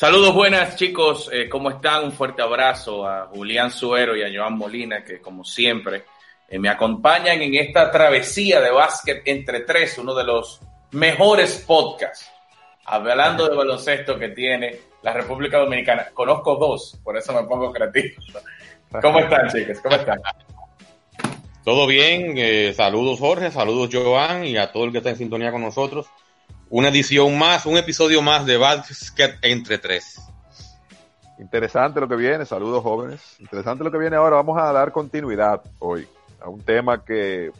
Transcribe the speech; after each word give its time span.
Saludos 0.00 0.34
buenas 0.34 0.76
chicos, 0.76 1.28
eh, 1.30 1.46
¿cómo 1.46 1.68
están? 1.68 2.04
Un 2.04 2.12
fuerte 2.12 2.40
abrazo 2.40 3.06
a 3.06 3.26
Julián 3.26 3.70
Suero 3.70 4.16
y 4.16 4.22
a 4.22 4.30
Joan 4.34 4.56
Molina, 4.56 5.04
que 5.04 5.20
como 5.20 5.44
siempre 5.44 6.04
eh, 6.48 6.58
me 6.58 6.70
acompañan 6.70 7.42
en 7.42 7.54
esta 7.56 7.90
travesía 7.90 8.62
de 8.62 8.70
básquet 8.70 9.20
entre 9.26 9.60
tres, 9.60 9.98
uno 9.98 10.14
de 10.14 10.24
los 10.24 10.58
mejores 10.92 11.62
podcasts, 11.68 12.30
hablando 12.86 13.46
de 13.46 13.54
baloncesto 13.54 14.18
que 14.18 14.30
tiene 14.30 14.74
la 15.02 15.12
República 15.12 15.58
Dominicana. 15.58 16.06
Conozco 16.14 16.56
dos, 16.56 16.98
por 17.04 17.18
eso 17.18 17.34
me 17.34 17.46
pongo 17.46 17.70
creativo. 17.70 18.22
¿Cómo 19.02 19.18
están 19.18 19.50
chicos? 19.50 19.80
¿Cómo 19.82 19.96
están? 19.96 20.18
Todo 21.62 21.86
bien, 21.86 22.38
eh, 22.38 22.72
saludos 22.74 23.18
Jorge, 23.18 23.50
saludos 23.50 23.90
Joan 23.92 24.46
y 24.46 24.56
a 24.56 24.72
todo 24.72 24.86
el 24.86 24.92
que 24.92 24.98
está 24.98 25.10
en 25.10 25.18
sintonía 25.18 25.52
con 25.52 25.60
nosotros. 25.60 26.06
Una 26.72 26.86
edición 26.86 27.36
más, 27.36 27.66
un 27.66 27.76
episodio 27.76 28.22
más 28.22 28.46
de 28.46 28.56
Basket 28.56 29.38
entre 29.42 29.78
tres. 29.78 30.20
Interesante 31.40 31.98
lo 31.98 32.06
que 32.06 32.14
viene, 32.14 32.46
saludos 32.46 32.84
jóvenes. 32.84 33.20
Interesante 33.40 33.82
lo 33.82 33.90
que 33.90 33.98
viene 33.98 34.14
ahora. 34.14 34.36
Vamos 34.36 34.56
a 34.56 34.72
dar 34.72 34.92
continuidad 34.92 35.62
hoy 35.80 36.06
a 36.40 36.48
un 36.48 36.60
tema 36.60 37.04
que, 37.04 37.50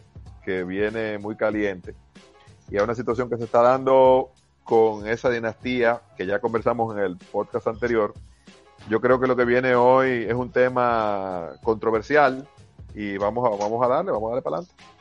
que 0.44 0.62
viene 0.62 1.18
muy 1.18 1.34
caliente 1.34 1.96
y 2.70 2.78
a 2.78 2.84
una 2.84 2.94
situación 2.94 3.28
que 3.28 3.36
se 3.36 3.44
está 3.44 3.62
dando 3.62 4.30
con 4.62 5.08
esa 5.08 5.28
dinastía 5.28 6.00
que 6.16 6.24
ya 6.24 6.38
conversamos 6.38 6.96
en 6.96 7.02
el 7.02 7.16
podcast 7.16 7.66
anterior. 7.66 8.14
Yo 8.88 9.00
creo 9.00 9.18
que 9.18 9.26
lo 9.26 9.34
que 9.34 9.44
viene 9.44 9.74
hoy 9.74 10.24
es 10.28 10.34
un 10.34 10.52
tema 10.52 11.48
controversial 11.64 12.46
y 12.94 13.18
vamos 13.18 13.44
a, 13.44 13.56
vamos 13.56 13.84
a 13.84 13.88
darle, 13.88 14.12
vamos 14.12 14.28
a 14.28 14.34
darle 14.34 14.42
para 14.42 14.56
adelante. 14.58 14.99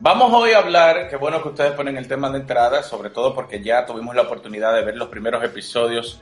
Vamos 0.00 0.32
hoy 0.32 0.50
a 0.50 0.58
hablar, 0.58 1.08
qué 1.08 1.16
bueno 1.16 1.40
que 1.40 1.48
ustedes 1.48 1.72
ponen 1.72 1.96
el 1.96 2.08
tema 2.08 2.28
de 2.28 2.38
entrada, 2.38 2.82
sobre 2.82 3.10
todo 3.10 3.32
porque 3.32 3.62
ya 3.62 3.86
tuvimos 3.86 4.14
la 4.14 4.22
oportunidad 4.22 4.74
de 4.74 4.84
ver 4.84 4.96
los 4.96 5.08
primeros 5.08 5.42
episodios 5.44 6.20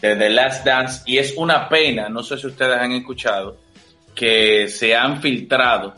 de 0.00 0.16
The 0.16 0.30
Last 0.30 0.64
Dance 0.64 1.02
y 1.04 1.18
es 1.18 1.34
una 1.36 1.68
pena, 1.68 2.08
no 2.08 2.22
sé 2.22 2.38
si 2.38 2.46
ustedes 2.46 2.78
han 2.78 2.92
escuchado, 2.92 3.58
que 4.14 4.68
se 4.68 4.96
han 4.96 5.20
filtrado 5.20 5.94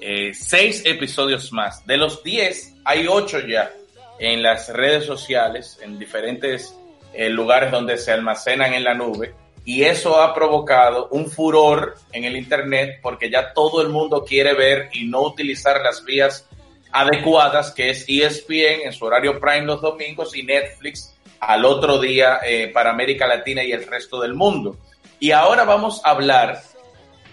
eh, 0.00 0.32
seis 0.32 0.82
episodios 0.86 1.52
más. 1.52 1.84
De 1.86 1.96
los 1.96 2.22
diez, 2.22 2.74
hay 2.84 3.06
ocho 3.08 3.40
ya 3.40 3.72
en 4.20 4.40
las 4.40 4.68
redes 4.72 5.04
sociales, 5.04 5.78
en 5.82 5.98
diferentes 5.98 6.74
eh, 7.12 7.28
lugares 7.28 7.72
donde 7.72 7.98
se 7.98 8.12
almacenan 8.12 8.74
en 8.74 8.84
la 8.84 8.94
nube. 8.94 9.34
Y 9.64 9.82
eso 9.82 10.22
ha 10.22 10.32
provocado 10.32 11.08
un 11.10 11.30
furor 11.30 11.96
en 12.12 12.24
el 12.24 12.36
Internet 12.36 13.00
porque 13.02 13.28
ya 13.28 13.52
todo 13.52 13.82
el 13.82 13.88
mundo 13.88 14.24
quiere 14.24 14.54
ver 14.54 14.88
y 14.92 15.06
no 15.06 15.22
utilizar 15.22 15.82
las 15.82 16.04
vías 16.04 16.46
adecuadas, 16.92 17.72
que 17.72 17.90
es 17.90 18.04
ESPN 18.08 18.86
en 18.86 18.92
su 18.92 19.04
horario 19.04 19.38
prime 19.40 19.66
los 19.66 19.80
domingos 19.80 20.36
y 20.36 20.42
Netflix 20.42 21.14
al 21.40 21.64
otro 21.64 21.98
día 21.98 22.40
eh, 22.44 22.68
para 22.68 22.90
América 22.90 23.26
Latina 23.26 23.62
y 23.62 23.72
el 23.72 23.86
resto 23.86 24.20
del 24.20 24.34
mundo. 24.34 24.76
Y 25.18 25.30
ahora 25.32 25.64
vamos 25.64 26.00
a 26.04 26.10
hablar 26.10 26.62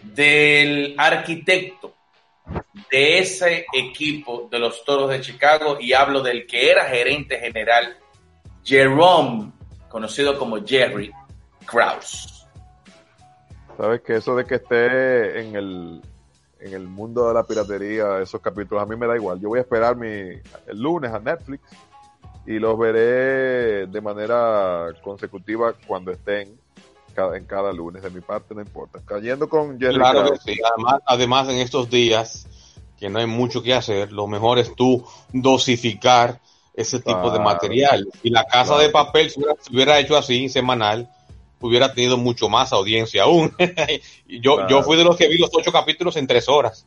del 0.04 0.96
arquitecto 0.98 1.94
de 2.90 3.20
ese 3.20 3.66
equipo 3.74 4.48
de 4.50 4.60
los 4.60 4.84
Toros 4.86 5.10
de 5.10 5.22
Chicago 5.22 5.78
y 5.80 5.94
hablo 5.94 6.22
del 6.22 6.46
que 6.46 6.72
era 6.72 6.86
gerente 6.86 7.40
general, 7.40 7.98
Jerome, 8.64 9.52
conocido 9.90 10.38
como 10.38 10.66
Jerry 10.66 11.12
Krause. 11.66 12.46
Sabes 13.76 14.02
que 14.02 14.16
eso 14.16 14.36
de 14.36 14.46
que 14.46 14.56
esté 14.56 15.42
en 15.42 15.56
el, 15.56 16.02
en 16.60 16.74
el 16.74 16.88
mundo 16.88 17.28
de 17.28 17.34
la 17.34 17.44
piratería, 17.44 18.20
esos 18.20 18.42
capítulos, 18.42 18.84
a 18.84 18.86
mí 18.86 18.96
me 18.96 19.08
da 19.08 19.16
igual. 19.16 19.40
Yo 19.40 19.50
voy 19.50 19.60
a 19.60 19.62
esperar 19.62 19.96
mi, 19.96 20.08
el 20.08 20.42
lunes 20.82 21.12
a 21.12 21.20
Netflix 21.20 21.64
y 22.46 22.60
los 22.60 22.78
veré 22.78 23.88
de 23.88 24.02
manera 24.02 24.88
consecutiva 25.04 25.74
cuando 25.86 26.12
estén 26.12 26.58
cada, 27.14 27.38
en 27.38 27.46
cada 27.46 27.72
lunes. 27.74 28.02
De 28.02 28.10
mi 28.10 28.22
parte 28.22 28.56
no 28.56 28.62
importa. 28.62 29.00
Cayendo 29.06 29.50
con 29.50 29.80
Jerry 29.80 29.96
Claro 29.96 30.32
que 30.32 30.38
sí. 30.40 30.60
Además, 30.74 31.02
además, 31.06 31.50
en 31.50 31.58
estos 31.58 31.90
días 31.90 32.48
que 32.98 33.10
no 33.10 33.20
hay 33.20 33.28
mucho 33.28 33.62
que 33.62 33.74
hacer, 33.74 34.12
lo 34.12 34.28
mejor 34.28 34.58
es 34.58 34.74
tú 34.76 35.06
dosificar 35.32 36.40
ese 36.74 37.00
tipo 37.00 37.32
de 37.32 37.40
material. 37.40 38.08
Y 38.24 38.30
la 38.30 38.46
casa 38.46 38.74
Claro. 38.74 38.82
de 38.82 38.90
papel, 38.90 39.30
si 39.30 39.42
hubiera 39.72 40.00
hecho 40.00 40.16
así, 40.16 40.48
semanal, 40.50 41.10
hubiera 41.60 41.94
tenido 41.94 42.18
mucho 42.18 42.50
más 42.50 42.72
audiencia 42.74 43.24
aún. 43.24 43.56
y 44.28 44.40
yo, 44.42 44.56
Claro. 44.56 44.70
yo 44.70 44.84
fui 44.84 44.98
de 44.98 45.04
los 45.04 45.18
que 45.18 45.28
vi 45.28 45.38
los 45.38 45.50
ocho 45.54 45.72
capítulos 45.72 46.16
en 46.18 46.28
tres 46.28 46.48
horas. 46.50 46.86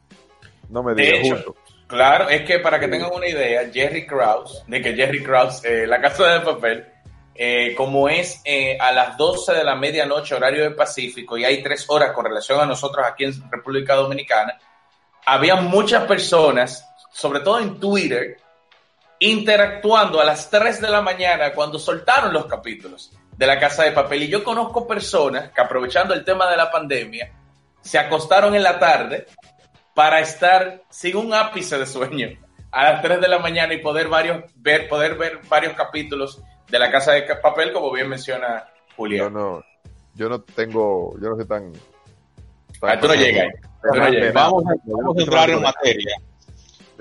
No 0.69 0.83
me 0.83 0.95
digas 0.95 1.21
juntos. 1.29 1.55
Claro, 1.87 2.29
es 2.29 2.43
que 2.43 2.61
para 2.61 2.79
que 2.79 2.87
Sí. 2.87 2.93
tengan 2.93 3.11
una 3.13 3.27
idea, 3.27 3.69
Jerry 3.73 4.07
Krause, 4.07 4.63
de 4.69 4.81
que 4.81 4.95
Jerry 4.95 5.23
Krause, 5.25 5.65
eh, 5.65 5.87
la 5.89 6.01
casa 6.01 6.25
de 6.35 6.41
papel, 6.41 6.87
eh, 7.35 7.75
como 7.77 8.09
es 8.09 8.41
eh, 8.45 8.77
a 8.79 8.93
las 8.93 9.17
12 9.17 9.53
de 9.55 9.65
la 9.65 9.75
medianoche 9.75 10.35
horario 10.37 10.63
del 10.63 10.75
Pacífico 10.77 11.37
y 11.37 11.45
hay 11.45 11.63
tres 11.63 11.85
horas 11.89 12.13
con 12.13 12.25
relación 12.25 12.61
a 12.61 12.67
nosotros 12.67 13.05
aquí 13.05 13.25
en 13.25 13.51
República 13.51 13.95
Dominicana, 13.97 14.57
había 15.27 15.57
muchas 15.57 16.05
personas, 16.07 16.87
sobre 17.13 17.41
todo 17.41 17.59
en 17.59 17.81
Twitter, 17.81 18.37
interactuando 19.19 20.21
a 20.21 20.25
las 20.25 20.49
3 20.51 20.81
de 20.81 20.89
la 20.91 21.03
mañana 21.03 21.53
cuando 21.53 21.79
soltaron 21.79 22.33
los 22.33 22.47
capítulos 22.47 23.13
de 23.41 23.47
la 23.47 23.59
casa 23.59 23.85
de 23.85 23.93
papel. 23.93 24.25
Y 24.25 24.29
yo 24.29 24.45
conozco 24.45 24.87
personas 24.87 25.51
que 25.51 25.63
aprovechando 25.63 26.13
el 26.13 26.25
tema 26.27 26.51
de 26.51 26.59
la 26.59 26.71
pandemia, 26.71 27.33
se 27.81 27.99
acostaron 27.99 28.55
en 28.55 28.63
la 28.63 28.79
tarde 28.79 29.25
para 29.95 30.21
estar 30.21 30.83
sin 30.91 31.17
un 31.17 31.33
ápice 31.33 31.79
de 31.79 31.87
sueño 31.87 32.29
a 32.71 32.85
las 32.93 33.01
3 33.03 33.19
de 33.19 33.29
la 33.29 33.39
mañana 33.39 33.73
y 33.73 33.79
poder, 33.79 34.09
varios, 34.09 34.45
ver, 34.57 34.87
poder 34.91 35.15
ver 35.17 35.41
varios 35.49 35.73
capítulos 35.73 36.43
de 36.69 36.79
la 36.79 36.91
casa 36.91 37.13
de 37.13 37.23
papel, 37.37 37.73
como 37.73 37.91
bien 37.91 38.11
menciona 38.11 38.67
Yo 38.91 38.95
Julián. 38.97 39.33
no, 39.33 39.63
yo 40.15 40.29
no 40.29 40.43
tengo, 40.43 41.15
yo 41.19 41.31
no 41.31 41.37
soy 41.37 41.47
tan. 41.49 41.73
tan- 41.73 42.91
Ah, 42.91 43.01
tú 43.01 43.09
no 43.09 43.15
llegas 43.15 43.47
no. 43.83 44.33
Vamos 44.35 44.65
a, 44.67 44.75
vamos 44.85 45.17
a 45.17 45.21
entrar 45.23 45.49
en 45.49 45.63
materia. 45.63 46.17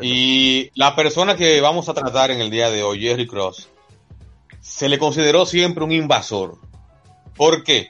Y 0.02 0.72
la 0.76 0.96
persona 0.96 1.36
que 1.36 1.60
vamos 1.60 1.90
a 1.90 1.94
tratar 1.94 2.32
en 2.32 2.40
el 2.40 2.50
día 2.50 2.70
de 2.72 2.82
hoy, 2.82 3.02
Jerry 3.02 3.28
Cross, 3.28 3.70
se 4.62 4.90
le 4.90 4.98
consideró 5.00 5.46
siempre 5.46 5.84
un 5.84 5.92
invasor. 5.92 6.56
¿Por 7.36 7.64
qué? 7.64 7.88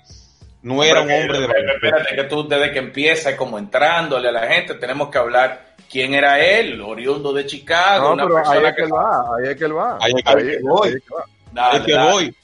No 0.61 0.83
era 0.83 1.01
un 1.01 1.09
hombre 1.11 1.39
de 1.39 1.47
Pero 1.47 1.73
Espérate, 1.75 2.15
que 2.15 2.23
tú 2.25 2.47
desde 2.47 2.71
que 2.71 2.79
empieza 2.79 3.37
como 3.37 3.57
entrándole 3.57 4.27
a 4.29 4.31
la 4.31 4.47
gente, 4.47 4.75
tenemos 4.75 5.09
que 5.09 5.17
hablar 5.17 5.75
quién 5.89 6.13
era 6.13 6.39
él, 6.39 6.81
oriundo 6.81 7.31
de 7.33 7.45
Chicago, 7.45 8.09
No, 8.09 8.13
una 8.13 8.23
pero 8.25 8.37
ahí 8.37 8.43
persona 8.43 8.69
es 8.69 8.75
que 8.75 8.81
él 8.83 8.93
va, 8.93 9.21
ahí 9.37 9.49
es 9.51 9.55
que 9.57 9.65
él 9.65 9.77
va. 9.77 9.97
Ahí 10.01 10.11
es 10.15 10.23
que 10.23 10.29
Ahí- 10.29 10.61
voy. 10.61 10.87
ahí 10.89 10.95
es 10.95 11.03
que 11.03 11.15
va. 11.15 11.25
Dale, 11.51 11.79
Es 11.79 11.85
que 11.85 11.97
voy. 12.11 12.35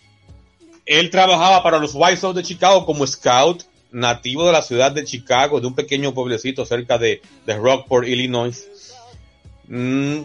Él 0.85 1.09
trabajaba 1.09 1.61
para 1.64 1.78
los 1.79 1.91
White 1.94 2.17
Sox 2.17 2.35
de 2.35 2.44
Chicago 2.44 2.85
como 2.85 3.05
scout, 3.05 3.64
nativo 3.91 4.46
de 4.46 4.52
la 4.53 4.61
ciudad 4.61 4.91
de 4.91 5.03
Chicago, 5.03 5.59
de 5.59 5.67
un 5.67 5.76
pequeño 5.76 6.14
pueblecito 6.14 6.66
cerca 6.66 6.97
de, 6.97 7.22
de 7.46 7.58
Rockport, 7.58 8.08
Illinois. 8.08 8.67
Mm, 9.67 10.22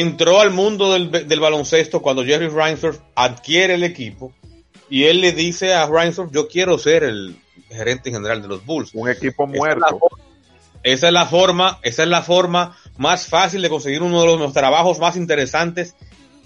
entró 0.00 0.40
al 0.40 0.50
mundo 0.50 0.92
del, 0.94 1.10
del 1.28 1.40
baloncesto 1.40 2.00
cuando 2.00 2.24
Jerry 2.24 2.48
Reinsdorf 2.48 2.98
adquiere 3.14 3.74
el 3.74 3.84
equipo 3.84 4.32
y 4.88 5.04
él 5.04 5.20
le 5.20 5.32
dice 5.32 5.74
a 5.74 5.86
Reinsdorf, 5.86 6.32
yo 6.32 6.48
quiero 6.48 6.78
ser 6.78 7.04
el 7.04 7.36
gerente 7.70 8.10
general 8.10 8.40
de 8.40 8.48
los 8.48 8.64
Bulls. 8.64 8.90
Un 8.94 9.10
equipo 9.10 9.44
Esa 9.44 9.52
es 9.52 9.58
la 9.58 9.58
muerto. 9.58 9.98
forma- 9.98 10.24
Esa 10.82 11.06
es 11.08 11.12
la 11.12 11.26
forma, 11.26 11.78
esa 11.82 12.02
es 12.04 12.08
la 12.08 12.22
forma 12.22 12.76
más 12.96 13.26
fácil 13.28 13.60
de 13.62 13.68
conseguir 13.68 14.02
uno 14.02 14.20
de 14.20 14.26
los, 14.26 14.40
los 14.40 14.52
trabajos 14.52 14.98
más 14.98 15.16
interesantes 15.16 15.94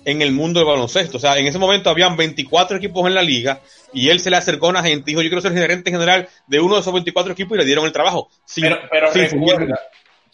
en 0.04 0.22
el 0.22 0.30
mundo 0.32 0.60
del 0.60 0.68
baloncesto. 0.68 1.16
O 1.16 1.20
sea, 1.20 1.36
en 1.38 1.46
ese 1.46 1.58
momento 1.58 1.88
habían 1.88 2.16
24 2.16 2.76
equipos 2.78 3.06
en 3.06 3.14
la 3.14 3.22
liga 3.22 3.60
y 3.92 4.08
él 4.10 4.20
se 4.20 4.30
le 4.30 4.36
acercó 4.36 4.66
a 4.66 4.70
una 4.70 4.82
gente 4.82 5.10
y 5.10 5.14
dijo, 5.14 5.22
yo 5.22 5.28
quiero 5.28 5.40
ser 5.42 5.52
gerente 5.52 5.90
general 5.90 6.28
de 6.48 6.60
uno 6.60 6.74
de 6.74 6.80
esos 6.80 6.92
24 6.92 7.32
equipos 7.32 7.56
y 7.56 7.60
le 7.60 7.64
dieron 7.64 7.86
el 7.86 7.92
trabajo. 7.92 8.28
Sin- 8.44 8.64
Pero, 8.64 8.78
pero 8.90 9.12
sin 9.12 9.22
recuerda, 9.22 9.80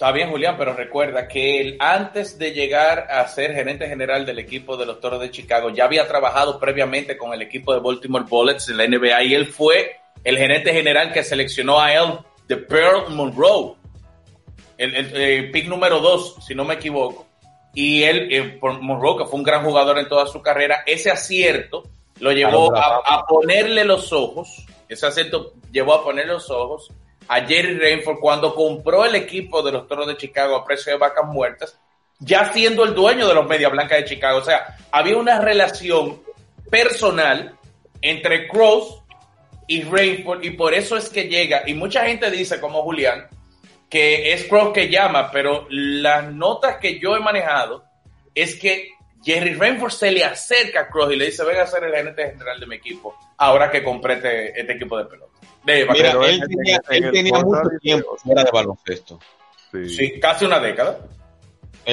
Está 0.03 0.11
bien, 0.11 0.31
Julián, 0.31 0.57
pero 0.59 0.75
recuerda 0.75 1.29
que 1.29 1.61
él, 1.61 1.77
antes 1.79 2.37
de 2.37 2.51
llegar 2.51 3.07
a 3.09 3.25
ser 3.29 3.55
gerente 3.55 3.87
general 3.87 4.27
del 4.27 4.41
equipo 4.41 4.77
de 4.77 4.85
los 4.85 4.99
Toros 4.99 5.21
de 5.21 5.31
Chicago, 5.31 5.71
ya 5.71 5.85
había 5.85 6.09
trabajado 6.09 6.59
previamente 6.59 7.17
con 7.17 7.33
el 7.33 7.41
equipo 7.41 7.73
de 7.73 7.79
Baltimore 7.79 8.25
Bullets 8.29 8.69
en 8.69 8.79
la 8.79 8.89
NBA 8.89 9.23
y 9.23 9.35
él 9.35 9.47
fue 9.47 10.01
el 10.25 10.39
gerente 10.39 10.73
general 10.73 11.13
que 11.13 11.23
seleccionó 11.23 11.79
a 11.79 11.95
él 11.95 12.19
de 12.49 12.57
Pearl 12.57 13.15
Monroe, 13.15 13.77
el, 14.77 14.93
el, 15.15 15.53
pick 15.53 15.69
número 15.69 16.01
dos, 16.01 16.35
si 16.45 16.53
no 16.53 16.65
me 16.65 16.75
equivoco. 16.75 17.29
Y 17.73 18.03
él, 18.03 18.27
eh, 18.33 18.59
Monroe, 18.61 19.19
que 19.19 19.27
fue 19.27 19.39
un 19.39 19.45
gran 19.45 19.63
jugador 19.63 20.01
en 20.01 20.09
toda 20.09 20.27
su 20.27 20.43
carrera, 20.43 20.83
ese 20.85 21.13
acierto 21.13 21.85
lo 22.19 22.33
llevó 22.33 22.75
a, 22.75 23.03
a 23.05 23.25
ponerle 23.25 23.85
los 23.85 24.13
ojos, 24.13 24.67
ese 24.89 25.07
acierto 25.07 25.53
llevó 25.71 25.95
a 25.95 26.03
ponerle 26.03 26.33
los 26.33 26.51
ojos 26.51 26.91
a 27.29 27.41
Jerry 27.41 27.79
Rainford 27.79 28.19
cuando 28.21 28.55
compró 28.55 29.05
el 29.05 29.15
equipo 29.15 29.63
de 29.63 29.73
los 29.73 29.89
Toros 29.89 30.07
de 30.07 30.17
Chicago 30.17 30.57
a 30.57 30.65
precio 30.65 30.93
de 30.93 30.99
vacas 30.99 31.27
muertas, 31.27 31.79
ya 32.19 32.53
siendo 32.53 32.85
el 32.85 32.95
dueño 32.95 33.27
de 33.27 33.35
los 33.35 33.47
Media 33.47 33.69
Blancas 33.69 33.99
de 33.99 34.05
Chicago. 34.05 34.39
O 34.39 34.45
sea, 34.45 34.77
había 34.91 35.17
una 35.17 35.41
relación 35.41 36.23
personal 36.71 37.57
entre 38.01 38.49
Cross 38.49 39.03
y 39.67 39.83
Rainford 39.83 40.45
y 40.45 40.51
por 40.51 40.75
eso 40.75 40.97
es 40.97 41.09
que 41.09 41.25
llega. 41.25 41.63
Y 41.67 41.75
mucha 41.75 42.05
gente 42.07 42.31
dice, 42.31 42.61
como 42.61 42.83
Julián, 42.83 43.27
que 43.89 44.33
es 44.33 44.45
Cross 44.45 44.73
que 44.73 44.89
llama, 44.89 45.31
pero 45.31 45.67
las 45.69 46.33
notas 46.33 46.79
que 46.79 46.99
yo 46.99 47.17
he 47.17 47.21
manejado 47.21 47.85
es 48.35 48.57
que 48.57 48.92
Jerry 49.25 49.55
Rainford 49.55 49.93
se 49.93 50.11
le 50.11 50.25
acerca 50.25 50.81
a 50.81 50.89
Cross 50.89 51.13
y 51.13 51.17
le 51.17 51.27
dice, 51.27 51.45
venga 51.45 51.63
a 51.63 51.67
ser 51.67 51.85
el 51.85 51.95
gerente 51.95 52.31
general 52.31 52.59
de 52.59 52.67
mi 52.67 52.77
equipo, 52.77 53.17
ahora 53.37 53.71
que 53.71 53.83
compré 53.83 54.15
este, 54.15 54.61
este 54.61 54.73
equipo 54.73 54.99
de 54.99 55.05
pelota. 55.05 55.33
Mira, 55.65 56.13
él 56.27 56.43
tenía, 56.49 56.81
él 56.91 57.11
tenía 57.13 57.41
mucho 57.41 57.69
tiempo 57.81 58.17
fuera 58.17 58.43
de 58.43 58.51
baloncesto. 58.51 59.21
Sí. 59.73 60.19
casi 60.21 60.45
una 60.45 60.59
década. 60.59 60.99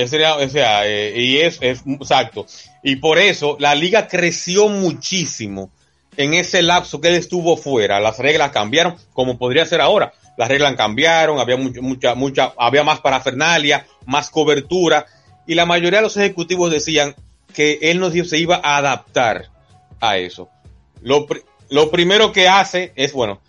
Sería, 0.07 0.35
o 0.35 0.49
sea, 0.49 0.87
eh, 0.87 1.13
y 1.15 1.37
es, 1.37 1.57
es 1.61 1.83
exacto. 1.85 2.45
Y 2.83 2.97
por 2.97 3.17
eso 3.17 3.57
la 3.59 3.73
liga 3.75 4.07
creció 4.07 4.67
muchísimo 4.67 5.71
en 6.17 6.33
ese 6.33 6.61
lapso 6.61 6.99
que 6.99 7.07
él 7.07 7.15
estuvo 7.15 7.57
fuera. 7.57 7.99
Las 7.99 8.19
reglas 8.19 8.51
cambiaron, 8.51 8.95
como 9.13 9.37
podría 9.37 9.65
ser 9.65 9.81
ahora. 9.81 10.13
Las 10.37 10.47
reglas 10.47 10.75
cambiaron, 10.75 11.39
había 11.39 11.57
mucha, 11.57 12.15
mucha, 12.15 12.53
había 12.57 12.83
más 12.83 13.01
parafernalia, 13.01 13.85
más 14.05 14.29
cobertura, 14.29 15.05
y 15.49 15.55
la 15.55 15.65
mayoría 15.65 15.97
de 15.97 16.03
los 16.03 16.15
ejecutivos 16.15 16.69
decían 16.69 17.15
que 17.55 17.79
él 17.81 17.99
no 17.99 18.11
se 18.11 18.37
iba 18.37 18.61
a 18.63 18.77
adaptar 18.77 19.49
a 19.99 20.19
eso. 20.19 20.47
Lo, 21.01 21.25
primero 21.89 22.31
que 22.31 22.47
hace 22.47 22.93
es, 22.95 23.13
bueno, 23.13 23.41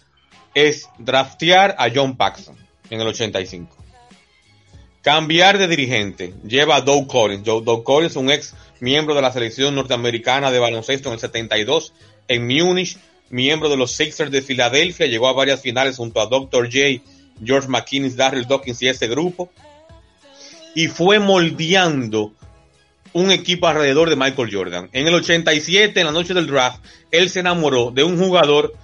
es 0.54 0.88
draftear 0.96 1.76
a 1.78 1.90
John 1.94 2.16
Paxson 2.16 2.56
en 2.88 3.02
el 3.02 3.06
85. 3.06 3.76
Cambiar 5.02 5.58
de 5.58 5.68
dirigente. 5.68 6.32
Lleva 6.42 6.76
a 6.76 6.80
Doug 6.80 7.06
Collins. 7.06 7.44
Doug 7.44 7.84
Collins, 7.84 8.16
un 8.16 8.30
ex 8.30 8.54
miembro 8.80 9.14
de 9.14 9.20
la 9.20 9.30
selección 9.30 9.74
norteamericana 9.74 10.50
de 10.50 10.58
baloncesto 10.58 11.10
en 11.10 11.12
el 11.12 11.20
72 11.20 11.92
en 12.28 12.46
Múnich, 12.46 12.96
miembro 13.28 13.68
de 13.68 13.76
los 13.76 13.92
Sixers 13.92 14.30
de 14.30 14.40
Filadelfia, 14.40 15.06
llegó 15.06 15.28
a 15.28 15.34
varias 15.34 15.60
finales 15.60 15.98
junto 15.98 16.22
a 16.22 16.26
Dr. 16.28 16.64
J, 16.72 17.02
George 17.44 17.68
McKinnis, 17.68 18.16
Darryl 18.16 18.46
Dawkins 18.46 18.80
y 18.80 18.88
ese 18.88 19.06
grupo. 19.06 19.50
Y 20.74 20.88
fue 20.88 21.18
moldeando 21.18 22.32
un 23.12 23.30
equipo 23.30 23.66
alrededor 23.66 24.08
de 24.08 24.16
Michael 24.16 24.50
Jordan. 24.52 24.88
En 24.92 25.06
el 25.06 25.14
87, 25.14 25.98
en 25.98 26.06
la 26.06 26.12
noche 26.12 26.34
del 26.34 26.46
draft, 26.46 26.80
él 27.10 27.28
se 27.28 27.40
enamoró 27.40 27.90
de 27.90 28.04
un 28.04 28.18
jugador 28.18 28.74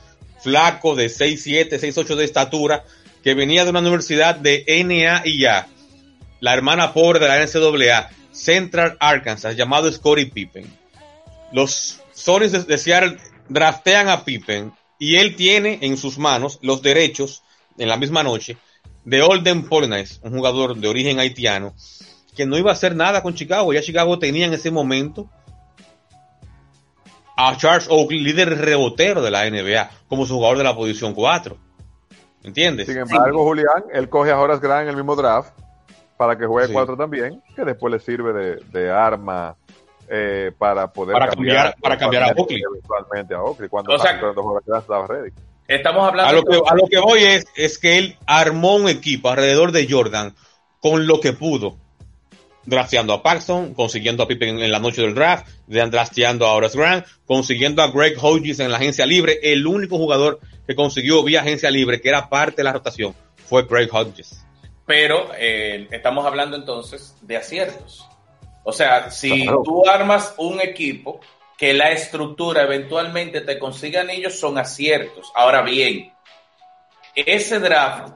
flaco 0.41 0.95
de 0.95 1.07
6'7, 1.07 1.71
6'8 1.71 2.17
de 2.17 2.25
estatura, 2.25 2.85
que 3.23 3.35
venía 3.35 3.65
de 3.65 3.71
una 3.71 3.81
universidad 3.81 4.37
de 4.37 4.65
NAIA, 4.85 5.69
la 6.41 6.55
hermana 6.55 6.93
pobre 6.93 7.19
de 7.19 7.29
la 7.29 7.45
NCAA, 7.45 8.11
Central 8.31 8.97
Arkansas, 9.01 9.57
llamado 9.57 9.91
Scottie 9.91 10.27
Pippen. 10.27 10.67
Los 11.53 12.01
Sonics 12.13 12.67
de, 12.67 12.79
Seattle 12.79 13.19
draftean 13.49 14.09
a 14.09 14.25
Pippen 14.25 14.73
y 14.99 15.17
él 15.17 15.37
tiene 15.37 15.79
en 15.83 15.97
sus 15.97 16.19
manos 16.19 16.59
los 16.63 16.83
derechos, 16.83 17.43
en 17.79 17.89
la 17.89 17.97
misma 17.97 18.23
noche, 18.23 18.57
de 19.07 19.23
Olden 19.23 19.69
Polinais, 19.69 20.21
un 20.25 20.33
jugador 20.33 20.77
de 20.77 20.89
origen 20.89 21.21
haitiano, 21.21 21.75
que 22.37 22.45
no 22.45 22.59
iba 22.59 22.71
a 22.71 22.75
hacer 22.75 22.95
nada 22.95 23.23
con 23.23 23.35
Chicago. 23.35 23.73
Ya 23.73 23.81
Chicago 23.81 24.19
tenía 24.19 24.47
en 24.47 24.53
ese 24.53 24.71
momento 24.71 25.31
a 27.37 27.57
Charles 27.57 27.87
Oakley, 27.89 28.19
líder 28.19 28.59
rebotero 28.59 29.23
de 29.23 29.31
la 29.31 29.49
NBA, 29.49 29.91
como 30.09 30.27
su 30.27 30.35
jugador 30.35 30.59
de 30.59 30.65
la 30.65 30.75
posición 30.75 31.15
4. 31.15 31.57
¿Entiendes? 32.43 32.87
Sin 32.87 32.99
embargo, 32.99 33.45
Julián, 33.45 33.85
él 33.93 34.09
coge 34.09 34.33
a 34.33 34.41
Horace 34.41 34.61
Grant 34.61 34.83
en 34.83 34.89
el 34.89 34.97
mismo 34.97 35.15
draft 35.15 35.53
para 36.17 36.37
que 36.37 36.47
juegue 36.47 36.73
4 36.73 36.97
también, 36.97 37.43
que 37.55 37.65
después 37.65 37.93
le 37.93 38.01
sirve 38.01 38.33
de, 38.33 38.57
de 38.73 38.91
arma 38.91 39.57
eh, 40.09 40.51
para 40.59 40.93
poder 40.93 41.13
para 41.13 41.29
cambiar, 41.29 41.77
para 41.81 41.97
cambiar 41.97 42.23
a 42.25 42.33
Oakley. 42.37 42.61
Eventualmente 42.61 43.35
a 43.35 43.43
Oakley, 43.43 43.69
cuando, 43.69 43.95
o 43.95 43.99
sea, 43.99 44.19
cuando 44.19 44.43
Horace 44.43 44.65
Grant 44.67 44.83
estaba 44.83 45.07
ready. 45.07 45.31
Estamos 45.69 46.07
hablando. 46.07 46.31
A 46.31 46.33
lo 46.33 46.45
que, 46.45 46.57
a 46.57 46.75
lo 46.75 46.87
que 46.87 46.99
voy 46.99 47.25
es, 47.25 47.47
es 47.57 47.79
que 47.79 47.99
él 47.99 48.17
armó 48.27 48.77
un 48.77 48.89
equipo 48.89 49.31
alrededor 49.31 49.73
de 49.73 49.91
Jordan 49.91 50.35
con 50.81 51.07
lo 51.07 51.21
que 51.21 51.33
pudo 51.33 51.77
drafteando 52.67 53.13
a 53.13 53.23
Paxson, 53.23 53.75
consiguiendo 53.75 54.25
a 54.25 54.29
Pippen 54.29 54.61
en 54.61 54.73
la 54.73 54.81
noche 54.81 55.01
del 55.01 55.15
draft, 55.15 55.49
drafteando 55.67 56.47
a 56.47 56.55
Horace 56.55 56.77
Grant, 56.77 57.07
consiguiendo 57.25 57.83
a 57.83 57.91
Greg 57.91 58.17
Hodges 58.21 58.61
en 58.61 58.71
la 58.71 58.77
agencia 58.77 59.07
libre. 59.07 59.39
El 59.43 59.67
único 59.67 59.97
jugador 59.97 60.41
que 60.67 60.75
consiguió 60.75 61.23
vía 61.23 61.41
agencia 61.41 61.71
libre, 61.71 62.01
que 62.01 62.09
era 62.09 62.29
parte 62.29 62.57
de 62.59 62.65
la 62.65 62.73
rotación, 62.73 63.15
fue 63.47 63.63
Greg 63.63 63.89
Hodges. 63.93 64.45
Pero 64.85 65.31
eh, 65.39 65.89
estamos 65.91 66.27
hablando 66.27 66.57
entonces 66.57 67.17
de 67.23 67.37
aciertos. 67.37 68.07
O 68.65 68.73
sea, 68.73 69.11
si 69.11 69.47
tú 69.65 69.89
armas 69.89 70.35
un 70.39 70.61
equipo 70.61 71.21
que 71.57 71.73
la 71.73 71.91
estructura 71.91 72.63
eventualmente 72.63 73.41
te 73.41 73.59
consiga 73.59 74.03
anillos, 74.03 74.39
son 74.39 74.59
aciertos. 74.59 75.33
Ahora 75.35 75.63
bien, 75.63 76.13
ese 77.15 77.59
draft 77.59 78.15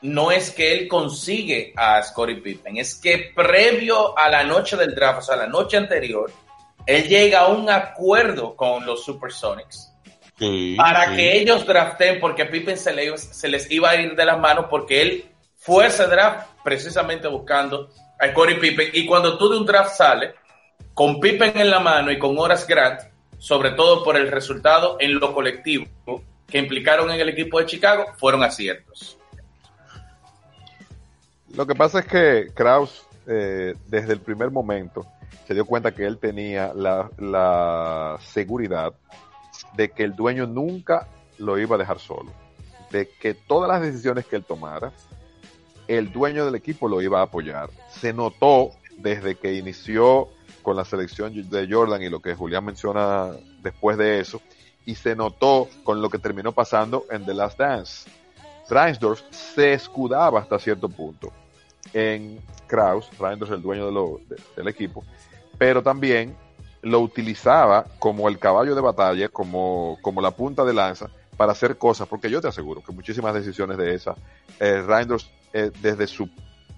no 0.00 0.32
es 0.32 0.50
que 0.50 0.72
él 0.72 0.88
consigue 0.88 1.72
a 1.76 2.02
Scottie 2.02 2.36
Pippen, 2.36 2.76
es 2.78 2.96
que 2.96 3.32
previo 3.34 4.18
a 4.18 4.28
la 4.28 4.42
noche 4.42 4.76
del 4.76 4.94
draft, 4.94 5.20
o 5.20 5.22
sea, 5.22 5.36
la 5.36 5.46
noche 5.46 5.76
anterior, 5.76 6.32
él 6.86 7.06
llega 7.06 7.40
a 7.40 7.48
un 7.48 7.70
acuerdo 7.70 8.56
con 8.56 8.84
los 8.84 9.04
Supersonics 9.04 9.92
para 10.76 11.14
que 11.14 11.36
ellos 11.38 11.66
draften, 11.66 12.18
porque 12.18 12.46
Pippen 12.46 12.76
se, 12.76 13.16
se, 13.16 13.48
les 13.48 13.70
iba 13.70 13.90
a 13.90 13.96
ir 13.96 14.16
de 14.16 14.24
las 14.24 14.38
manos, 14.38 14.66
porque 14.68 15.00
él 15.00 15.24
fue 15.56 15.86
ese 15.86 16.06
draft 16.06 16.48
precisamente 16.64 17.28
buscando 17.28 17.90
a 18.18 18.28
Scottie 18.28 18.56
Pippen. 18.56 18.90
Y 18.92 19.06
cuando 19.06 19.38
tú 19.38 19.48
de 19.48 19.58
un 19.58 19.66
draft 19.66 19.94
sale 19.94 20.34
con 20.94 21.20
Pippen 21.20 21.56
en 21.56 21.70
la 21.70 21.80
mano 21.80 22.10
y 22.10 22.18
con 22.18 22.38
Horace 22.38 22.66
Grant, 22.68 23.00
sobre 23.38 23.70
todo 23.70 24.04
por 24.04 24.16
el 24.16 24.30
resultado 24.30 24.96
en 25.00 25.18
lo 25.18 25.32
colectivo 25.32 25.86
que 26.48 26.58
implicaron 26.58 27.10
en 27.10 27.18
el 27.18 27.30
equipo 27.30 27.58
de 27.58 27.66
Chicago, 27.66 28.06
fueron 28.18 28.44
aciertos. 28.44 29.18
Lo 31.54 31.66
que 31.66 31.74
pasa 31.74 32.00
es 32.00 32.06
que 32.06 32.50
Kraus, 32.54 33.04
eh, 33.26 33.74
desde 33.86 34.12
el 34.12 34.20
primer 34.20 34.50
momento, 34.50 35.06
se 35.46 35.54
dio 35.54 35.64
cuenta 35.64 35.92
que 35.92 36.06
él 36.06 36.18
tenía 36.18 36.72
la, 36.74 38.18
seguridad 38.22 38.94
de 39.74 39.90
que 39.90 40.04
el 40.04 40.14
dueño 40.14 40.46
nunca 40.46 41.08
lo 41.38 41.58
iba 41.58 41.76
a 41.76 41.78
dejar 41.78 41.98
solo, 41.98 42.32
de 42.90 43.08
que 43.08 43.34
todas 43.34 43.68
las 43.68 43.80
decisiones 43.82 44.26
que 44.26 44.36
él 44.36 44.44
tomara, 44.44 44.92
el 45.88 46.12
dueño 46.12 46.44
del 46.44 46.54
equipo 46.54 46.88
lo 46.88 47.02
iba 47.02 47.20
a 47.20 47.24
apoyar. 47.24 47.70
Se 47.90 48.12
notó 48.12 48.70
desde 48.98 49.34
que 49.34 49.54
inició 49.54 50.28
con 50.62 50.76
la 50.76 50.84
selección 50.84 51.32
de 51.50 51.68
Jordan 51.70 52.02
y 52.02 52.08
lo 52.08 52.20
que 52.20 52.34
Julián 52.34 52.64
menciona 52.64 53.30
después 53.62 53.98
de 53.98 54.20
eso, 54.20 54.40
y 54.84 54.94
se 54.94 55.14
notó 55.14 55.68
con 55.84 56.00
lo 56.00 56.10
que 56.10 56.18
terminó 56.18 56.52
pasando 56.52 57.04
en 57.10 57.24
The 57.24 57.34
Last 57.34 57.58
Dance. 57.58 58.10
Reinsdorf 58.68 59.20
se 59.30 59.74
escudaba 59.74 60.40
hasta 60.40 60.58
cierto 60.58 60.88
punto 60.88 61.32
en 61.92 62.40
Kraus, 62.66 63.10
Reinders 63.18 63.50
el 63.50 63.62
dueño 63.62 63.90
del 64.56 64.68
equipo, 64.68 65.04
pero 65.58 65.82
también 65.82 66.34
lo 66.80 67.00
utilizaba 67.00 67.84
como 67.98 68.28
el 68.28 68.38
caballo 68.38 68.74
de 68.74 68.80
batalla, 68.80 69.28
como, 69.28 69.98
como 70.02 70.20
la 70.20 70.32
punta 70.32 70.64
de 70.64 70.74
lanza 70.74 71.08
para 71.36 71.52
hacer 71.52 71.76
cosas, 71.78 72.08
porque 72.08 72.30
yo 72.30 72.40
te 72.40 72.48
aseguro 72.48 72.82
que 72.82 72.92
muchísimas 72.92 73.34
decisiones 73.34 73.78
de 73.78 73.94
esas, 73.94 74.16
eh, 74.58 74.82
Reinders 74.82 75.30
eh, 75.52 75.70
desde 75.80 76.06
su 76.06 76.28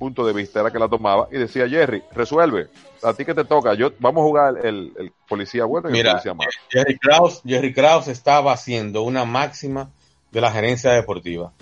punto 0.04 0.26
de 0.26 0.34
vista 0.34 0.60
era 0.60 0.70
que 0.70 0.78
la 0.78 0.86
tomaba 0.86 1.28
y 1.32 1.38
decía, 1.38 1.66
Jerry, 1.66 2.02
resuelve, 2.12 2.68
a 3.02 3.14
ti 3.14 3.24
que 3.24 3.32
te 3.32 3.44
toca, 3.44 3.72
yo 3.72 3.90
vamos 3.98 4.20
a 4.20 4.24
jugar 4.24 4.66
el, 4.66 5.12
policía 5.26 5.64
bueno 5.64 5.88
y 5.88 5.98
el 5.98 6.06
policía 6.06 6.34
malo. 6.34 6.50
Jerry 6.68 6.98
Kraus, 6.98 7.40
Jerry 7.46 7.72
Kraus 7.72 8.08
estaba 8.08 8.52
haciendo 8.52 9.02
una 9.02 9.24
máxima 9.24 9.90
de 10.30 10.40
la 10.42 10.52
gerencia 10.52 10.92
deportiva. 10.92 11.54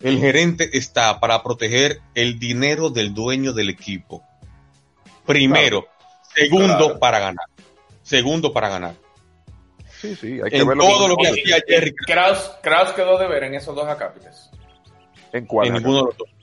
El 0.00 0.20
gerente 0.20 0.78
está 0.78 1.18
para 1.18 1.42
proteger 1.42 2.00
el 2.14 2.38
dinero 2.38 2.88
del 2.88 3.12
dueño 3.14 3.52
del 3.52 3.68
equipo. 3.70 4.22
Primero. 5.26 5.88
Segundo, 6.36 7.00
para 7.00 7.18
ganar. 7.18 7.46
Segundo, 8.04 8.52
para 8.52 8.68
ganar. 8.68 8.94
Sí, 10.00 10.14
sí, 10.14 10.40
hay 10.40 10.50
que 10.52 10.58
en 10.58 10.78
todo 10.78 11.08
lo 11.08 11.16
que 11.16 11.26
hacía 11.26 11.56
Jerry 11.66 11.92
Kraus, 11.96 12.52
Kraus 12.62 12.92
quedó 12.92 13.18
de 13.18 13.26
ver 13.26 13.42
en 13.42 13.54
esos 13.54 13.74
dos 13.74 13.88
acápites. 13.88 14.50
¿En 15.32 15.46
cuál? 15.46 15.66
En 15.66 15.74
ninguno 15.74 15.96
de 15.96 16.04
los 16.04 16.16
dos. 16.16 16.37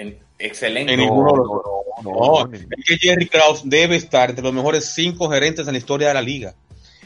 En, 0.00 0.18
excelente. 0.38 0.94
En 0.94 1.00
ninguno 1.00 1.32
de 1.32 1.38
los 1.38 1.46
no, 1.46 1.54
dos. 1.54 1.64
no, 2.02 2.10
No, 2.12 2.44
no, 2.46 2.54
es 2.54 2.84
que 2.86 2.96
Jerry 2.96 3.28
Krause 3.28 3.62
debe 3.64 3.96
estar 3.96 4.30
entre 4.30 4.42
los 4.42 4.52
mejores 4.54 4.94
cinco 4.94 5.28
gerentes 5.30 5.66
en 5.66 5.74
la 5.74 5.78
historia 5.78 6.08
de 6.08 6.14
la 6.14 6.22
liga. 6.22 6.54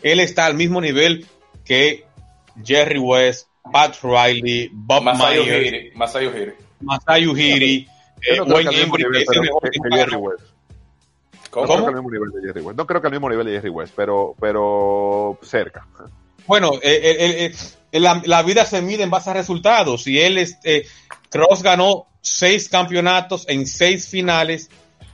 Él 0.02 0.20
está 0.20 0.46
al 0.46 0.54
mismo 0.54 0.80
nivel 0.80 1.26
que 1.64 2.04
Jerry 2.62 2.98
West, 2.98 3.48
Pat 3.72 3.96
Riley, 4.02 4.70
Bob 4.72 5.02
Masayo 5.02 5.42
Myers, 5.42 5.60
Ujiri, 5.60 5.90
Masayo 5.94 6.30
Ujiri. 6.30 6.52
Masayu 6.80 7.34
Yo 7.36 7.42
eh, 7.42 8.36
no 8.36 8.44
creo 8.44 8.46
que 8.46 8.52
Wayne 8.52 8.68
al 8.68 8.74
mismo 8.76 8.96
Embry, 8.96 9.22
es. 9.22 9.96
Jerry 9.96 10.16
West. 10.16 10.44
¿Cómo? 11.50 11.66
No 11.66 11.74
creo 11.74 11.84
que 11.84 11.88
al 11.88 11.94
mismo 11.94 12.10
nivel 12.10 12.30
de 12.30 12.48
Jerry 12.48 12.60
West. 12.60 12.78
No 12.78 12.86
creo 12.86 13.00
que 13.00 13.06
al 13.06 13.12
mismo 13.12 13.28
nivel 13.28 13.46
de 13.46 13.52
Jerry 13.52 13.70
West, 13.70 13.94
pero, 13.96 14.36
pero 14.38 15.38
cerca. 15.42 15.86
Bueno, 16.46 16.72
eh, 16.82 17.52
eh, 17.92 18.00
la, 18.00 18.22
la 18.24 18.42
vida 18.42 18.64
se 18.66 18.82
mide 18.82 19.02
en 19.02 19.10
base 19.10 19.30
a 19.30 19.32
resultados. 19.32 20.06
Y 20.06 20.20
él, 20.20 20.38
este, 20.38 20.86
Cross 21.30 21.62
ganó 21.62 22.06
seis 22.24 22.68
campeonatos 22.68 23.46
en 23.48 23.66
seis 23.66 24.08
finales. 24.08 24.70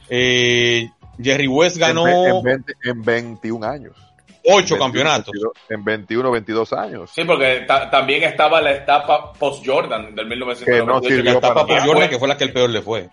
Eh, 0.08 0.88
Jerry 1.22 1.46
West 1.48 1.76
ganó 1.76 2.06
en, 2.08 2.36
en 2.36 2.42
20 2.42 2.72
en 2.84 3.02
21 3.04 3.66
años. 3.66 3.96
ocho 4.44 4.74
21, 4.76 4.78
campeonatos. 4.84 5.32
22, 5.32 5.52
en 5.68 5.84
21, 5.84 6.30
22 6.30 6.72
años. 6.72 7.10
Sí, 7.14 7.24
porque 7.24 7.64
ta- 7.66 7.90
también 7.90 8.22
estaba 8.22 8.60
la 8.60 8.72
etapa 8.72 9.32
post-Jordan 9.34 10.14
del 10.14 10.26
1998. 10.26 10.64
Que 10.64 10.86
no 10.86 11.00
sirvió 11.02 11.32
La 11.32 11.38
etapa 11.38 11.54
para 11.54 11.66
por 11.66 11.74
nada. 11.76 11.86
Jordan, 11.86 12.08
que 12.10 12.18
fue 12.18 12.28
la 12.28 12.36
que 12.38 12.44
el 12.44 12.52
peor 12.52 12.70
le 12.70 12.80
fue. 12.82 13.08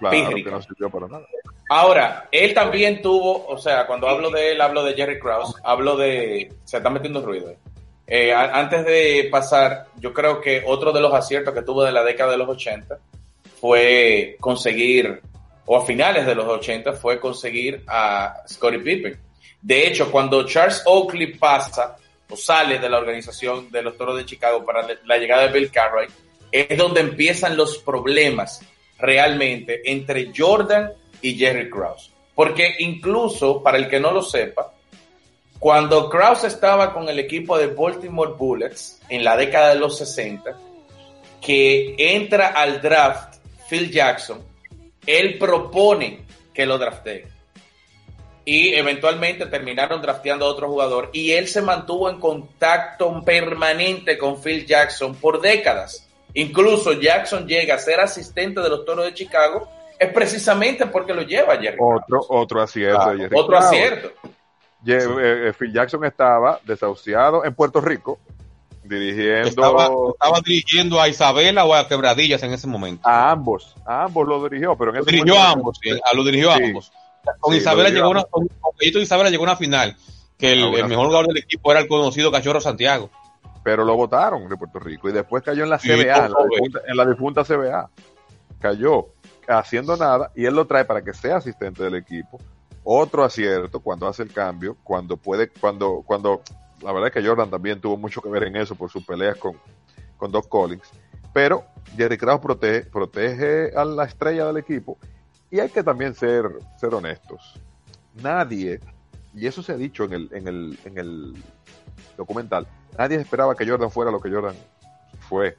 Claro, 0.00 0.34
que 0.34 0.42
no 0.50 0.60
sirvió 0.62 0.90
para 0.90 1.06
nada. 1.06 1.24
Ahora, 1.68 2.28
él 2.32 2.52
también 2.52 3.00
tuvo, 3.00 3.46
o 3.46 3.56
sea, 3.56 3.86
cuando 3.86 4.08
hablo 4.08 4.30
de 4.30 4.52
él, 4.52 4.60
hablo 4.60 4.82
de 4.82 4.94
Jerry 4.94 5.20
Krause, 5.20 5.54
hablo 5.62 5.96
de... 5.96 6.52
Se 6.64 6.78
está 6.78 6.90
metiendo 6.90 7.22
ruido. 7.22 7.50
eh. 7.50 7.58
Eh, 8.08 8.34
antes 8.34 8.84
de 8.84 9.28
pasar, 9.30 9.86
yo 9.98 10.12
creo 10.12 10.40
que 10.40 10.64
otro 10.66 10.92
de 10.92 11.00
los 11.00 11.14
aciertos 11.14 11.54
que 11.54 11.62
tuvo 11.62 11.84
de 11.84 11.92
la 11.92 12.02
década 12.02 12.32
de 12.32 12.36
los 12.36 12.48
80 12.48 12.98
fue 13.62 14.36
conseguir, 14.40 15.22
o 15.66 15.76
a 15.76 15.86
finales 15.86 16.26
de 16.26 16.34
los 16.34 16.46
80, 16.46 16.94
fue 16.94 17.20
conseguir 17.20 17.84
a 17.86 18.42
Scottie 18.48 18.80
Pippen. 18.80 19.16
De 19.60 19.86
hecho, 19.86 20.10
cuando 20.10 20.44
Charles 20.44 20.82
Oakley 20.84 21.36
pasa 21.36 21.96
o 22.28 22.36
sale 22.36 22.80
de 22.80 22.90
la 22.90 22.98
organización 22.98 23.70
de 23.70 23.82
los 23.82 23.96
Toros 23.96 24.16
de 24.16 24.26
Chicago 24.26 24.64
para 24.64 24.84
la 25.04 25.16
llegada 25.16 25.46
de 25.46 25.52
Bill 25.52 25.70
Cartwright, 25.70 26.10
es 26.50 26.76
donde 26.76 27.02
empiezan 27.02 27.56
los 27.56 27.78
problemas 27.78 28.62
realmente 28.98 29.80
entre 29.84 30.32
Jordan 30.36 30.92
y 31.20 31.36
Jerry 31.36 31.70
Krause. 31.70 32.10
Porque 32.34 32.74
incluso, 32.80 33.62
para 33.62 33.78
el 33.78 33.88
que 33.88 34.00
no 34.00 34.10
lo 34.10 34.22
sepa, 34.22 34.72
cuando 35.60 36.10
Krause 36.10 36.48
estaba 36.48 36.92
con 36.92 37.08
el 37.08 37.20
equipo 37.20 37.56
de 37.56 37.68
Baltimore 37.68 38.32
Bullets 38.36 39.00
en 39.08 39.22
la 39.22 39.36
década 39.36 39.68
de 39.68 39.78
los 39.78 39.98
60, 39.98 40.58
que 41.40 41.94
entra 41.96 42.48
al 42.48 42.82
draft 42.82 43.31
Phil 43.68 43.90
Jackson, 43.90 44.40
él 45.06 45.38
propone 45.38 46.24
que 46.52 46.66
lo 46.66 46.78
draftee. 46.78 47.26
Y 48.44 48.74
eventualmente 48.74 49.46
terminaron 49.46 50.02
drafteando 50.02 50.46
a 50.46 50.48
otro 50.48 50.68
jugador 50.68 51.10
y 51.12 51.30
él 51.32 51.46
se 51.46 51.62
mantuvo 51.62 52.10
en 52.10 52.18
contacto 52.18 53.22
permanente 53.24 54.18
con 54.18 54.42
Phil 54.42 54.66
Jackson 54.66 55.14
por 55.14 55.40
décadas. 55.40 56.08
Incluso 56.34 56.92
Jackson 56.94 57.46
llega 57.46 57.76
a 57.76 57.78
ser 57.78 58.00
asistente 58.00 58.60
de 58.60 58.68
los 58.68 58.84
Toros 58.84 59.04
de 59.04 59.14
Chicago 59.14 59.68
es 59.98 60.12
precisamente 60.12 60.86
porque 60.86 61.14
lo 61.14 61.22
lleva 61.22 61.56
Jerry 61.58 61.76
Otro, 61.78 62.04
Krause. 62.08 62.26
otro 62.30 62.62
acierto 62.62 62.98
Claro, 62.98 63.18
Jerry 63.18 63.36
Otro 63.36 63.46
Krause. 63.58 63.64
acierto. 63.66 64.08
Eh, 64.84 65.48
eh, 65.48 65.52
Phil 65.56 65.72
Jackson 65.72 66.04
estaba 66.04 66.58
desahuciado 66.64 67.44
en 67.44 67.54
Puerto 67.54 67.80
Rico, 67.80 68.18
dirigiendo 68.92 69.48
Estaba, 69.48 69.84
estaba 70.12 70.40
dirigiendo 70.44 71.00
a 71.00 71.08
Isabela 71.08 71.64
o 71.64 71.74
a 71.74 71.88
Quebradillas 71.88 72.42
en 72.42 72.52
ese 72.52 72.66
momento. 72.66 73.08
a 73.08 73.30
ambos, 73.30 73.74
a 73.84 74.04
ambos 74.04 74.26
lo 74.28 74.42
dirigió, 74.48 74.76
pero 74.76 74.90
en 74.90 74.96
Lo 74.96 75.02
ese 75.02 75.10
dirigió 75.10 75.34
momento- 75.34 75.48
a 75.48 75.52
ambos, 75.52 75.78
sí, 75.82 75.90
a- 75.90 76.14
lo 76.16 76.24
dirigió 76.24 76.50
a 76.50 76.56
ambos. 76.56 76.92
Con 77.40 77.52
Sí, 77.52 77.58
Isabela 77.60 77.88
llegó 77.90 78.10
una, 78.10 78.24
con, 78.24 78.48
con 78.48 78.72
Isabela 79.00 79.30
llegó 79.30 79.44
una 79.44 79.56
final, 79.56 79.96
que 80.38 80.52
el, 80.52 80.70
mejor 80.88 81.06
jugador 81.06 81.28
del 81.28 81.38
equipo 81.38 81.70
era 81.70 81.80
el 81.80 81.88
conocido 81.88 82.32
Cachorro 82.32 82.60
Santiago. 82.60 83.10
pero 83.62 83.84
lo 83.84 83.94
votaron 83.94 84.48
de 84.48 84.56
Puerto 84.56 84.80
Rico 84.80 85.08
y 85.08 85.12
después 85.12 85.42
cayó 85.44 85.62
en 85.62 85.70
la 85.70 85.78
CBA, 85.78 86.26
en 86.26 86.32
la, 86.32 86.38
difunta, 86.50 86.80
en 86.88 86.96
la 86.96 87.06
difunta 87.06 87.44
CBA. 87.44 87.88
Cayó 88.58 89.06
haciendo 89.48 89.96
nada 89.96 90.30
y 90.34 90.44
él 90.46 90.54
lo 90.54 90.66
trae 90.66 90.84
para 90.84 91.02
que 91.02 91.12
sea 91.14 91.36
asistente 91.36 91.82
del 91.84 91.94
equipo. 91.96 92.40
Otro 92.84 93.22
acierto 93.24 93.78
cuando 93.80 94.08
hace 94.08 94.24
el 94.24 94.32
cambio, 94.32 94.76
cuando 94.82 95.16
puede, 95.16 95.48
cuando, 95.48 96.02
cuando, 96.04 96.42
la 96.82 96.92
verdad 96.92 97.08
es 97.08 97.14
que 97.14 97.26
Jordan 97.26 97.50
también 97.50 97.80
tuvo 97.80 97.96
mucho 97.96 98.20
que 98.20 98.28
ver 98.28 98.44
en 98.44 98.56
eso 98.56 98.74
por 98.74 98.90
sus 98.90 99.04
peleas 99.04 99.38
con, 99.38 99.56
con 100.16 100.30
Doc 100.30 100.48
Collins. 100.48 100.90
Pero 101.32 101.64
Jerry 101.96 102.18
Krause 102.18 102.40
protege, 102.40 102.82
protege 102.90 103.76
a 103.76 103.84
la 103.84 104.04
estrella 104.04 104.46
del 104.46 104.58
equipo 104.58 104.98
y 105.50 105.60
hay 105.60 105.68
que 105.68 105.82
también 105.82 106.14
ser, 106.14 106.44
ser 106.76 106.94
honestos. 106.94 107.60
Nadie, 108.22 108.80
y 109.34 109.46
eso 109.46 109.62
se 109.62 109.72
ha 109.72 109.76
dicho 109.76 110.04
en 110.04 110.12
el, 110.14 110.28
en 110.32 110.48
el, 110.48 110.78
en 110.84 110.98
el 110.98 111.34
documental, 112.16 112.66
nadie 112.98 113.18
esperaba 113.18 113.54
que 113.54 113.68
Jordan 113.68 113.90
fuera 113.90 114.10
lo 114.10 114.20
que 114.20 114.30
Jordan 114.30 114.56
fue. 115.28 115.56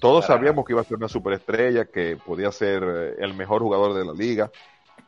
Todos 0.00 0.26
sabíamos 0.26 0.64
que 0.64 0.72
iba 0.72 0.80
a 0.80 0.84
ser 0.84 0.96
una 0.96 1.08
superestrella, 1.08 1.84
que 1.86 2.16
podía 2.16 2.50
ser 2.52 2.82
eh, 2.84 3.14
el 3.18 3.34
mejor 3.34 3.62
jugador 3.62 3.94
de 3.94 4.04
la 4.04 4.12
liga, 4.12 4.50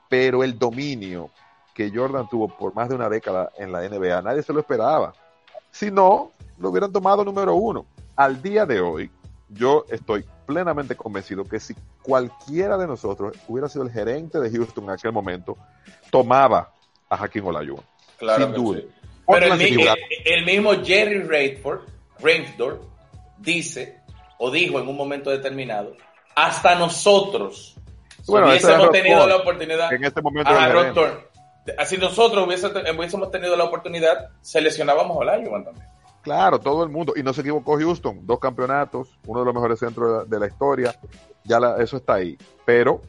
pero 0.09 0.45
el 0.45 0.59
dominio 0.59 1.31
que 1.75 1.91
Jordan 1.95 2.29
tuvo 2.29 2.49
por 2.49 2.75
más 2.75 2.89
de 2.89 2.95
una 2.95 3.09
década 3.09 3.51
en 3.59 3.73
la 3.73 3.89
NBA, 3.89 4.23
nadie 4.23 4.43
se 4.43 4.53
lo 4.53 4.61
esperaba. 4.61 5.13
Si 5.71 5.91
no, 5.91 6.33
lo 6.59 6.71
hubieran 6.71 6.93
tomado 6.93 7.25
número 7.25 7.55
uno. 7.55 7.87
Al 8.17 8.43
día 8.43 8.67
de 8.67 8.81
hoy, 8.81 9.11
yo 9.49 9.85
estoy 9.91 10.25
plenamente 10.47 10.95
convencido 10.97 11.45
que 11.45 11.61
si 11.61 11.75
cualquiera 12.03 12.77
de 12.77 12.87
nosotros 12.87 13.37
hubiera 13.49 13.69
sido 13.69 13.85
el 13.85 13.91
gerente 13.91 14.39
de 14.41 14.51
Houston 14.51 14.85
en 14.85 14.91
aquel 14.91 15.13
momento, 15.13 15.57
tomaba 16.11 16.73
a 17.09 17.17
Hakim 17.25 17.47
Olajuwon. 17.47 17.83
Claro 18.19 18.45
sin 18.47 18.55
duda. 18.55 18.81
sí. 18.81 18.89
Pero 19.27 19.47
el, 19.55 19.59
se 19.59 19.65
equivocaron. 19.65 19.99
el- 20.25 20.33
el 20.35 20.45
mismo 20.45 20.73
Jerry 20.85 21.23
Rainford, 21.23 21.81
Reinsdorf 22.19 22.81
dice 23.39 23.97
o 24.39 24.51
dijo 24.51 24.81
en 24.81 24.89
un 24.89 24.97
momento 24.97 25.31
determinado, 25.31 25.95
hasta 26.35 26.75
nosotros 26.75 27.77
Bueno, 28.27 28.49
hubiésemos 28.49 28.91
tenido 28.91 29.27
la 29.27 29.37
oportunidad, 29.37 29.93
En 29.93 30.05
este 30.05 30.21
momento 30.21 30.51
era 30.51 30.93
así 31.79 31.97
nosotros 31.97 32.47
hubiésemos 32.47 33.31
tenido 33.31 33.57
la 33.57 33.65
oportunidad, 33.65 34.31
seleccionábamos 34.41 35.17
a 35.17 35.21
Olajuwon 35.21 35.65
también. 35.65 35.87
Claro, 36.23 36.59
todo 36.59 36.85
el 36.85 36.91
mundo. 36.91 37.15
Y 37.17 37.23
no 37.23 37.33
se 37.33 37.41
equivocó 37.41 37.79
Houston. 37.79 38.27
Dos 38.27 38.39
campeonatos, 38.39 39.17
uno 39.27 39.41
de 39.41 39.47
los 39.47 39.55
mejores 39.55 39.79
centros 39.79 40.29
de 40.29 40.39
la 40.39 40.47
historia. 40.47 40.95
Ya 41.45 41.59
la- 41.59 41.77
eso 41.83 41.97
está 41.97 42.15
ahí. 42.15 42.37
Pero 42.67 43.01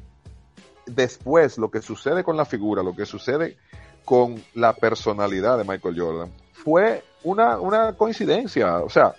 después, 0.85 1.57
lo 1.57 1.69
que 1.69 1.81
sucede 1.81 2.23
con 2.23 2.37
la 2.37 2.45
figura, 2.45 2.83
lo 2.83 2.95
que 2.95 3.05
sucede 3.05 3.57
con 4.05 4.41
la 4.53 4.73
personalidad 4.73 5.57
de 5.57 5.63
Michael 5.63 5.99
Jordan, 5.99 6.31
fue 6.53 7.03
una, 7.23 7.59
una 7.59 7.93
coincidencia. 7.93 8.77
O 8.79 8.89
sea, 8.89 9.13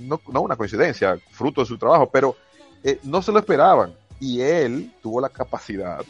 no, 0.00 0.20
no 0.32 0.40
una 0.42 0.56
coincidencia, 0.56 1.16
fruto 1.30 1.60
de 1.62 1.66
su 1.66 1.78
trabajo, 1.78 2.08
pero 2.10 2.36
eh, 2.82 2.98
no 3.04 3.22
se 3.22 3.32
lo 3.32 3.38
esperaban. 3.38 3.94
Y 4.20 4.40
él 4.40 4.92
tuvo 5.00 5.20
la 5.20 5.28
capacidad 5.28 6.00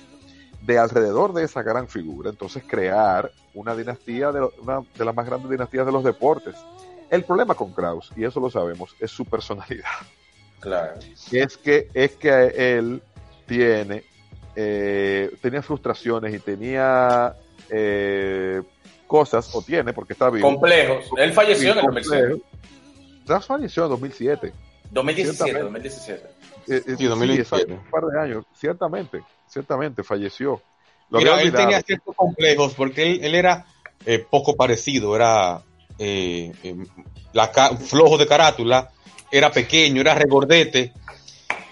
de 0.68 0.78
alrededor 0.78 1.32
de 1.32 1.44
esa 1.44 1.62
gran 1.62 1.88
figura, 1.88 2.28
entonces 2.28 2.62
crear 2.66 3.32
una 3.54 3.74
dinastía, 3.74 4.30
de, 4.32 4.40
lo- 4.40 4.52
una 4.60 4.82
de 4.96 5.04
las 5.04 5.14
más 5.14 5.24
grandes 5.24 5.50
dinastías 5.50 5.86
de 5.86 5.92
los 5.92 6.04
deportes. 6.04 6.54
El 7.08 7.24
problema 7.24 7.54
con 7.54 7.72
Kraus, 7.72 8.12
y 8.14 8.24
eso 8.24 8.38
lo 8.38 8.50
sabemos, 8.50 8.94
es 9.00 9.10
su 9.10 9.24
personalidad. 9.24 9.88
Claro. 10.60 10.98
Es 11.32 11.56
que, 11.56 11.88
es 11.94 12.16
que 12.16 12.76
él 12.76 13.02
tiene, 13.46 14.04
eh, 14.54 15.30
tenía 15.40 15.62
frustraciones 15.62 16.34
y 16.34 16.38
tenía 16.38 17.34
eh, 17.70 18.60
cosas, 19.06 19.54
o 19.54 19.62
tiene, 19.62 19.94
porque 19.94 20.12
está 20.12 20.28
vivo. 20.28 20.46
Complejos. 20.50 21.06
Él 21.16 21.32
falleció 21.32 21.72
en 21.72 21.78
el 21.78 21.84
complejos. 21.84 22.10
2007. 22.10 22.42
Kraus 23.26 23.46
falleció 23.46 23.84
en 23.84 23.88
2007. 23.90 24.52
2017, 24.90 25.44
Ciertamente. 25.50 25.88
2017. 25.88 26.37
Eh, 26.70 26.82
eh, 26.86 26.96
Sí, 26.96 27.04
2027. 27.04 27.72
exacto, 27.72 27.84
un 27.84 27.90
par 27.90 28.04
de 28.10 28.20
años, 28.20 28.44
ciertamente, 28.54 29.22
ciertamente 29.46 30.02
falleció. 30.02 30.62
Lo 31.10 31.18
Mira, 31.18 31.40
él 31.40 31.52
tenía 31.52 31.80
ciertos 31.80 32.14
complejos 32.14 32.74
porque 32.74 33.02
él, 33.02 33.20
él 33.24 33.34
era 33.34 33.64
eh, 34.04 34.18
poco 34.18 34.54
parecido, 34.56 35.16
era 35.16 35.62
eh, 35.98 36.52
eh, 36.62 36.76
la 37.32 37.48
flojo 37.48 38.18
de 38.18 38.26
carátula, 38.26 38.90
era 39.30 39.50
pequeño, 39.50 40.00
era 40.02 40.14
regordete. 40.14 40.92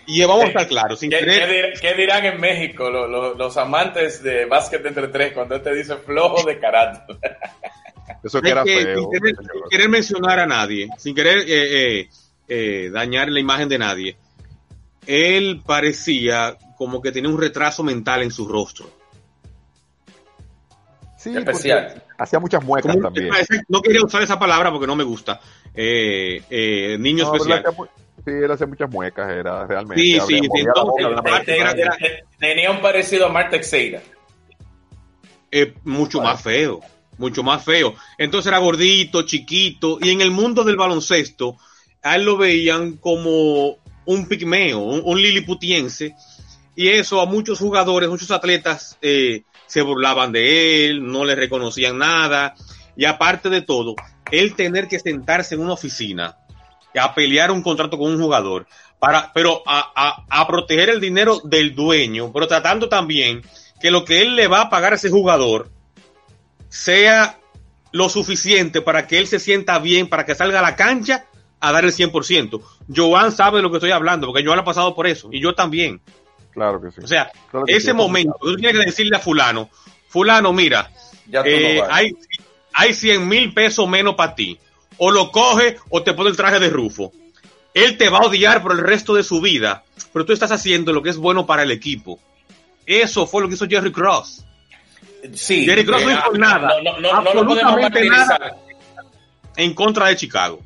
Y 0.08 0.22
vamos 0.24 0.44
a 0.44 0.48
estar 0.48 0.68
claros, 0.68 1.00
sin 1.00 1.10
¿Qué, 1.10 1.18
querer, 1.18 1.48
qué 1.48 1.54
dir- 1.72 1.80
qué 1.80 1.94
dirán 1.94 2.24
en 2.24 2.40
México 2.40 2.88
lo- 2.88 3.08
lo- 3.08 3.34
los 3.34 3.56
amantes 3.56 4.22
de 4.22 4.44
básquet 4.46 4.84
entre 4.86 5.08
tres 5.08 5.32
cuando 5.32 5.56
él 5.56 5.62
te 5.62 5.74
dice 5.74 5.96
flojo 5.96 6.46
de 6.46 6.58
carácter? 6.60 7.16
Eso 8.22 8.40
que 8.40 8.50
era 8.50 8.62
que- 8.64 8.82
feo. 8.84 8.98
sin, 9.00 9.10
querer, 9.10 9.36
sin 9.36 9.62
querer 9.68 9.88
mencionar 9.88 10.38
a 10.38 10.46
nadie, 10.46 10.88
sin 10.96 11.14
querer 11.14 11.38
eh, 11.40 11.98
eh, 12.00 12.08
eh, 12.48 12.90
dañar 12.92 13.28
la 13.28 13.40
imagen 13.40 13.68
de 13.68 13.78
nadie, 13.78 14.16
él 15.06 15.62
parecía 15.64 16.56
como 16.76 17.00
que 17.00 17.12
tenía 17.12 17.30
un 17.30 17.40
retraso 17.40 17.82
mental 17.82 18.22
en 18.22 18.30
su 18.30 18.46
rostro. 18.46 18.90
Sí, 21.18 21.36
Especial. 21.36 22.02
Hacía 22.18 22.38
muchas 22.38 22.62
muecas 22.64 22.92
Como- 22.92 23.04
también. 23.04 23.30
no 23.68 23.80
quería 23.82 24.02
usar 24.02 24.22
esa 24.22 24.38
palabra 24.38 24.70
porque 24.70 24.86
no 24.86 24.94
me 24.96 25.04
gusta. 25.04 25.40
Eh, 25.74 26.42
eh, 26.48 26.96
niño 27.00 27.24
No, 27.24 27.34
especial. 27.34 27.64
Sí, 28.24 28.30
él 28.32 28.50
hacía 28.50 28.66
muchas 28.66 28.90
muecas, 28.90 29.28
era 29.30 29.66
realmente. 29.66 30.02
Sí, 30.02 30.18
sí, 30.26 30.34
entonces, 30.42 30.66
boca 30.74 31.22
Marte 31.30 31.58
Tenía 32.38 32.70
un 32.70 32.80
parecido 32.80 33.26
a 33.26 33.28
Mark 33.28 33.50
Teixeira. 33.50 34.02
eh, 35.50 35.74
mucho 35.84 36.20
más 36.20 36.42
feo, 36.42 36.80
mucho 37.18 37.42
más 37.42 37.64
feo. 37.64 37.94
Entonces 38.18 38.48
era 38.48 38.58
gordito, 38.58 39.22
chiquito, 39.22 39.98
y 40.00 40.10
en 40.10 40.20
el 40.20 40.30
mundo 40.30 40.64
del 40.64 40.76
baloncesto, 40.76 41.56
a 42.02 42.16
él 42.16 42.24
lo 42.24 42.36
veían 42.36 42.96
como 42.96 43.76
un 44.06 44.26
pigmeo, 44.26 44.78
un, 44.80 45.20
liliputiense, 45.20 46.14
y 46.74 46.88
eso 46.88 47.20
a 47.20 47.26
muchos 47.26 47.58
jugadores, 47.58 48.08
muchos 48.08 48.30
atletas 48.30 48.96
eh, 49.02 49.42
se 49.66 49.82
burlaban 49.82 50.32
de 50.32 50.86
él, 50.86 51.04
no 51.06 51.24
le 51.24 51.34
reconocían 51.34 51.98
nada, 51.98 52.54
y 52.96 53.04
aparte 53.04 53.50
de 53.50 53.62
todo, 53.62 53.94
él 54.30 54.54
tener 54.54 54.88
que 54.88 54.98
sentarse 54.98 55.54
en 55.54 55.60
una 55.60 55.74
oficina 55.74 56.38
a 56.98 57.14
pelear 57.14 57.50
un 57.50 57.62
contrato 57.62 57.98
con 57.98 58.10
un 58.12 58.20
jugador, 58.20 58.66
para, 58.98 59.32
pero 59.34 59.62
a, 59.66 59.92
a- 59.94 60.24
a 60.40 60.46
proteger 60.46 60.88
el 60.88 61.00
dinero 61.00 61.40
del 61.44 61.74
dueño, 61.74 62.32
pero 62.32 62.46
tratando 62.48 62.88
también 62.88 63.42
que 63.80 63.90
lo 63.90 64.04
que 64.04 64.22
él 64.22 64.34
le 64.36 64.46
va 64.48 64.62
a 64.62 64.70
pagar 64.70 64.92
a 64.94 64.96
ese 64.96 65.10
jugador 65.10 65.70
sea 66.68 67.38
lo 67.92 68.08
suficiente 68.08 68.80
para 68.82 69.06
que 69.06 69.18
él 69.18 69.26
se 69.26 69.38
sienta 69.38 69.78
bien, 69.78 70.08
para 70.08 70.24
que 70.24 70.34
salga 70.34 70.58
a 70.60 70.62
la 70.62 70.76
cancha 70.76 71.26
a 71.60 71.72
dar 71.72 71.84
el 71.84 71.92
100%. 71.92 72.60
Joan 72.94 73.32
sabe 73.32 73.58
de 73.58 73.62
lo 73.62 73.70
que 73.70 73.78
estoy 73.78 73.90
hablando, 73.90 74.26
porque 74.26 74.44
Joan 74.44 74.58
ha 74.58 74.64
pasado 74.64 74.94
por 74.94 75.06
eso, 75.06 75.28
y 75.32 75.40
yo 75.40 75.54
también. 75.54 76.00
Claro 76.52 76.80
que 76.80 76.90
sí. 76.90 77.00
O 77.02 77.06
sea, 77.06 77.30
Claro 77.50 77.66
que 77.66 77.72
sí, 77.72 77.78
ese 77.78 77.90
es 77.90 77.96
momento, 77.96 78.36
tú 78.40 78.56
tienes 78.56 78.78
que 78.78 78.86
decirle 78.86 79.16
a 79.16 79.20
fulano, 79.20 79.70
fulano, 80.08 80.52
mira, 80.52 80.90
Ya 81.26 81.42
eh, 81.44 81.78
no 81.78 81.92
hay, 81.92 82.16
hay 82.72 82.94
100 82.94 83.28
mil 83.28 83.52
pesos 83.52 83.88
menos 83.88 84.14
para 84.14 84.34
ti. 84.34 84.58
O 84.98 85.10
lo 85.10 85.30
coge 85.30 85.76
o 85.90 86.02
te 86.02 86.14
pone 86.14 86.30
el 86.30 86.36
traje 86.36 86.58
de 86.58 86.70
Rufo. 86.70 87.12
Él 87.74 87.98
te 87.98 88.08
va 88.08 88.18
a 88.18 88.26
odiar 88.26 88.62
por 88.62 88.72
el 88.72 88.78
resto 88.78 89.14
de 89.14 89.22
su 89.22 89.42
vida, 89.42 89.84
pero 90.12 90.24
tú 90.24 90.32
estás 90.32 90.50
haciendo 90.50 90.94
lo 90.94 91.02
que 91.02 91.10
es 91.10 91.18
bueno 91.18 91.44
para 91.44 91.62
el 91.62 91.70
equipo. 91.70 92.18
Eso 92.86 93.26
fue 93.26 93.42
lo 93.42 93.48
que 93.48 93.54
hizo 93.54 93.66
Jerry 93.66 93.92
Cross. 93.92 94.46
Sí. 95.34 95.66
Jerry 95.66 95.84
Cross 95.84 96.02
no 96.04 96.10
eh, 96.10 96.14
hizo 96.14 96.30
ah, 96.32 96.38
nada. 96.38 96.68
No, 96.82 96.98
no, 96.98 97.00
no, 97.00 97.22
no 97.22 97.34
lo 97.34 97.46
podemos 97.46 97.74
Absolutamente 97.74 98.08
nada. 98.08 98.56
En 99.56 99.74
contra 99.74 100.06
de 100.06 100.16
Chicago. 100.16 100.60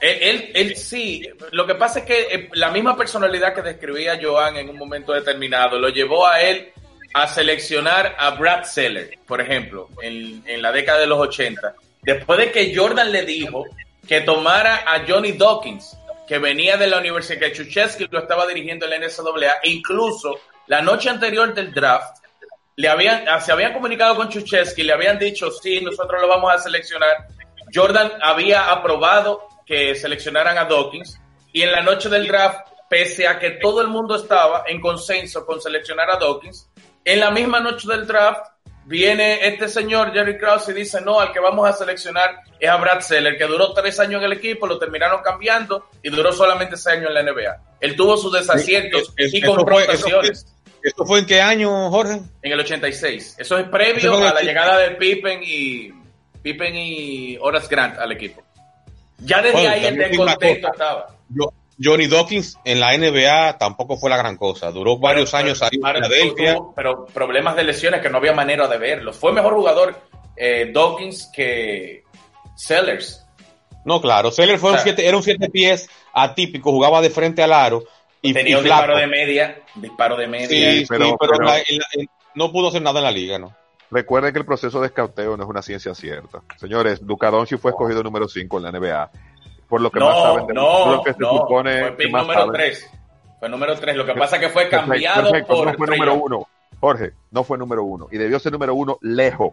Él, 0.00 0.50
él, 0.54 0.76
sí, 0.76 1.26
lo 1.52 1.66
que 1.66 1.74
pasa 1.74 2.00
es 2.00 2.04
que 2.04 2.20
eh, 2.30 2.48
la 2.52 2.70
misma 2.70 2.96
personalidad 2.96 3.54
que 3.54 3.62
describía 3.62 4.18
Joan 4.20 4.56
en 4.56 4.68
un 4.68 4.76
momento 4.76 5.12
determinado 5.12 5.78
lo 5.78 5.88
llevó 5.88 6.26
a 6.26 6.42
él 6.42 6.70
a 7.14 7.26
seleccionar 7.26 8.14
a 8.18 8.30
Brad 8.32 8.64
Seller, 8.64 9.18
por 9.26 9.40
ejemplo, 9.40 9.88
en, 10.02 10.42
en 10.46 10.60
la 10.60 10.70
década 10.70 11.00
de 11.00 11.06
los 11.06 11.18
80. 11.18 11.74
Después 12.02 12.38
de 12.38 12.52
que 12.52 12.76
Jordan 12.76 13.10
le 13.10 13.24
dijo 13.24 13.64
que 14.06 14.20
tomara 14.20 14.84
a 14.86 15.04
Johnny 15.08 15.32
Dawkins, 15.32 15.96
que 16.26 16.38
venía 16.38 16.76
de 16.76 16.88
la 16.88 16.98
Universidad 16.98 17.40
que 17.40 17.52
Chuchesky 17.52 18.06
lo 18.10 18.18
estaba 18.18 18.46
dirigiendo 18.46 18.84
en 18.86 19.00
la 19.00 19.06
NCAA, 19.06 19.60
e 19.62 19.70
incluso 19.70 20.40
la 20.66 20.82
noche 20.82 21.08
anterior 21.08 21.54
del 21.54 21.72
draft, 21.72 22.18
le 22.76 22.88
habían, 22.88 23.24
se 23.40 23.52
habían 23.52 23.72
comunicado 23.72 24.16
con 24.16 24.28
Chuchesky, 24.28 24.82
le 24.82 24.92
habían 24.92 25.18
dicho, 25.18 25.50
sí, 25.50 25.80
nosotros 25.80 26.20
lo 26.20 26.28
vamos 26.28 26.52
a 26.52 26.58
seleccionar. 26.58 27.28
Jordan 27.74 28.12
había 28.20 28.70
aprobado 28.70 29.48
que 29.66 29.94
seleccionaran 29.94 30.56
a 30.58 30.64
Dawkins 30.64 31.20
y 31.52 31.62
en 31.62 31.72
la 31.72 31.82
noche 31.82 32.08
del 32.08 32.26
draft, 32.28 32.60
pese 32.88 33.26
a 33.26 33.38
que 33.38 33.50
todo 33.52 33.80
el 33.82 33.88
mundo 33.88 34.14
estaba 34.16 34.64
en 34.66 34.80
consenso 34.80 35.44
con 35.44 35.60
seleccionar 35.60 36.08
a 36.10 36.16
Dawkins, 36.16 36.70
en 37.04 37.20
la 37.20 37.30
misma 37.30 37.60
noche 37.60 37.88
del 37.88 38.06
draft 38.06 38.46
viene 38.84 39.44
este 39.46 39.68
señor 39.68 40.12
Jerry 40.12 40.38
Krause 40.38 40.68
y 40.68 40.72
dice, 40.74 41.00
no, 41.00 41.18
al 41.18 41.32
que 41.32 41.40
vamos 41.40 41.68
a 41.68 41.72
seleccionar 41.72 42.36
es 42.60 42.70
a 42.70 42.76
Brad 42.76 43.00
Seller, 43.00 43.36
que 43.36 43.44
duró 43.44 43.72
tres 43.72 43.98
años 43.98 44.20
en 44.20 44.26
el 44.26 44.32
equipo, 44.34 44.66
lo 44.66 44.78
terminaron 44.78 45.20
cambiando 45.22 45.88
y 46.02 46.08
duró 46.10 46.32
solamente 46.32 46.76
seis 46.76 46.96
años 46.98 47.08
en 47.08 47.14
la 47.14 47.22
NBA. 47.32 47.56
Él 47.80 47.96
tuvo 47.96 48.16
sus 48.16 48.32
desaciertos 48.32 49.12
Es- 49.16 49.34
y 49.34 49.38
eso 49.38 49.54
fue- 49.54 49.56
confrontaciones. 49.64 50.46
¿Esto 50.82 51.04
fue 51.04 51.18
en 51.18 51.26
qué 51.26 51.40
año, 51.40 51.90
Jorge? 51.90 52.20
En 52.42 52.52
el 52.52 52.60
86. 52.60 53.34
Eso 53.38 53.58
es 53.58 53.68
previo 53.68 54.14
a 54.18 54.20
la 54.20 54.26
80. 54.34 54.42
llegada 54.42 54.78
de 54.78 54.90
Pippen 54.92 55.40
y 55.42 55.90
Pippen 56.42 56.76
y 56.76 57.36
Horace 57.38 57.66
Grant 57.68 57.98
al 57.98 58.12
equipo. 58.12 58.40
Ya 59.18 59.40
desde 59.42 59.58
Oye, 59.58 59.68
ahí 59.68 59.84
el 59.86 59.96
descontento 59.96 60.68
estaba. 60.72 61.06
Yo- 61.28 61.52
Johnny 61.82 62.06
Dawkins 62.06 62.58
en 62.64 62.80
la 62.80 62.94
NBA 62.96 63.58
tampoco 63.58 63.98
fue 63.98 64.08
la 64.08 64.16
gran 64.16 64.36
cosa. 64.36 64.70
Duró 64.70 64.98
varios 64.98 65.30
Pero- 65.30 65.44
años 65.44 65.62
ahí 65.62 65.70
en 65.74 66.34
pero- 66.34 66.72
Pero 66.74 67.04
problemas 67.06 67.54
de 67.56 67.64
lesiones 67.64 68.00
que 68.00 68.08
no 68.08 68.16
había 68.18 68.32
manera 68.32 68.66
de 68.66 68.78
verlo. 68.78 69.12
Fue 69.12 69.32
mejor 69.32 69.54
jugador 69.54 69.94
eh, 70.36 70.70
Dawkins 70.72 71.30
que 71.34 72.02
Sellers. 72.54 73.24
No, 73.84 74.00
claro. 74.00 74.30
Seller 74.30 74.58
fue 74.58 74.70
O 74.70 74.72
un 74.74 74.78
siete, 74.80 75.06
era 75.06 75.16
un 75.16 75.22
siete 75.22 75.48
pies 75.50 75.88
atípico, 76.12 76.70
jugaba 76.70 77.00
de 77.00 77.10
frente 77.10 77.42
al 77.42 77.52
aro 77.52 77.84
y, 78.22 78.32
Tenía 78.32 78.52
y 78.52 78.54
un 78.56 78.62
flaco. 78.64 78.80
disparo 78.82 78.98
de 78.98 79.06
media. 79.06 79.62
Disparo 79.74 80.16
de 80.16 80.26
media. 80.26 80.48
Sí, 80.48 80.78
sí, 80.80 80.86
pero- 80.88 81.16
pero, 81.18 81.32
pero- 81.32 81.44
la- 81.44 81.58
en 81.58 81.78
la- 81.78 81.86
en- 81.92 82.08
no 82.34 82.50
pudo 82.52 82.68
hacer 82.68 82.82
nada 82.82 82.98
en 83.00 83.04
la 83.04 83.10
liga, 83.12 83.38
¿no? 83.38 83.54
Recuerden 83.90 84.32
que 84.32 84.40
el 84.40 84.44
proceso 84.44 84.80
de 84.80 84.86
escauteo 84.88 85.36
no 85.36 85.44
es 85.44 85.48
una 85.48 85.62
ciencia 85.62 85.94
cierta. 85.94 86.42
Señores, 86.56 87.00
Luka 87.02 87.30
Doncic 87.30 87.58
fue 87.60 87.70
escogido 87.70 88.02
número 88.02 88.26
5 88.28 88.56
en 88.58 88.62
la 88.64 88.72
NBA. 88.72 89.10
Por 89.68 89.80
lo 89.80 89.90
que 89.90 90.00
más 90.00 90.08
No, 90.14 90.22
saben 90.22 90.46
de 90.46 90.54
por 90.54 90.54
no, 90.54 90.92
lo 90.96 91.02
que 91.02 91.12
se 91.12 91.18
no. 91.20 91.30
supone 91.38 91.80
Fue 91.80 91.90
que 91.90 91.96
pick 92.04 92.12
más 92.12 92.22
número 92.22 92.40
saben. 92.40 92.52
3. 92.54 92.90
Fue 93.40 93.48
número 93.48 93.74
3. 93.76 93.96
Lo 93.96 94.06
que 94.06 94.14
pasa 94.14 94.36
es 94.36 94.42
que 94.42 94.48
fue 94.48 94.68
cambiado 94.68 95.22
perfecto, 95.30 95.54
por 95.54 95.66
no 95.66 95.74
fue 95.74 95.86
número 95.88 96.12
Young. 96.14 96.22
uno. 96.24 96.46
Jorge, 96.80 97.12
no 97.30 97.44
fue 97.44 97.58
número 97.58 97.84
uno. 97.84 98.08
Y 98.10 98.18
debió 98.18 98.38
ser 98.38 98.52
número 98.52 98.74
uno 98.74 98.98
lejos. 99.02 99.52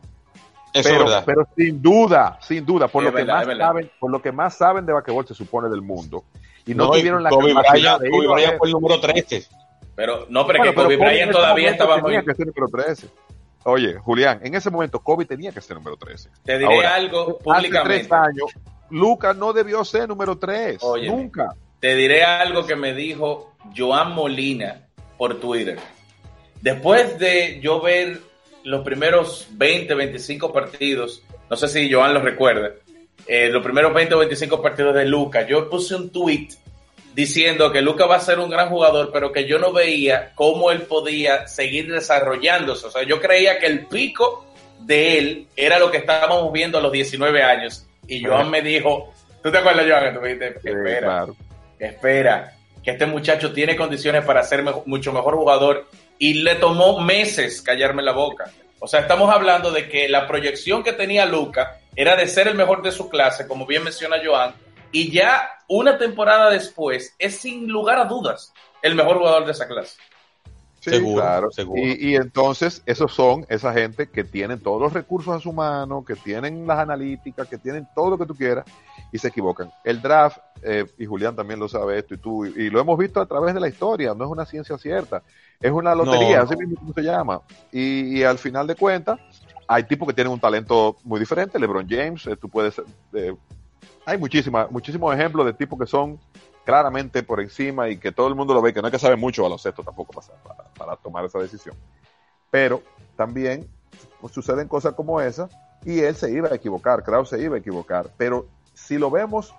Eso 0.73 0.89
pero, 0.89 1.03
es 1.03 1.09
verdad. 1.11 1.23
pero 1.25 1.47
sin 1.55 1.81
duda, 1.81 2.39
sin 2.41 2.65
duda, 2.65 2.87
por 2.87 3.03
Sí, 3.03 3.05
lo 3.05 3.09
es 3.09 3.15
que 3.15 3.21
verdad, 3.31 3.45
más 3.45 3.47
es 3.53 3.57
saben, 3.59 3.91
por 3.99 4.11
lo 4.11 4.21
que 4.21 4.31
más 4.31 4.57
saben 4.57 4.85
de 4.87 4.93
basquetbol 4.93 5.27
se 5.27 5.35
supone 5.35 5.69
del 5.69 5.81
mundo. 5.83 6.23
Y 6.65 6.73
no, 6.73 6.87
No, 6.87 6.95
y 6.95 6.99
tuvieron 6.99 7.21
la 7.21 7.29
Kobe 7.29 7.53
capacidad 7.53 7.99
Bryant, 7.99 8.01
de 8.01 8.09
Kobe 8.27 8.41
ver. 8.47 8.57
fue 8.57 8.67
el 8.67 8.73
número 8.73 8.99
13. 8.99 9.45
Pero 9.95 10.25
no, 10.29 10.47
pero 10.47 10.59
Bueno, 10.59 10.63
que 10.73 10.75
Kobe 10.81 10.93
en 10.95 10.99
Bryant 10.99 11.31
todavía 11.31 11.69
estaba 11.71 11.95
tenía 12.01 12.19
muy. 12.21 12.25
que 12.25 12.33
ser 12.35 12.47
número 12.47 12.67
13. 12.67 13.07
Oye, 13.65 13.93
Julián, 13.99 14.39
en 14.43 14.55
ese 14.55 14.69
momento 14.69 14.99
Kobe 14.99 15.25
tenía 15.25 15.51
que 15.51 15.61
ser 15.61 15.77
número 15.77 15.97
13. 15.97 16.29
Te 16.43 16.57
diré 16.57 16.75
Ahora, 16.75 16.95
algo 16.95 17.21
Hace 17.21 17.43
públicamente. 17.43 17.99
tres 17.99 18.11
años, 18.11 18.51
Luca 18.89 19.33
no 19.33 19.53
debió 19.53 19.83
ser 19.85 20.07
número 20.09 20.37
3. 20.37 20.77
Óyeme. 20.81 21.15
Nunca. 21.15 21.55
Te 21.79 21.95
diré 21.95 22.23
algo 22.23 22.65
que 22.65 22.75
me 22.75 22.93
dijo 22.93 23.53
Joan 23.75 24.13
Molina 24.13 24.87
por 25.17 25.39
Twitter. 25.39 25.79
Después 26.61 27.19
de 27.19 27.59
yo 27.61 27.81
ver 27.81 28.21
los 28.63 28.83
primeros 28.85 29.47
20, 29.51 29.93
25 29.93 30.53
partidos, 30.53 31.23
no 31.49 31.57
sé 31.57 31.67
si 31.67 31.91
Joan 31.91 32.13
lo 32.13 32.21
recuerda, 32.21 32.71
eh, 33.27 33.49
los 33.49 33.63
primeros 33.63 33.93
20 33.93 34.15
o 34.15 34.19
25 34.19 34.61
partidos 34.61 34.95
de 34.95 35.05
Luca, 35.05 35.45
yo 35.45 35.69
puse 35.69 35.95
un 35.95 36.09
tweet 36.09 36.49
diciendo 37.13 37.71
que 37.71 37.81
Luca 37.81 38.05
va 38.05 38.15
a 38.15 38.19
ser 38.19 38.39
un 38.39 38.49
gran 38.49 38.69
jugador, 38.69 39.11
pero 39.13 39.31
que 39.31 39.45
yo 39.45 39.59
no 39.59 39.71
veía 39.71 40.31
cómo 40.35 40.71
él 40.71 40.83
podía 40.83 41.47
seguir 41.47 41.91
desarrollándose. 41.91 42.87
O 42.87 42.91
sea, 42.91 43.03
yo 43.03 43.21
creía 43.21 43.59
que 43.59 43.67
el 43.67 43.85
pico 43.85 44.45
de 44.79 45.17
él 45.17 45.47
era 45.55 45.79
lo 45.79 45.91
que 45.91 45.97
estábamos 45.97 46.51
viendo 46.51 46.77
a 46.77 46.81
los 46.81 46.91
19 46.91 47.43
años. 47.43 47.85
Y 48.07 48.23
Joan 48.23 48.49
me 48.49 48.61
dijo, 48.61 49.13
¿tú 49.41 49.51
te 49.51 49.57
acuerdas, 49.59 49.85
Joan? 49.87 50.03
Que 50.05 50.11
tú 50.11 50.21
me 50.21 50.27
dijiste, 50.33 50.59
Sí, 50.61 50.69
espera, 50.69 50.99
claro. 50.99 51.35
espera, 51.79 52.53
que 52.83 52.91
este 52.91 53.05
muchacho 53.05 53.53
tiene 53.53 53.75
condiciones 53.75 54.25
para 54.25 54.43
ser 54.43 54.63
mucho 54.85 55.13
mejor 55.13 55.35
jugador 55.35 55.87
y 56.19 56.35
le 56.35 56.55
tomó 56.55 56.99
meses 56.99 57.61
callarme 57.61 58.03
la 58.03 58.11
boca. 58.11 58.51
O 58.79 58.87
sea, 58.87 58.99
estamos 58.99 59.33
hablando 59.33 59.71
de 59.71 59.87
que 59.87 60.09
la 60.09 60.27
proyección 60.27 60.83
que 60.83 60.91
tenía 60.91 61.25
Luca 61.25 61.79
era 61.95 62.15
de 62.17 62.27
ser 62.27 62.47
el 62.49 62.55
mejor 62.55 62.81
de 62.81 62.91
su 62.91 63.07
clase, 63.07 63.47
como 63.47 63.65
bien 63.65 63.83
menciona 63.83 64.17
Joan, 64.23 64.53
y 64.93 65.11
ya 65.11 65.49
una 65.67 65.97
temporada 65.97 66.49
después 66.49 67.13
es 67.19 67.35
sin 67.35 67.67
lugar 67.67 67.97
a 67.97 68.05
dudas 68.05 68.53
el 68.81 68.95
mejor 68.95 69.17
jugador 69.17 69.45
de 69.45 69.51
esa 69.51 69.67
clase. 69.67 69.97
Sí, 70.79 70.89
Seguro, 70.89 71.21
claro. 71.21 71.51
seguro. 71.51 71.81
Y, 71.81 72.09
y 72.09 72.15
entonces, 72.15 72.83
esos 72.85 73.13
son 73.13 73.45
esa 73.47 73.71
gente 73.71 74.09
que 74.09 74.25
tienen 74.25 74.59
todos 74.59 74.81
los 74.81 74.91
recursos 74.91 75.33
a 75.33 75.39
su 75.39 75.53
mano, 75.53 76.03
que 76.03 76.15
tienen 76.15 76.67
las 76.67 76.79
analíticas, 76.79 77.47
que 77.47 77.57
tienen 77.57 77.87
todo 77.95 78.09
lo 78.09 78.17
que 78.17 78.25
tú 78.25 78.35
quieras 78.35 78.65
y 79.09 79.17
se 79.17 79.29
equivocan. 79.29 79.71
El 79.85 80.01
draft, 80.01 80.39
eh, 80.61 80.85
y 80.97 81.05
Julián 81.05 81.37
también 81.37 81.59
lo 81.59 81.69
sabe 81.69 81.99
esto, 81.99 82.15
y 82.15 82.17
tú, 82.17 82.45
y 82.45 82.69
lo 82.69 82.81
hemos 82.81 82.97
visto 82.97 83.21
a 83.21 83.25
través 83.25 83.53
de 83.53 83.61
la 83.61 83.69
historia, 83.69 84.13
no 84.13 84.25
es 84.25 84.29
una 84.31 84.45
ciencia 84.45 84.77
cierta, 84.77 85.23
es 85.61 85.71
una 85.71 85.95
lotería, 85.95 86.39
No, 86.39 86.43
así 86.43 86.55
mismo 86.57 86.75
como 86.75 86.93
se 86.93 87.01
llama. 87.01 87.41
Y, 87.71 88.19
y 88.19 88.23
al 88.23 88.37
final 88.37 88.67
de 88.67 88.75
cuentas, 88.75 89.19
hay 89.67 89.85
tipos 89.85 90.05
que 90.07 90.13
tienen 90.13 90.33
un 90.33 90.39
talento 90.41 90.97
muy 91.05 91.19
diferente, 91.19 91.59
LeBron 91.59 91.87
James, 91.87 92.27
eh, 92.27 92.35
tú 92.35 92.49
puedes, 92.49 92.81
eh, 93.13 93.33
hay 94.05 94.17
muchísimas, 94.17 94.69
muchísimos 94.71 95.13
ejemplos 95.13 95.45
de 95.45 95.53
tipos 95.53 95.79
que 95.79 95.85
son 95.85 96.19
claramente 96.65 97.23
por 97.23 97.41
encima 97.41 97.89
y 97.89 97.97
que 97.97 98.11
todo 98.11 98.27
el 98.27 98.35
mundo 98.35 98.53
lo 98.53 98.61
ve, 98.61 98.73
que 98.73 98.81
no 98.81 98.87
hay 98.87 98.91
que 98.91 98.99
saber 98.99 99.17
mucho 99.17 99.43
baloncesto 99.43 99.83
tampoco 99.83 100.13
para, 100.13 100.43
para, 100.43 100.69
para 100.73 100.95
tomar 100.95 101.25
esa 101.25 101.39
decisión. 101.39 101.75
Pero 102.49 102.81
también 103.15 103.67
suceden 104.31 104.67
cosas 104.67 104.93
como 104.93 105.19
esa 105.21 105.49
y 105.83 105.99
él 105.99 106.15
se 106.15 106.31
iba 106.31 106.49
a 106.49 106.55
equivocar, 106.55 107.03
Kraus 107.03 107.29
se 107.29 107.41
iba 107.41 107.55
a 107.55 107.59
equivocar. 107.59 108.09
Pero 108.17 108.47
si 108.73 108.97
lo 108.97 109.11
vemos 109.11 109.53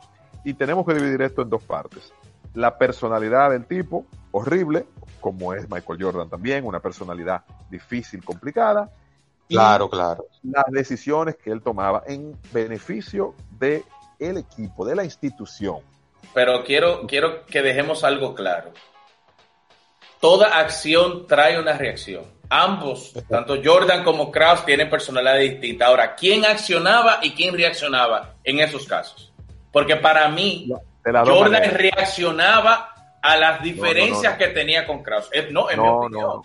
y 0.44 0.54
tenemos 0.54 0.87
que 0.87 0.94
dividir 0.94 1.22
esto 1.22 1.42
en 1.42 1.50
dos 1.50 1.62
partes, 1.62 2.12
la 2.54 2.78
personalidad 2.78 3.50
del 3.50 3.66
tipo, 3.66 4.07
horrible, 4.30 4.87
como 5.20 5.54
es 5.54 5.68
Michael 5.70 6.02
Jordan 6.02 6.28
también, 6.28 6.64
una 6.64 6.80
personalidad 6.80 7.44
difícil, 7.70 8.24
complicada, 8.24 8.90
y 9.48 9.57
Claro, 9.57 9.90
claro. 9.90 10.24
las 10.42 10.64
decisiones 10.70 11.37
que 11.37 11.50
él 11.50 11.61
tomaba 11.61 12.02
en 12.07 12.37
beneficio 12.52 13.35
de 13.59 13.85
el 14.30 14.38
equipo, 14.38 14.84
de 14.84 14.96
la 14.96 15.04
institución. 15.04 15.78
pero 16.32 16.64
quiero, 16.64 17.06
quiero 17.06 17.44
que 17.46 17.62
dejemos 17.62 18.04
algo 18.04 18.34
claro. 18.34 18.72
Toda 20.20 20.58
acción 20.58 21.26
trae 21.26 21.60
una 21.60 21.74
reacción. 21.74 22.24
Ambos, 22.48 23.12
tanto 23.28 23.56
Jordan 23.62 24.04
como 24.04 24.30
Kraus, 24.30 24.64
tienen 24.64 24.88
personalidad 24.88 25.38
distinta. 25.38 25.87
Ahora, 25.87 26.14
¿quién 26.14 26.44
accionaba 26.44 27.18
y 27.22 27.32
quién 27.32 27.54
reaccionaba 27.54 28.34
en 28.44 28.60
esos 28.60 28.87
casos? 28.87 29.32
Porque 29.72 29.96
para 29.96 30.28
mí, 30.28 30.70
Jordan 31.04 31.70
reaccionaba 31.72 32.94
a 33.20 33.37
las 33.37 33.62
diferencias 33.62 34.37
que 34.37 34.48
tenía 34.48 34.87
con 34.87 35.02
Kraus. 35.02 35.28
No, 35.50 35.70
en 35.70 35.80
mi 35.80 35.88
opinión. 35.88 36.42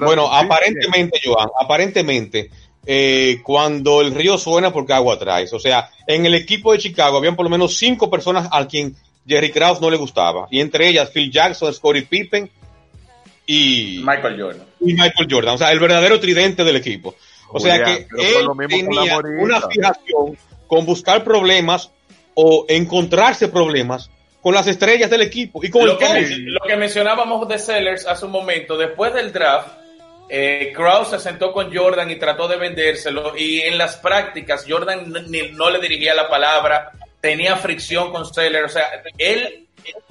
bueno, 0.00 0.32
aparentemente, 0.32 1.20
Joan, 1.24 1.48
aparentemente, 1.60 2.50
eh, 2.86 3.40
cuando 3.42 4.00
el 4.00 4.14
río 4.14 4.38
suena 4.38 4.72
porque 4.72 4.92
agua 4.92 5.18
traes. 5.18 5.52
O 5.52 5.58
sea, 5.58 5.90
en 6.06 6.24
el 6.24 6.34
equipo 6.34 6.72
de 6.72 6.78
Chicago 6.78 7.18
habían 7.18 7.34
por 7.34 7.44
lo 7.44 7.50
menos 7.50 7.76
cinco 7.76 8.08
personas 8.08 8.48
a 8.52 8.66
quien 8.66 8.94
Jerry 9.26 9.50
Krause 9.50 9.80
no 9.80 9.90
le 9.90 9.96
gustaba. 9.96 10.46
Y 10.50 10.60
entre 10.60 10.88
ellas 10.88 11.10
Phil 11.10 11.30
Jackson, 11.30 11.74
Scottie 11.74 12.02
Pippen 12.02 12.48
y 13.44 14.00
Michael 14.04 14.40
Jordan. 14.40 14.66
Y 14.80 14.94
Michael 14.94 15.28
Jordan. 15.28 15.54
O 15.54 15.58
sea, 15.58 15.72
el 15.72 15.80
verdadero 15.80 16.20
tridente 16.20 16.64
del 16.64 16.76
equipo. 16.76 17.16
O 17.48 17.60
sea 17.60 17.82
que 17.84 18.06
él 18.18 18.46
tenía 18.68 19.18
una 19.18 19.60
fijación 19.62 20.38
con 20.66 20.86
buscar 20.86 21.24
problemas 21.24 21.90
o 22.34 22.66
encontrarse 22.68 23.48
problemas 23.48 24.10
con 24.42 24.54
las 24.54 24.66
estrellas 24.68 25.10
del 25.10 25.22
equipo 25.22 25.64
y 25.64 25.70
con 25.70 25.86
lo 25.86 25.98
que, 25.98 26.06
Lo 26.06 26.60
que 26.66 26.76
mencionábamos 26.76 27.48
de 27.48 27.58
Sellers 27.58 28.06
hace 28.06 28.26
un 28.26 28.32
momento, 28.32 28.76
después 28.76 29.12
del 29.14 29.32
draft, 29.32 29.68
eh, 30.28 30.72
Krause 30.74 31.10
se 31.10 31.18
sentó 31.18 31.52
con 31.52 31.74
Jordan 31.74 32.10
y 32.10 32.16
trató 32.16 32.48
de 32.48 32.56
vendérselo 32.56 33.36
y 33.36 33.60
en 33.60 33.78
las 33.78 33.96
prácticas 33.96 34.64
Jordan 34.68 35.12
no 35.52 35.70
le 35.70 35.80
dirigía 35.80 36.14
la 36.14 36.28
palabra, 36.28 36.90
tenía 37.20 37.56
fricción 37.56 38.10
con 38.12 38.26
Sellers, 38.26 38.72
o 38.72 38.74
sea, 38.74 38.86
él 39.18 39.66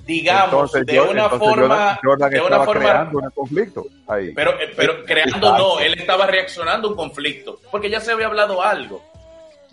digamos 0.05 0.71
de 0.71 1.01
una 1.01 1.29
forma 1.29 1.99
de 2.29 2.41
una 2.41 2.63
forma 2.63 2.73
creando 2.73 3.19
un 3.19 3.29
conflicto 3.31 3.85
ahí. 4.07 4.33
Pero 4.33 4.51
eh, 4.61 4.71
pero 4.75 5.03
creando 5.03 5.57
no, 5.57 5.79
él 5.79 5.95
estaba 5.97 6.27
reaccionando 6.27 6.87
a 6.87 6.91
un 6.91 6.97
conflicto, 6.97 7.59
porque 7.71 7.89
ya 7.89 7.99
se 7.99 8.11
había 8.11 8.27
hablado 8.27 8.61
algo. 8.61 9.03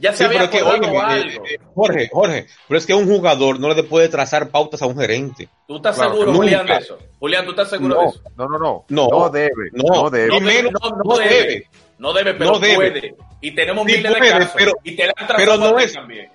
Ya 0.03 0.13
se 0.13 0.25
había 0.25 0.51
pero 0.51 0.69
algo. 0.69 1.01
Eh, 1.47 1.61
Jorge, 1.77 2.09
Jorge, 2.11 2.47
pero 2.67 2.79
es 2.79 2.87
que 2.87 2.93
un 2.93 3.07
jugador 3.07 3.61
no 3.61 3.73
le 3.73 3.85
puede 3.85 4.09
trazar 4.09 4.49
pautas 4.49 4.83
a 4.83 4.87
un 4.87 4.99
gerente. 4.99 5.49
¿Tú 5.69 5.77
estás 5.77 5.97
seguro, 5.97 6.35
Julián, 6.35 6.67
de 6.67 6.75
eso? 6.75 6.99
Julián, 7.21 7.45
¿tú 7.45 7.53
estás 7.53 7.71
seguro 7.71 8.01
de 8.01 8.07
eso? 8.09 8.21
No, 8.37 8.49
no, 8.49 8.59
no. 8.59 8.85
No, 8.89 9.31
debe. 9.31 9.71
No, 9.73 10.11
debe. 10.11 10.29
No, 10.29 11.17
debe. 11.19 11.69
No 11.99 12.13
debe, 12.13 12.35
pero 12.35 12.59
puede. 12.59 13.15
Y 13.41 13.53
tenemos 13.53 13.87
miles 13.87 14.13
de 14.13 14.19
casos. 14.19 14.53
Pero, 14.57 14.73
y 14.83 14.97
te 14.97 15.07
la 15.07 15.15
han 15.17 15.29
pero 15.37 15.57
no 15.57 15.79
es, 15.79 15.93
también. 15.93 16.33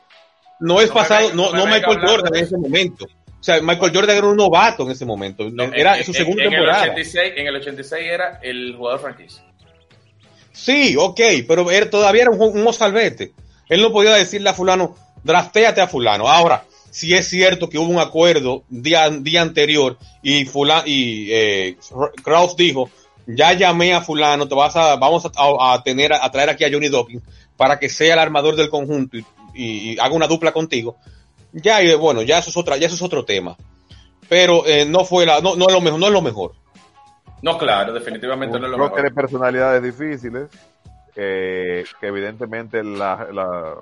No 0.61 0.79
es 0.79 0.89
pasado, 0.89 1.33
no, 1.33 1.51
no 1.51 1.65
Michael 1.65 1.99
Jordan 2.07 2.35
en 2.35 2.43
ese 2.45 2.57
momento. 2.57 3.05
O 3.05 3.43
sea, 3.43 3.59
Michael 3.61 3.91
Jordan 3.93 4.17
era 4.17 4.27
un 4.27 4.37
novato 4.37 4.83
en 4.83 4.91
ese 4.91 5.05
momento. 5.05 5.45
era 5.73 6.01
su 6.05 6.13
segunda 6.13 6.43
temporada. 6.43 6.85
El 6.85 6.91
86, 6.91 7.33
en 7.35 7.47
el 7.47 7.55
86 7.57 8.05
era 8.09 8.39
el 8.41 8.75
jugador 8.77 9.01
franquicia. 9.01 9.43
Sí, 10.53 10.95
ok, 10.97 11.19
pero 11.45 11.69
él 11.69 11.89
todavía 11.89 12.21
era 12.21 12.31
un, 12.31 12.41
un 12.41 12.63
mozalbete. 12.63 13.33
Él 13.69 13.81
no 13.81 13.91
podía 13.91 14.13
decirle 14.13 14.49
a 14.49 14.53
fulano, 14.53 14.95
draftéate 15.23 15.81
a 15.81 15.87
fulano. 15.87 16.27
Ahora, 16.27 16.63
si 16.89 17.13
es 17.13 17.27
cierto 17.27 17.69
que 17.69 17.77
hubo 17.77 17.89
un 17.89 17.99
acuerdo 17.99 18.63
día, 18.69 19.09
día 19.09 19.41
anterior 19.41 19.97
y 20.21 20.45
fulano, 20.45 20.83
y 20.85 21.29
eh, 21.31 21.77
Kraus 22.23 22.55
dijo, 22.55 22.89
ya 23.27 23.53
llamé 23.53 23.93
a 23.93 24.01
fulano, 24.01 24.47
te 24.47 24.55
vas 24.55 24.75
a, 24.75 24.95
vamos 24.95 25.29
a, 25.35 25.83
tener, 25.83 26.13
a 26.13 26.31
traer 26.31 26.49
aquí 26.49 26.63
a 26.63 26.71
Johnny 26.71 26.89
Dawkins 26.89 27.23
para 27.57 27.77
que 27.77 27.89
sea 27.89 28.13
el 28.13 28.19
armador 28.19 28.55
del 28.55 28.69
conjunto 28.69 29.17
y, 29.53 29.99
haga 29.99 30.15
una 30.15 30.27
dupla 30.27 30.51
contigo. 30.51 30.95
Ya, 31.51 31.81
y 31.81 31.93
bueno, 31.95 32.21
ya 32.21 32.37
eso 32.37 32.49
es 32.49 32.57
otra, 32.57 32.77
ya 32.77 32.87
eso 32.87 32.95
es 32.95 33.01
otro 33.01 33.25
tema. 33.25 33.57
Pero 34.29 34.65
eh, 34.65 34.85
no 34.85 35.05
fue 35.05 35.25
la, 35.25 35.41
no, 35.41 35.55
no 35.55 35.67
es 35.67 35.73
lo 35.73 35.81
mejor, 35.81 35.99
no 35.99 36.07
es 36.07 36.13
lo 36.13 36.21
mejor. 36.21 36.53
No, 37.41 37.57
claro, 37.57 37.93
definitivamente 37.93 38.59
no 38.59 38.65
es 38.65 38.71
lo 38.71 38.77
mejor. 38.77 38.93
Tiene 38.93 39.11
personalidades 39.11 39.81
difíciles 39.83 40.49
que 41.17 42.07
evidentemente 42.07 42.83
la, 42.83 43.27
la, 43.31 43.75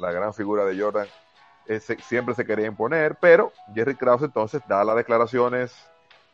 la, 0.00 0.12
gran 0.12 0.34
figura 0.34 0.64
de 0.64 0.80
Jordan 0.80 1.06
siempre 2.06 2.34
se 2.34 2.44
quería 2.44 2.66
imponer, 2.66 3.16
pero 3.20 3.52
Jerry 3.72 3.94
Krause 3.94 4.24
entonces 4.24 4.60
da 4.68 4.82
las 4.82 4.96
declaraciones 4.96 5.72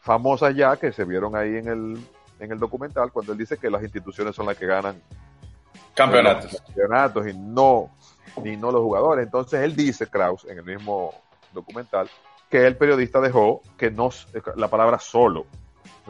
famosas 0.00 0.54
ya 0.54 0.76
que 0.76 0.92
se 0.92 1.04
vieron 1.04 1.36
ahí 1.36 1.56
en 1.56 1.68
el, 1.68 2.08
en 2.38 2.52
el 2.52 2.58
documental 2.58 3.12
cuando 3.12 3.32
él 3.32 3.38
dice 3.38 3.58
que 3.58 3.70
las 3.70 3.82
instituciones 3.82 4.34
son 4.34 4.46
las 4.46 4.56
que 4.56 4.66
ganan 4.66 5.02
campeonatos, 5.94 6.62
campeonatos 6.66 7.26
y 7.28 7.34
no 7.36 7.90
ni 8.42 8.56
no 8.56 8.72
los 8.72 8.80
jugadores. 8.80 9.26
Entonces 9.26 9.60
él 9.60 9.76
dice 9.76 10.06
Krause 10.06 10.46
en 10.46 10.58
el 10.58 10.64
mismo 10.64 11.12
documental 11.52 12.08
que 12.48 12.66
el 12.66 12.76
periodista 12.76 13.20
dejó 13.20 13.60
que 13.76 13.90
no 13.90 14.08
la 14.56 14.68
palabra 14.68 14.98
solo 14.98 15.44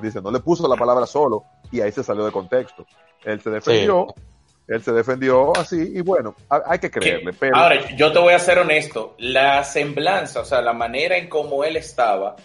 dice 0.01 0.21
no 0.21 0.31
le 0.31 0.41
puso 0.41 0.67
la 0.69 0.77
palabra 0.77 1.07
solo 1.07 1.45
y 1.71 1.81
ahí 1.81 1.93
se 1.93 2.03
salió 2.03 2.25
de 2.25 2.33
contexto. 2.33 2.87
Él 3.25 3.41
se 3.41 3.51
defendió, 3.51 4.07
él 4.67 4.83
se 4.83 4.93
defendió 4.93 5.57
así 5.57 5.93
y 5.95 6.01
bueno, 6.01 6.35
hay 6.49 6.79
que 6.79 6.91
creerle. 6.91 7.33
Pero... 7.33 7.57
Ahora, 7.57 7.95
yo 7.97 8.13
te 8.13 8.19
voy 8.19 8.35
a 8.35 8.39
ser 8.39 8.59
honesto, 8.59 9.15
la 9.19 9.65
semblanza, 9.65 10.41
o 10.41 10.45
sea, 10.45 10.61
la 10.61 10.73
manera 10.73 11.17
en 11.17 11.29
cómo 11.29 11.65
él 11.65 11.77
estaba, 11.77 12.37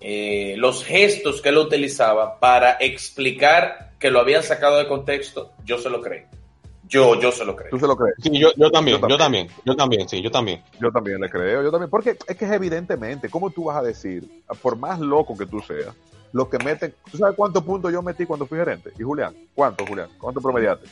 eh, 0.00 0.54
los 0.56 0.84
gestos 0.84 1.40
que 1.40 1.50
él 1.50 1.58
utilizaba 1.58 2.38
para 2.40 2.72
explicar 2.80 3.92
que 3.98 4.10
lo 4.10 4.20
habían 4.20 4.42
sacado 4.42 4.78
de 4.78 4.88
contexto, 4.88 5.52
yo 5.64 5.78
se 5.78 5.90
lo 5.90 6.00
creo. 6.00 6.26
Yo, 6.90 7.20
yo 7.20 7.30
se 7.30 7.44
lo 7.44 7.54
creo. 7.54 7.70
¿Tú 7.70 7.78
se 7.78 7.86
lo 7.86 7.96
crees? 7.96 8.16
Sí, 8.20 8.36
yo, 8.36 8.50
yo, 8.56 8.68
también, 8.68 9.00
yo, 9.08 9.16
también, 9.16 9.46
yo 9.64 9.76
también, 9.76 10.08
sí, 10.08 10.20
yo 10.20 10.30
también. 10.30 10.60
Yo 10.80 10.90
también 10.90 11.20
le 11.20 11.30
creo, 11.30 11.62
yo 11.62 11.70
también. 11.70 11.88
Porque 11.88 12.16
es 12.26 12.36
que 12.36 12.44
es 12.44 12.50
evidentemente, 12.50 13.28
¿cómo 13.28 13.50
tú 13.50 13.66
vas 13.66 13.76
a 13.76 13.82
decir, 13.82 14.28
por 14.60 14.76
más 14.76 14.98
loco 14.98 15.38
que 15.38 15.46
tú 15.46 15.60
seas, 15.60 15.94
lo 16.32 16.48
que 16.48 16.58
meten. 16.58 16.94
¿Tú 17.10 17.18
sabes 17.18 17.34
cuántos 17.36 17.62
puntos 17.64 17.92
yo 17.92 18.02
metí 18.02 18.26
cuando 18.26 18.46
fui 18.46 18.58
gerente? 18.58 18.92
¿Y 18.98 19.02
Julián? 19.02 19.34
¿Cuánto, 19.54 19.86
Julián? 19.86 20.08
¿Cuánto 20.18 20.40
promediaste? 20.40 20.86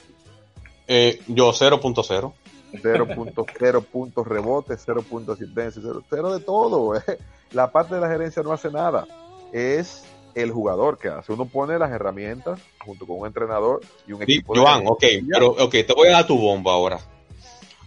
Eh, 0.87 1.21
yo 1.29 1.53
0.0. 1.53 2.33
0.0 2.73 3.85
puntos 3.93 4.27
rebotes, 4.27 4.83
0 4.85 5.05
puntos 5.09 5.41
asistencia, 5.41 5.83
0, 6.11 6.33
de 6.33 6.41
todo. 6.41 6.97
Eh. 6.97 7.19
La 7.53 7.71
parte 7.71 7.95
de 7.95 8.01
la 8.01 8.09
gerencia 8.09 8.43
no 8.43 8.53
hace 8.53 8.71
nada. 8.71 9.07
Es 9.53 10.05
el 10.35 10.51
jugador 10.51 10.99
que 10.99 11.09
hace. 11.09 11.33
Uno 11.33 11.47
pone 11.47 11.79
las 11.79 11.91
herramientas 11.91 12.61
junto 12.85 13.07
con 13.07 13.21
un 13.21 13.27
entrenador 13.27 13.81
y 14.07 14.13
un 14.13 14.23
equipo. 14.23 14.55
Joan, 14.55 14.87
ok, 14.87 15.05
pero 15.31 15.49
ok, 15.51 15.71
te 15.71 15.95
voy 15.95 16.09
a 16.09 16.13
dar 16.13 16.27
tu 16.27 16.39
bomba 16.39 16.73
ahora. 16.73 17.01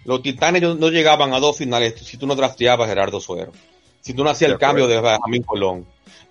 Los 0.04 0.24
titanes 0.24 0.62
no 0.64 0.90
llegaban 0.90 1.34
a 1.34 1.40
dos 1.40 1.58
finales 1.58 2.00
si 2.02 2.18
tú 2.18 2.26
no 2.26 2.36
drafteabas 2.36 2.88
a 2.88 2.90
Gerardo 2.90 3.20
Suero. 3.20 3.52
Si 4.02 4.16
tú 4.16 4.24
no 4.24 4.32
hacías 4.32 4.52
el 4.52 4.58
cambio 4.58 4.88
de 4.88 5.00
Benjamín 5.00 5.44
Colón 5.44 5.86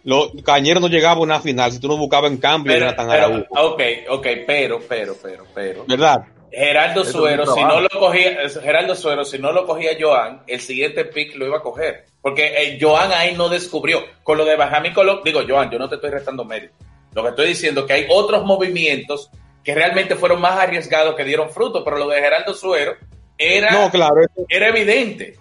los 0.04 0.30
Cañeros 0.44 0.80
no 0.80 0.88
llegaban 0.88 1.18
a 1.18 1.22
una 1.22 1.40
final 1.40 1.72
si 1.72 1.78
tú 1.78 1.88
no 1.88 1.96
buscabas 1.96 2.30
en 2.30 2.38
cambio 2.38 2.72
pero, 2.72 2.94
tan 2.94 3.46
Ok, 3.50 3.82
ok, 4.08 4.26
pero, 4.46 4.80
pero, 4.88 5.16
pero, 5.20 5.44
pero. 5.54 5.84
¿Verdad? 5.86 6.24
Gerardo 6.52 7.04
Suero, 7.04 7.46
si 7.46 7.62
no 7.62 7.80
lo 7.80 7.88
cogía, 7.88 8.48
Gerardo 8.60 8.96
Suero, 8.96 9.24
si 9.24 9.38
no 9.38 9.52
lo 9.52 9.66
cogía 9.66 9.92
Joan, 9.98 10.42
el 10.46 10.60
siguiente 10.60 11.04
pick 11.04 11.36
lo 11.36 11.46
iba 11.46 11.58
a 11.58 11.62
coger. 11.62 12.06
Porque 12.20 12.52
eh, 12.56 12.78
Joan 12.80 13.12
ahí 13.12 13.34
no 13.36 13.48
descubrió. 13.48 14.00
Con 14.22 14.36
lo 14.36 14.44
de 14.44 14.56
Benjamín 14.56 14.92
Colón, 14.92 15.20
digo, 15.24 15.42
Joan, 15.48 15.70
yo 15.70 15.78
no 15.78 15.88
te 15.88 15.94
estoy 15.94 16.10
restando 16.10 16.44
mérito. 16.44 16.74
Lo 17.14 17.22
que 17.22 17.28
estoy 17.30 17.48
diciendo 17.48 17.82
es 17.82 17.86
que 17.86 17.92
hay 17.92 18.06
otros 18.10 18.44
movimientos 18.44 19.30
que 19.62 19.74
realmente 19.74 20.16
fueron 20.16 20.40
más 20.40 20.58
arriesgados 20.58 21.14
que 21.14 21.24
dieron 21.24 21.50
fruto, 21.50 21.84
pero 21.84 21.98
lo 21.98 22.08
de 22.08 22.20
Gerardo 22.20 22.54
Suero 22.54 22.96
era, 23.38 23.70
no, 23.70 23.90
claro, 23.90 24.16
era 24.48 24.68
evidente. 24.68 25.38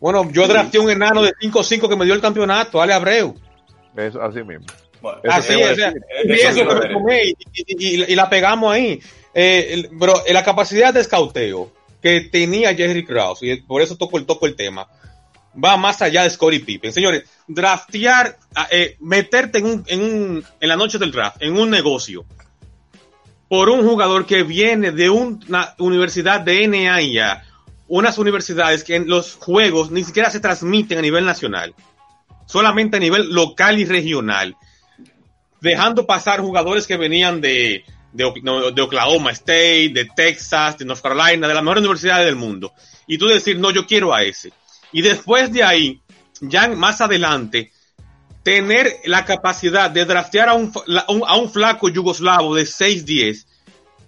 Bueno, 0.00 0.28
yo 0.32 0.46
drafté 0.48 0.78
un 0.78 0.90
enano 0.90 1.22
de 1.22 1.32
5-5 1.40 1.88
que 1.88 1.96
me 1.96 2.04
dio 2.04 2.14
el 2.14 2.20
campeonato, 2.20 2.82
Ale 2.82 2.92
Abreu. 2.92 3.34
Eso, 3.96 4.22
así 4.22 4.42
mismo. 4.42 4.66
así 5.28 5.54
es. 5.54 5.78
y, 7.66 8.14
la 8.14 8.28
pegamos 8.30 8.72
ahí. 8.72 9.00
Eh, 9.34 9.88
pero 9.98 10.14
la 10.28 10.44
capacidad 10.44 10.92
de 10.92 11.00
escauteo 11.00 11.72
que 12.02 12.22
tenía 12.22 12.74
Jerry 12.74 13.04
Krause, 13.04 13.42
y 13.42 13.56
por 13.56 13.80
eso 13.80 13.96
toco 13.96 14.18
el, 14.18 14.26
toco 14.26 14.46
el 14.46 14.56
tema, 14.56 14.88
va 15.62 15.76
más 15.76 16.02
allá 16.02 16.24
de 16.24 16.30
Scottie 16.30 16.60
Pippen. 16.60 16.92
Señores, 16.92 17.24
draftear, 17.46 18.38
eh, 18.70 18.96
meterte 19.00 19.58
en, 19.58 19.66
un, 19.66 19.84
en, 19.86 20.02
un, 20.02 20.44
en 20.60 20.68
la 20.68 20.76
noche 20.76 20.98
del 20.98 21.12
draft, 21.12 21.36
en 21.40 21.56
un 21.56 21.70
negocio, 21.70 22.24
por 23.48 23.68
un 23.68 23.86
jugador 23.86 24.26
que 24.26 24.42
viene 24.42 24.90
de 24.90 25.10
una 25.10 25.74
universidad 25.78 26.40
de 26.40 26.66
NAIA, 26.66 27.44
unas 27.86 28.18
universidades 28.18 28.82
que 28.82 28.96
en 28.96 29.08
los 29.08 29.34
juegos 29.34 29.90
ni 29.90 30.02
siquiera 30.02 30.30
se 30.30 30.40
transmiten 30.40 30.98
a 30.98 31.02
nivel 31.02 31.24
nacional 31.24 31.74
solamente 32.52 32.98
a 32.98 33.00
nivel 33.00 33.30
local 33.30 33.78
y 33.78 33.86
regional, 33.86 34.56
dejando 35.62 36.06
pasar 36.06 36.40
jugadores 36.40 36.86
que 36.86 36.98
venían 36.98 37.40
de, 37.40 37.82
de, 38.12 38.82
Oklahoma 38.82 39.30
State, 39.30 39.92
de 39.94 40.10
Texas, 40.14 40.76
de 40.76 40.84
North 40.84 41.00
Carolina, 41.00 41.48
de 41.48 41.54
las 41.54 41.62
mejores 41.62 41.80
universidades 41.80 42.26
del 42.26 42.36
mundo. 42.36 42.74
Y 43.06 43.16
tú 43.16 43.26
decir, 43.26 43.58
no, 43.58 43.70
yo 43.70 43.86
quiero 43.86 44.12
a 44.12 44.22
ese. 44.22 44.52
Y 44.92 45.00
después 45.00 45.50
de 45.50 45.64
ahí, 45.64 46.02
ya 46.42 46.68
más 46.68 47.00
adelante, 47.00 47.72
tener 48.42 48.96
la 49.06 49.24
capacidad 49.24 49.90
de 49.90 50.04
draftear 50.04 50.50
a 50.50 50.54
un, 50.54 50.70
a 51.26 51.36
un 51.36 51.50
flaco 51.50 51.88
yugoslavo 51.88 52.54
de 52.54 52.64
6'10 52.64 53.46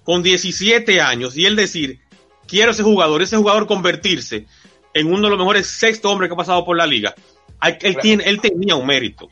con 0.02 0.22
17 0.22 1.00
años 1.00 1.34
y 1.34 1.46
él 1.46 1.56
decir, 1.56 2.00
quiero 2.46 2.72
ese 2.72 2.82
jugador, 2.82 3.22
ese 3.22 3.38
jugador 3.38 3.66
convertirse 3.66 4.46
en 4.92 5.06
uno 5.06 5.22
de 5.22 5.30
los 5.30 5.38
mejores 5.38 5.66
sexto 5.66 6.10
hombres 6.10 6.28
que 6.28 6.34
ha 6.34 6.36
pasado 6.36 6.62
por 6.62 6.76
la 6.76 6.86
liga 6.86 7.14
él, 7.62 7.96
tiene, 7.98 8.24
él 8.24 8.40
tenía 8.40 8.76
un 8.76 8.86
mérito. 8.86 9.28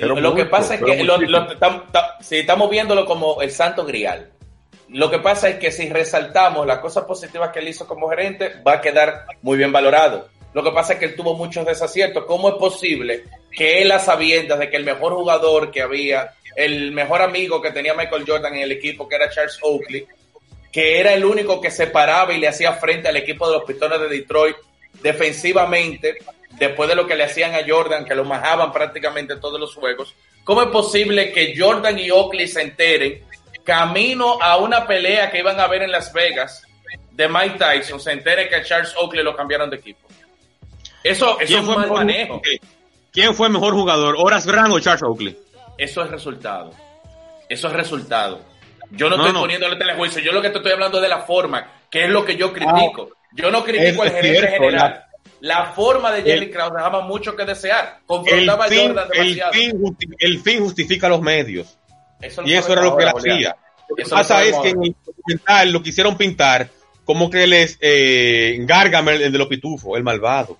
lo 0.00 0.34
que 0.34 0.46
pasa 0.46 0.74
es 0.74 0.82
que 0.82 1.06
si 2.20 2.36
estamos 2.36 2.70
viéndolo 2.70 3.06
como 3.06 3.42
el 3.42 3.50
santo 3.50 3.84
grial. 3.84 4.30
Lo 4.88 5.10
que 5.10 5.20
pasa 5.20 5.48
es 5.48 5.56
que 5.58 5.72
si 5.72 5.88
resaltamos 5.88 6.66
las 6.66 6.80
cosas 6.80 7.04
positivas 7.04 7.50
que 7.50 7.60
él 7.60 7.68
hizo 7.68 7.86
como 7.86 8.10
gerente, 8.10 8.60
va 8.66 8.74
a 8.74 8.80
quedar 8.82 9.24
muy 9.40 9.56
bien 9.56 9.72
valorado. 9.72 10.28
Lo 10.52 10.62
que 10.62 10.70
pasa 10.70 10.92
es 10.92 10.98
que 10.98 11.06
él 11.06 11.16
tuvo 11.16 11.34
muchos 11.34 11.64
desaciertos. 11.64 12.24
¿Cómo 12.26 12.50
es 12.50 12.56
posible 12.56 13.24
que 13.50 13.80
él, 13.80 13.90
a 13.90 13.98
sabiendas 13.98 14.58
de 14.58 14.68
que 14.68 14.76
el 14.76 14.84
mejor 14.84 15.14
jugador 15.14 15.70
que 15.70 15.80
había, 15.80 16.34
el 16.56 16.92
mejor 16.92 17.22
amigo 17.22 17.62
que 17.62 17.70
tenía 17.70 17.94
Michael 17.94 18.24
Jordan 18.26 18.54
en 18.54 18.62
el 18.62 18.72
equipo, 18.72 19.08
que 19.08 19.16
era 19.16 19.30
Charles 19.30 19.58
Oakley, 19.62 20.06
que 20.70 21.00
era 21.00 21.14
el 21.14 21.24
único 21.24 21.60
que 21.60 21.70
se 21.70 21.86
paraba 21.86 22.32
y 22.32 22.38
le 22.38 22.48
hacía 22.48 22.72
frente 22.74 23.08
al 23.08 23.16
equipo 23.16 23.46
de 23.46 23.58
los 23.58 23.64
Pistones 23.64 24.00
de 24.00 24.08
Detroit 24.08 24.56
defensivamente, 25.02 26.18
después 26.58 26.88
de 26.88 26.94
lo 26.94 27.06
que 27.06 27.16
le 27.16 27.24
hacían 27.24 27.54
a 27.54 27.60
Jordan, 27.66 28.04
que 28.04 28.14
lo 28.14 28.24
majaban 28.24 28.72
prácticamente 28.72 29.36
todos 29.36 29.58
los 29.58 29.74
juegos, 29.74 30.14
¿cómo 30.44 30.62
es 30.62 30.68
posible 30.68 31.32
que 31.32 31.54
Jordan 31.56 31.98
y 31.98 32.10
Oakley 32.10 32.48
se 32.48 32.62
enteren 32.62 33.24
camino 33.64 34.38
a 34.40 34.56
una 34.56 34.86
pelea 34.86 35.30
que 35.30 35.38
iban 35.38 35.58
a 35.60 35.66
ver 35.66 35.82
en 35.82 35.92
Las 35.92 36.12
Vegas 36.12 36.62
de 37.12 37.28
Mike 37.28 37.58
Tyson, 37.58 38.00
se 38.00 38.12
entere 38.12 38.48
que 38.48 38.56
a 38.56 38.62
Charles 38.62 38.94
Oakley 38.96 39.22
lo 39.22 39.36
cambiaron 39.36 39.70
de 39.70 39.76
equipo? 39.76 40.08
Eso, 41.02 41.38
eso 41.40 41.58
es 41.58 41.64
un 41.64 41.74
mal 41.74 41.90
manejo. 41.90 42.40
¿Quién 43.12 43.34
fue 43.34 43.48
el 43.48 43.52
mejor 43.52 43.74
jugador, 43.74 44.14
Horace 44.18 44.50
Grant 44.50 44.72
o 44.72 44.80
Charles 44.80 45.02
Oakley? 45.02 45.36
Eso 45.76 46.02
es 46.02 46.10
resultado. 46.10 46.72
Eso 47.48 47.68
es 47.68 47.74
resultado. 47.74 48.40
Yo 48.90 49.08
no, 49.08 49.16
estoy 49.16 49.32
poniéndole 49.32 49.76
telejuicio, 49.76 50.20
yo 50.22 50.32
lo 50.32 50.42
que 50.42 50.50
te 50.50 50.58
estoy 50.58 50.72
hablando 50.72 50.98
es 50.98 51.02
de 51.02 51.08
la 51.08 51.20
forma, 51.20 51.82
que 51.90 52.04
es 52.04 52.10
lo 52.10 52.24
que 52.24 52.36
yo 52.36 52.52
critico. 52.52 53.10
yo 53.32 53.50
no 53.50 53.64
critico 53.64 54.02
al 54.02 54.10
gerente 54.10 54.48
general. 54.48 54.90
La, 54.90 55.08
forma 55.74 56.12
de 56.12 56.22
Jerry 56.22 56.50
Krause 56.50 56.74
dejaba 56.74 57.00
mucho 57.02 57.34
que 57.34 57.44
desear. 57.44 58.00
Confrontaba 58.06 58.66
a 58.66 58.68
Jordan 58.68 59.08
demasiado. 59.08 59.52
El 60.18 60.40
fin, 60.40 60.60
justifica 60.60 61.08
los 61.08 61.20
medios. 61.20 61.78
y 62.44 62.52
eso 62.52 62.72
era 62.72 62.82
lo 62.82 62.96
que 62.96 63.04
él 63.04 63.10
hacía. 63.14 63.56
Lo 63.88 63.96
que 63.96 64.04
pasa 64.04 64.42
es 64.42 64.56
que 64.58 64.70
en 64.70 64.84
el 64.84 64.96
documental 65.04 65.72
lo 65.72 65.82
quisieron 65.82 66.16
pintar 66.16 66.70
como 67.04 67.30
que 67.30 67.44
él 67.44 67.52
es 67.52 67.78
eh, 67.80 68.56
Gargamel, 68.60 69.22
el 69.22 69.32
de 69.32 69.38
los 69.38 69.48
pitufos, 69.48 69.96
el 69.96 70.04
malvado. 70.04 70.58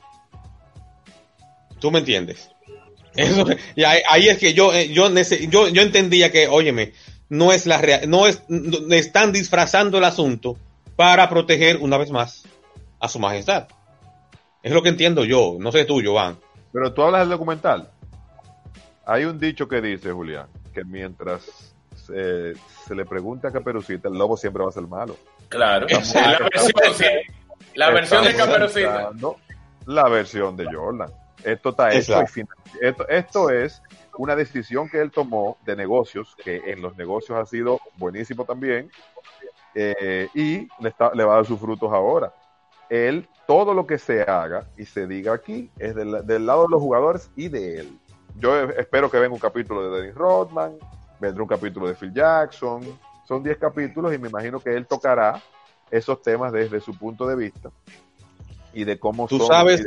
¿Tú 1.79 1.91
me 1.91 2.01
entiendes? 2.01 2.51
Eso, 3.15 3.47
y 3.77 3.85
ahí, 3.85 4.29
es 4.29 4.39
que 4.39 4.55
yo, 4.55 4.73
eh, 4.73 4.89
yo, 4.89 5.09
yo, 5.51 5.69
yo 5.69 5.83
entendía 5.83 6.33
que, 6.33 6.49
óyeme, 6.49 6.93
no 7.29 7.53
es 7.53 7.67
la 7.67 7.79
real, 7.79 8.09
no 8.09 8.27
es, 8.27 8.43
están 8.91 9.33
disfrazando 9.33 9.99
el 9.99 10.05
asunto 10.05 10.57
para 10.97 11.29
proteger 11.29 11.77
una 11.79 11.99
vez 11.99 12.11
más 12.11 12.45
a 13.01 13.09
su 13.09 13.19
majestad. 13.19 13.69
Es 14.63 14.73
lo 14.73 14.83
que 14.83 14.91
entiendo 14.91 15.25
yo, 15.25 15.57
no 15.59 15.73
sé 15.73 15.85
tú, 15.85 16.01
Jovan. 16.05 16.39
Pero 16.73 16.93
tú 16.93 17.03
hablas 17.03 17.23
del 17.23 17.31
documental. 17.31 17.91
Hay 19.05 19.25
un 19.25 19.39
dicho 19.39 19.67
que 19.67 19.81
dice, 19.81 20.13
Julián, 20.13 20.47
que 20.73 20.85
mientras 20.85 21.75
se, 21.97 22.55
le 22.95 23.05
pregunta 23.05 23.49
a 23.49 23.53
Caperucita, 23.53 24.09
el 24.09 24.15
lobo 24.15 24.37
siempre 24.37 24.63
va 24.63 24.69
a 24.69 24.73
ser 24.73 24.87
malo. 24.87 25.17
Claro, 25.49 25.87
la 25.89 25.99
versión, 25.99 27.09
la 27.75 27.91
versión 27.91 28.25
de 28.25 28.35
Caperucita. 28.35 29.11
La 29.87 30.09
versión 30.09 30.57
de 30.57 30.67
Jordan. 30.73 31.11
Esto 31.43 31.71
está 31.71 31.93
hecho 31.93 32.23
esto, 32.81 33.09
esto 33.09 33.51
es 33.51 33.83
una 34.17 34.37
decisión 34.37 34.89
que 34.89 35.01
él 35.01 35.11
tomó 35.11 35.59
de 35.65 35.75
negocios, 35.75 36.37
que 36.43 36.63
en 36.67 36.83
los 36.83 36.97
negocios 36.97 37.39
ha 37.39 37.47
sido 37.47 37.81
buenísimo 37.97 38.45
también, 38.45 38.91
eh, 39.75 40.29
y 40.35 40.69
le, 40.81 40.89
está, 40.89 41.13
le 41.15 41.25
va 41.25 41.33
a 41.33 41.37
dar 41.37 41.47
sus 41.47 41.59
frutos 41.59 41.93
ahora. 41.93 42.33
Él, 42.93 43.27
todo 43.47 43.73
lo 43.73 43.87
que 43.87 43.97
se 43.97 44.21
haga 44.21 44.67
y 44.77 44.85
se 44.85 45.07
diga 45.07 45.33
aquí 45.33 45.71
es 45.79 45.95
del, 45.95 46.11
lado 46.11 46.65
de 46.65 46.69
los 46.69 46.83
jugadores 46.83 47.31
y 47.37 47.49
de 47.49 47.81
él. 47.81 47.99
Yo 48.39 48.55
espero 48.55 49.11
que 49.11 49.19
venga 49.19 49.33
un 49.33 49.41
capítulo 49.41 49.89
de 49.89 49.99
Dennis 49.99 50.15
Rodman, 50.15 50.77
vendrá 51.19 51.43
un 51.43 51.49
capítulo 51.49 51.89
de 51.89 51.95
Phil 51.95 52.13
Jackson, 52.13 52.83
son 53.27 53.43
10 53.43 53.57
capítulos 53.57 54.13
y 54.13 54.19
me 54.19 54.29
imagino 54.29 54.61
que 54.61 54.77
él 54.77 54.87
tocará 54.87 55.41
esos 55.91 56.21
temas 56.21 56.53
desde 56.53 56.83
su 56.83 56.95
punto 56.99 57.27
de 57.27 57.35
vista 57.35 57.71
y 58.75 58.85
de 58.85 58.99
cómo 58.99 59.27
¿Tú 59.27 59.39
Sabes, 59.39 59.87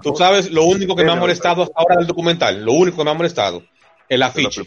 Tú 0.00 0.14
sabes, 0.14 0.48
lo 0.52 0.62
único 0.62 0.94
que 0.94 1.02
me 1.02 1.10
ha 1.10 1.16
molestado 1.16 1.64
hasta 1.64 1.74
ahora 1.76 1.96
del 1.96 2.06
documental, 2.06 2.64
lo 2.64 2.74
único 2.74 2.98
que 2.98 3.04
me 3.04 3.10
ha 3.10 3.14
molestado, 3.14 3.64
el 4.08 4.22
afiche. 4.22 4.62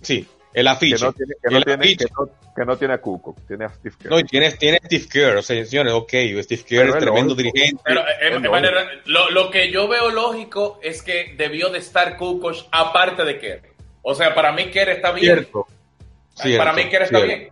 Sí, 0.00 0.26
el 0.54 0.68
afiche. 0.68 0.96
Que 0.96 1.04
no 1.04 1.12
tiene, 1.12 1.34
que 1.42 1.50
no 1.50 1.62
tiene, 1.62 1.96
Que 2.56 2.64
no, 2.64 2.76
tiene 2.76 2.94
a 2.94 2.98
Cuco, 2.98 3.36
tiene 3.46 3.64
a 3.64 3.68
Steve 3.70 3.94
Kerr. 3.98 4.10
No, 4.10 4.22
tiene, 4.22 4.50
tiene 4.52 4.78
a 4.82 4.86
Steve 4.86 5.06
Kerr, 5.10 5.36
o 5.36 5.42
sea, 5.42 5.64
señores, 5.64 5.92
ok, 5.92 6.12
Steve 6.42 6.62
Kerr 6.66 6.88
es 6.88 6.98
tremendo 6.98 7.34
dirigente. 7.34 7.82
Pero, 7.84 8.00
eh, 8.00 9.00
lo, 9.06 9.30
lo, 9.30 9.50
que 9.50 9.70
yo 9.70 9.88
veo 9.88 10.10
lógico 10.10 10.78
es 10.82 11.02
que 11.02 11.34
debió 11.36 11.70
de 11.70 11.78
estar 11.78 12.16
Cuco 12.16 12.52
aparte 12.70 13.24
de 13.24 13.38
Kerr. 13.38 13.62
O 14.02 14.14
sea, 14.14 14.34
para 14.34 14.52
mí 14.52 14.66
Kerr 14.70 14.90
está 14.90 15.12
bien. 15.12 15.34
Cierto. 15.34 15.66
para 16.58 16.72
mí 16.72 16.88
Kerr 16.88 17.02
está 17.02 17.20
bien. 17.20 17.48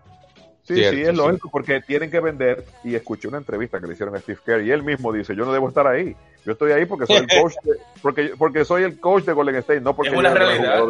Sí, 0.62 0.76
sí, 0.76 1.02
es 1.02 1.14
lógico, 1.14 1.48
porque 1.50 1.80
tienen 1.80 2.10
que 2.10 2.20
vender. 2.20 2.64
Y 2.84 2.94
escuché 2.94 3.26
una 3.26 3.38
entrevista 3.38 3.80
que 3.80 3.86
le 3.86 3.94
hicieron 3.94 4.14
a 4.14 4.20
Steve 4.20 4.38
Kerr 4.44 4.62
y 4.62 4.70
él 4.70 4.82
mismo 4.82 5.12
dice: 5.12 5.34
Yo 5.34 5.44
no 5.44 5.52
debo 5.52 5.68
estar 5.68 5.86
ahí. 5.86 6.14
Yo 6.44 6.52
estoy 6.52 6.72
ahí 6.72 6.86
porque 6.86 7.06
soy 7.06 7.16
el 7.16 7.26
coach 7.40 7.54
de, 7.64 7.72
porque, 8.00 8.32
porque 8.38 8.64
soy 8.64 8.84
el 8.84 9.00
coach 9.00 9.24
de 9.24 9.32
Golden 9.32 9.56
State, 9.56 9.80
no 9.80 9.96
porque 9.96 10.12
es 10.12 10.18
una 10.18 10.32
realidad. 10.32 10.84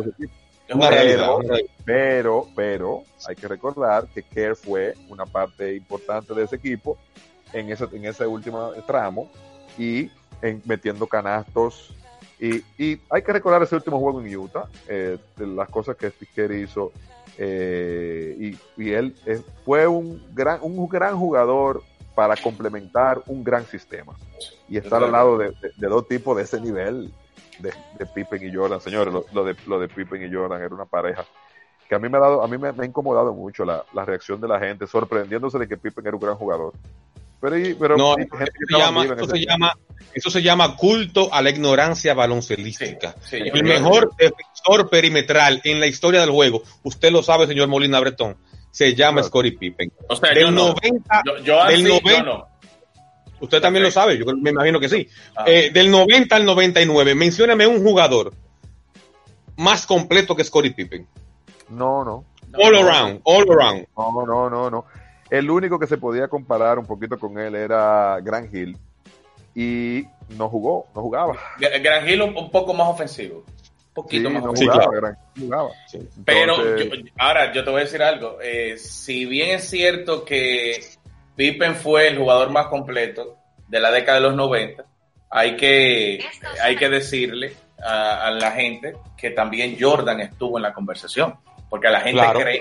Una 0.74 0.90
realidad. 0.90 1.30
Pero, 1.84 2.46
pero, 2.54 3.04
hay 3.26 3.36
que 3.36 3.48
recordar 3.48 4.06
que 4.08 4.22
Kerr 4.22 4.56
fue 4.56 4.94
una 5.08 5.26
parte 5.26 5.74
importante 5.74 6.34
de 6.34 6.44
ese 6.44 6.56
equipo 6.56 6.98
en 7.52 7.70
ese, 7.70 7.86
en 7.92 8.04
ese 8.04 8.26
último 8.26 8.72
tramo 8.86 9.30
y 9.78 10.10
en, 10.42 10.62
metiendo 10.64 11.06
canastos. 11.06 11.94
Y, 12.38 12.62
y 12.78 13.00
hay 13.10 13.22
que 13.22 13.32
recordar 13.32 13.62
ese 13.62 13.74
último 13.74 13.98
juego 13.98 14.20
en 14.20 14.36
Utah, 14.36 14.68
eh, 14.88 15.18
de 15.36 15.46
las 15.46 15.68
cosas 15.68 15.96
que 15.96 16.10
Kerr 16.34 16.52
hizo 16.52 16.92
eh, 17.42 18.54
y, 18.76 18.90
él 18.92 19.14
eh, 19.24 19.40
fue 19.64 19.86
un 19.86 20.22
gran, 20.34 20.58
un 20.60 20.86
gran 20.86 21.16
jugador 21.18 21.82
para 22.14 22.36
complementar 22.36 23.22
un 23.26 23.42
gran 23.42 23.64
sistema 23.64 24.14
y 24.68 24.76
estar 24.76 25.02
al 25.02 25.12
lado 25.12 25.38
de, 25.38 25.54
dos 25.78 26.06
tipos 26.06 26.36
de 26.36 26.42
ese 26.42 26.60
nivel 26.60 27.10
de, 27.60 28.06
Pippen 28.06 28.46
y 28.46 28.54
Jordan. 28.54 28.80
Señores, 28.80 29.14
lo, 29.32 29.44
de, 29.44 29.56
lo 29.66 29.80
de 29.80 29.88
Pippen 29.88 30.22
y 30.22 30.34
Jordan 30.34 30.60
era 30.60 30.74
una 30.74 30.86
pareja 30.86 31.24
que 31.88 31.96
a 31.96 31.98
mí 31.98 32.08
me 32.08 32.18
ha 32.18 32.20
dado, 32.20 32.42
a 32.44 32.46
mí 32.46 32.56
me, 32.56 32.68
ha 32.68 32.86
incomodado 32.86 33.34
mucho 33.34 33.64
la, 33.64 33.84
la, 33.92 34.04
reacción 34.04 34.40
de 34.40 34.46
la 34.46 34.60
gente, 34.60 34.86
sorprendiéndose 34.86 35.58
de 35.58 35.66
que 35.66 35.76
Pippen 35.76 36.06
era 36.06 36.14
un 36.14 36.22
gran 36.22 36.36
jugador. 36.36 36.72
Pero, 37.40 37.56
pero 37.80 37.96
no, 37.96 38.16
eso, 38.16 38.28
se 38.36 38.78
llama, 38.78 39.04
se 39.26 39.38
llama, 39.38 39.72
eso 40.14 40.30
se 40.30 40.42
llama 40.42 40.76
culto 40.76 41.32
a 41.32 41.42
la 41.42 41.50
ignorancia 41.50 42.14
baloncelística. 42.14 43.16
el 43.32 43.64
mejor 43.64 44.14
defensor 44.14 44.88
perimetral 44.90 45.60
en 45.64 45.80
la 45.80 45.86
historia 45.86 46.20
del 46.20 46.30
juego, 46.30 46.62
usted 46.84 47.10
lo 47.10 47.22
sabe, 47.22 47.46
señor 47.46 47.66
Molina 47.66 47.98
Bretón, 47.98 48.36
se 48.70 48.94
llama 48.94 49.22
Scottie 49.22 49.52
Pippen. 49.58 49.90
O 50.08 50.14
sea, 50.14 50.32
del 50.32 50.54
90, 50.54 51.22
yo, 51.42 51.64
del 51.64 51.88
90 51.88 52.49
Usted 53.40 53.60
también 53.60 53.82
lo 53.82 53.90
sabe, 53.90 54.18
yo 54.18 54.24
me 54.36 54.50
imagino 54.50 54.78
que 54.78 54.88
sí. 54.88 55.08
Ah. 55.34 55.44
Eh, 55.46 55.70
del 55.72 55.90
90 55.90 56.36
al 56.36 56.44
99, 56.44 57.14
mencióname 57.14 57.66
un 57.66 57.82
jugador 57.82 58.32
más 59.56 59.86
completo 59.86 60.36
que 60.36 60.44
Scottie 60.44 60.72
Pippen. 60.72 61.06
No, 61.70 62.04
no. 62.04 62.24
All 62.54 62.76
around, 62.76 63.20
all 63.24 63.50
around. 63.50 63.86
No, 63.96 64.26
no, 64.26 64.50
no, 64.50 64.70
no. 64.70 64.84
El 65.30 65.48
único 65.48 65.78
que 65.78 65.86
se 65.86 65.98
podía 65.98 66.28
comparar 66.28 66.78
un 66.78 66.86
poquito 66.86 67.18
con 67.18 67.38
él 67.38 67.54
era 67.54 68.18
Gran 68.20 68.48
Hill 68.52 68.76
y 69.54 70.04
no 70.30 70.48
jugó, 70.48 70.86
no 70.94 71.02
jugaba. 71.02 71.38
Gran 71.58 72.08
Hill 72.08 72.22
un, 72.22 72.50
poco 72.50 72.74
más 72.74 72.88
ofensivo. 72.88 73.44
Un 73.46 73.94
poquito 73.94 74.30
más 74.30 74.42
ofensivo. 74.44 74.72
Pero 76.24 76.56
ahora 77.18 77.52
yo 77.52 77.62
te 77.62 77.70
voy 77.70 77.80
a 77.80 77.84
decir 77.84 78.02
algo. 78.02 78.38
Eh, 78.42 78.76
si 78.76 79.24
bien 79.26 79.50
es 79.50 79.68
cierto 79.68 80.24
que 80.24 80.80
Pippen 81.40 81.74
fue 81.74 82.06
el 82.06 82.18
jugador 82.18 82.50
más 82.50 82.66
completo 82.66 83.38
de 83.66 83.80
la 83.80 83.90
década 83.90 84.18
de 84.18 84.24
los 84.24 84.36
90, 84.36 84.84
hay 85.30 85.56
que, 85.56 86.22
hay 86.62 86.76
que 86.76 86.90
decirle 86.90 87.56
a, 87.82 88.30
la 88.30 88.50
gente 88.50 88.92
que 89.16 89.30
también 89.30 89.78
Jordan 89.80 90.20
estuvo 90.20 90.58
en 90.58 90.64
la 90.64 90.74
conversación. 90.74 91.36
Porque 91.70 91.86
a 91.86 91.92
la 91.92 92.02
gente 92.02 92.22
cree 92.34 92.60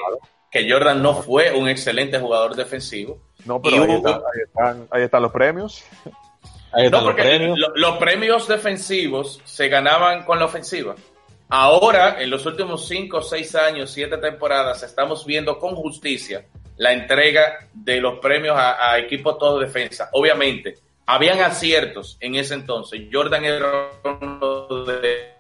que 0.50 0.72
Jordan 0.72 1.04
no 1.04 1.14
fue 1.14 1.52
un 1.52 1.68
excelente 1.68 2.20
jugador 2.20 2.56
defensivo. 2.56 3.20
No, 3.44 3.62
pero 3.62 3.84
ahí, 3.84 5.04
están, 5.04 5.24
los 5.24 5.32
premios. 5.34 5.84
no, 6.90 7.04
porque 7.04 7.54
los 7.76 7.98
premios. 7.98 8.48
defensivos 8.48 9.42
se 9.44 9.68
ganaban 9.68 10.24
con 10.24 10.40
la 10.40 10.46
ofensiva. 10.46 10.96
Ahora, 11.50 12.22
en 12.22 12.30
los 12.30 12.46
últimos 12.46 12.88
cinco, 12.88 13.22
seis 13.22 13.56
años, 13.56 13.92
siete 13.92 14.18
temporadas, 14.20 14.84
estamos 14.84 15.26
viendo 15.26 15.60
con 15.60 15.76
justicia 15.76 16.46
la 16.80 16.94
entrega 16.94 17.68
de 17.74 18.00
los 18.00 18.20
premios 18.20 18.56
a, 18.58 18.98
equipos 18.98 19.38
todo 19.38 19.60
defensa. 19.60 20.10
Obviamente, 20.14 20.76
habían 21.06 21.42
aciertos 21.42 22.18
en 22.22 22.36
ese 22.36 22.54
entonces. 22.54 23.02
Jordan 23.12 23.44
era 23.44 23.90
uno 24.06 24.86
de 24.86 25.34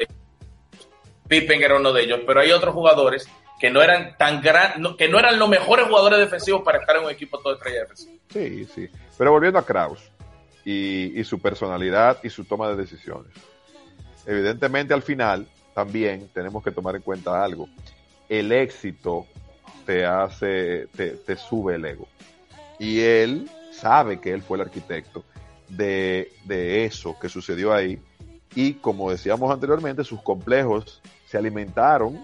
Pippen 1.29 1.63
era 1.63 1.77
uno 1.77 1.93
de 1.93 2.03
ellos, 2.03 2.19
pero 2.27 2.41
hay 2.41 2.51
otros 2.51 2.73
jugadores 2.73 3.29
que 3.57 3.69
no 3.69 3.81
eran 3.81 4.17
tan 4.17 4.41
gran, 4.41 4.97
que 4.97 5.07
no 5.07 5.17
eran 5.17 5.39
los 5.39 5.47
mejores 5.47 5.87
jugadores 5.87 6.19
defensivos 6.19 6.61
para 6.61 6.79
estar 6.79 6.97
en 6.97 7.05
un 7.05 7.11
equipo 7.11 7.39
todo 7.39 7.53
estrella 7.53 7.81
defensivo. 7.81 8.17
Sí, 8.29 8.65
sí. 8.65 8.89
Pero 9.17 9.31
volviendo 9.31 9.59
a 9.59 9.65
Kraus 9.65 10.11
y, 10.65 11.23
su 11.23 11.39
personalidad 11.39 12.19
y 12.21 12.29
su 12.29 12.43
toma 12.43 12.67
de 12.67 12.75
decisiones. 12.75 13.31
evidentemente 14.25 14.93
al 14.93 15.03
final 15.03 15.47
también 15.73 16.27
tenemos 16.33 16.61
que 16.61 16.71
tomar 16.71 16.97
en 16.97 17.01
cuenta 17.01 17.41
algo. 17.41 17.69
El 18.27 18.51
éxito 18.51 19.25
te 19.89 20.05
hace, 20.05 20.85
te, 20.95 21.13
te 21.13 21.35
sube 21.35 21.73
el 21.73 21.83
ego. 21.83 22.07
Y 22.77 22.99
él 22.99 23.49
sabe 23.71 24.19
que 24.19 24.31
él 24.31 24.43
fue 24.43 24.57
el 24.57 24.61
arquitecto 24.61 25.23
de, 25.67 26.31
de 26.45 26.85
eso 26.85 27.17
que 27.19 27.27
sucedió 27.27 27.73
ahí. 27.73 27.99
Y 28.53 28.75
como 28.75 29.09
decíamos 29.09 29.51
anteriormente, 29.51 30.03
sus 30.03 30.21
complejos 30.21 31.01
se 31.25 31.39
alimentaron 31.39 32.23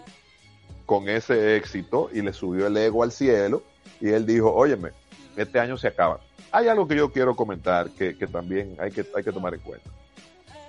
con 0.86 1.10
ese 1.10 1.58
éxito 1.58 2.12
y 2.14 2.22
le 2.22 2.34
subió 2.34 2.68
el 2.68 2.78
ego 2.78 3.02
al 3.02 3.12
cielo. 3.12 3.64
Y 4.00 4.10
él 4.10 4.28
dijo, 4.28 4.54
óyeme, 4.54 4.92
este 5.36 5.60
año 5.60 5.76
se 5.76 5.88
acaba. 5.88 6.20
Hay 6.52 6.68
algo 6.68 6.88
que 6.88 6.96
yo 6.96 7.12
quiero 7.12 7.36
comentar 7.36 7.90
que, 7.90 8.16
que 8.16 8.28
también 8.28 8.76
hay 8.80 8.92
que, 8.92 9.04
hay 9.16 9.24
que 9.24 9.32
tomar 9.32 9.56
en 9.56 9.62
cuenta. 9.62 9.90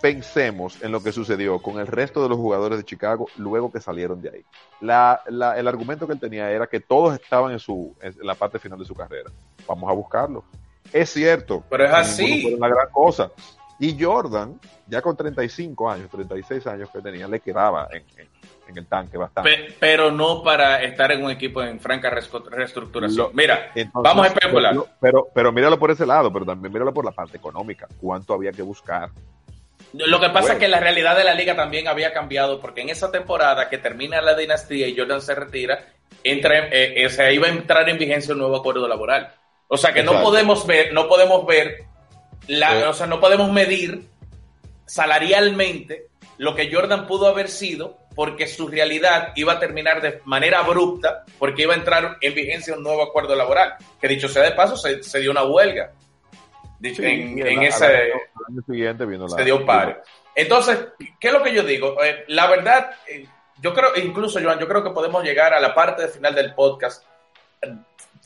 Pensemos 0.01 0.83
en 0.83 0.93
lo 0.93 1.03
que 1.03 1.13
sucedió 1.13 1.61
con 1.61 1.79
el 1.79 1.87
resto 1.87 2.23
de 2.23 2.29
los 2.29 2.39
jugadores 2.39 2.79
de 2.79 2.85
Chicago 2.85 3.29
luego 3.37 3.73
que 3.73 3.81
salieron 3.81 4.21
de 4.21 4.31
ahí. 4.31 4.45
La, 4.81 5.23
la, 5.29 5.59
el 5.59 5.67
argumento 5.67 6.07
que 6.07 6.13
él 6.13 6.21
tenía 6.21 6.51
era 6.51 6.67
que 6.67 6.81
todos 6.81 7.15
estaban 7.15 7.53
en, 7.53 7.59
su, 7.59 7.97
en 8.01 8.15
la 8.23 8.35
parte 8.35 8.59
final 8.59 8.79
de 8.79 8.85
su 8.85 8.95
carrera. 8.95 9.31
Vamos 9.67 9.91
a 9.91 9.93
buscarlo. 9.95 10.45
Es 10.93 11.11
cierto. 11.11 11.65
Pero 11.71 11.85
es 11.87 11.93
así. 11.93 12.55
Una 12.55 12.69
gran 12.69 12.91
cosa. 12.93 13.31
Y 13.79 14.03
Jordan, 14.03 14.59
ya 14.87 15.03
con 15.03 15.17
35 15.17 15.91
años, 15.91 16.09
36 16.11 16.67
años 16.67 16.91
que 16.91 17.01
tenía, 17.01 17.29
le 17.29 17.41
quedaba 17.41 17.89
en, 17.93 18.05
en, 18.19 18.29
en 18.69 18.79
el 18.79 18.87
tanque 18.87 19.19
bastante. 19.19 19.51
Pe 19.51 19.75
pero 19.79 20.11
no 20.11 20.43
para 20.43 20.83
estar 20.83 21.13
en 21.13 21.23
un 21.23 21.31
equipo 21.31 21.63
en 21.63 21.79
franca 21.79 22.11
reestructuración. 22.11 23.17
Lo, 23.17 23.31
Mira, 23.33 23.73
entonces, 23.75 24.03
vamos 24.03 24.27
a 24.27 24.29
especular. 24.29 24.73
Pero, 24.73 24.89
pero, 25.01 25.29
pero, 25.35 25.53
míralo 25.53 25.79
por 25.79 25.91
ese 25.91 26.07
lado, 26.07 26.33
pero 26.33 26.47
también 26.47 26.73
míralo 26.73 26.95
por 26.95 27.05
la 27.05 27.13
parte 27.13 27.37
económica. 27.37 27.87
¿Cuánto 28.01 28.33
había 28.33 28.53
que 28.53 28.63
buscar? 28.63 29.11
Lo 29.99 30.21
que 30.21 30.29
pasa 30.29 30.41
bueno. 30.41 30.53
es 30.55 30.59
que 30.59 30.69
la 30.69 30.81
realidad 30.81 31.17
de 31.17 31.25
la 31.25 31.35
liga 31.35 31.55
también 31.57 31.89
había 31.89 32.13
cambiado, 32.13 32.61
porque 32.61 32.83
en 32.83 32.91
esa 32.91 33.11
temporada 33.11 33.69
que 33.69 33.79
termina 33.79 34.21
la 34.21 34.35
dinastía 34.35 34.87
y 34.87 34.97
Jordan 34.97 35.23
se 35.23 35.35
retira, 35.35 35.87
entra, 36.23 36.69
eh, 36.69 36.95
eh, 36.97 37.09
se 37.09 37.33
iba 37.33 37.47
a 37.47 37.51
entrar 37.51 37.89
en 37.89 37.99
vigencia 37.99 38.35
un 38.35 38.41
nuevo 38.41 38.57
acuerdo 38.57 38.87
laboral. 38.89 39.33
O 39.69 39.77
sea 39.77 39.93
que 39.93 40.01
Exacto. 40.01 40.19
no 40.19 40.25
podemos 40.25 40.67
ver, 40.67 40.93
no 40.93 41.09
podemos 41.09 41.47
ver, 41.47 41.85
la, 42.49 42.71
sí. 42.71 42.83
o 42.83 42.93
sea, 42.93 43.07
no 43.07 43.21
podemos 43.21 43.51
medir 43.51 44.03
salarialmente 44.87 46.07
lo 46.39 46.55
que 46.55 46.73
Jordan 46.73 47.07
pudo 47.07 47.27
haber 47.27 47.49
sido 47.49 47.99
porque 48.15 48.47
su 48.47 48.69
realidad 48.69 49.33
iba 49.37 49.55
a 49.55 49.59
terminar 49.59 50.01
de 50.01 50.21
manera 50.25 50.61
abrupta 50.61 51.25
porque 51.39 51.63
iba 51.63 51.75
a 51.75 51.77
entrar 51.77 52.17
en 52.21 52.35
vigencia 52.35 52.75
un 52.75 52.83
nuevo 52.83 53.03
acuerdo 53.03 53.35
laboral. 53.35 53.75
Que 54.01 54.09
dicho 54.09 54.29
sea 54.29 54.43
de 54.43 54.53
paso, 54.53 54.77
se, 54.77 55.03
se 55.03 55.21
dio 55.21 55.31
una 55.31 55.45
huelga. 55.45 55.93
Dicho, 56.79 57.03
sí, 57.03 57.09
en, 57.09 57.47
en 57.47 57.57
la, 57.57 57.65
ese 57.65 57.87
año 57.87 58.63
siguiente 58.67 59.07
vino 59.07 59.29
se 59.29 59.45
dio 59.45 59.57
un 59.57 59.67
paro. 59.67 59.97
Entonces, 60.35 60.89
¿qué 61.19 61.29
es 61.29 61.33
lo 61.33 61.43
que 61.43 61.55
yo 61.55 61.63
digo? 61.63 62.03
Eh, 62.03 62.25
la 62.29 62.47
verdad, 62.47 62.91
eh, 63.09 63.27
yo 63.61 63.73
creo, 63.73 63.97
incluso 63.97 64.41
Joan, 64.43 64.59
yo 64.59 64.69
creo 64.69 64.85
que 64.85 64.91
podemos 64.91 65.25
llegar 65.25 65.55
a 65.55 65.61
la 65.61 65.75
parte 65.75 66.09
final 66.09 66.35
del 66.35 66.55
podcast 66.55 67.03
eh, 67.63 67.73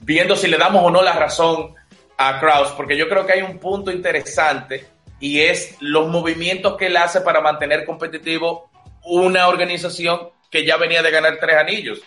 viendo 0.01 0.35
si 0.35 0.49
le 0.49 0.59
damos 0.59 0.85
o 0.85 0.91
no 0.91 1.03
la 1.03 1.13
razón 1.13 1.75
a 2.19 2.41
Kraus, 2.41 2.73
porque 2.73 2.97
yo 2.97 3.09
creo 3.09 3.25
que 3.25 3.35
hay 3.35 3.43
un 3.43 3.59
punto 3.59 3.91
interesante 3.93 4.87
y 5.21 5.41
es 5.41 5.77
los 5.81 6.09
movimientos 6.09 6.77
que 6.77 6.87
él 6.87 6.97
hace 6.97 7.21
para 7.21 7.41
mantener 7.41 7.85
competitivo 7.85 8.71
una 9.05 9.49
organización 9.49 10.31
que 10.51 10.67
ya 10.67 10.77
venía 10.77 11.03
de 11.03 11.11
ganar 11.11 11.39
tres 11.41 11.57
anillos. 11.57 12.03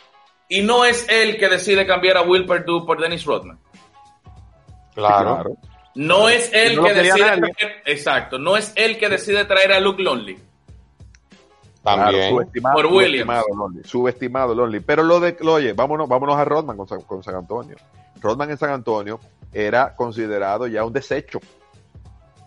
Y 0.49 0.61
no 0.61 0.83
es 0.83 1.07
él 1.09 1.37
que 1.37 1.47
decide 1.47 1.87
cambiar 1.87 2.17
a 2.17 2.21
Will 2.21 2.45
Perdue 2.45 2.85
por 2.85 2.99
Dennis 2.99 3.23
Rodman. 3.23 3.57
Claro. 4.93 5.55
No 5.95 6.29
es 6.29 6.51
él 6.53 6.75
no 6.75 6.83
que 6.83 6.93
decide 6.93 7.37
traer, 7.37 7.81
exacto, 7.85 8.39
no 8.39 8.57
es 8.57 8.73
él 8.75 8.97
que 8.97 9.09
decide 9.09 9.45
traer 9.45 9.73
a 9.73 9.79
Luke 9.79 10.01
Lonely. 10.01 10.39
También. 11.83 12.09
Claro, 12.11 12.29
subestimado, 12.29 12.75
por 12.75 12.85
Williams. 12.87 13.27
Subestimado 13.27 13.55
Lonely, 13.55 13.83
subestimado 13.83 14.55
Lonely. 14.55 14.79
Pero 14.79 15.03
lo 15.03 15.19
de, 15.19 15.35
lo, 15.41 15.53
oye, 15.53 15.73
vámonos, 15.73 16.07
vámonos 16.07 16.37
a 16.37 16.45
Rodman 16.45 16.77
con, 16.77 17.01
con 17.01 17.23
San 17.23 17.35
Antonio. 17.35 17.75
Rodman 18.21 18.49
en 18.51 18.57
San 18.57 18.71
Antonio 18.71 19.19
era 19.51 19.93
considerado 19.95 20.65
ya 20.67 20.85
un 20.85 20.93
desecho. 20.93 21.39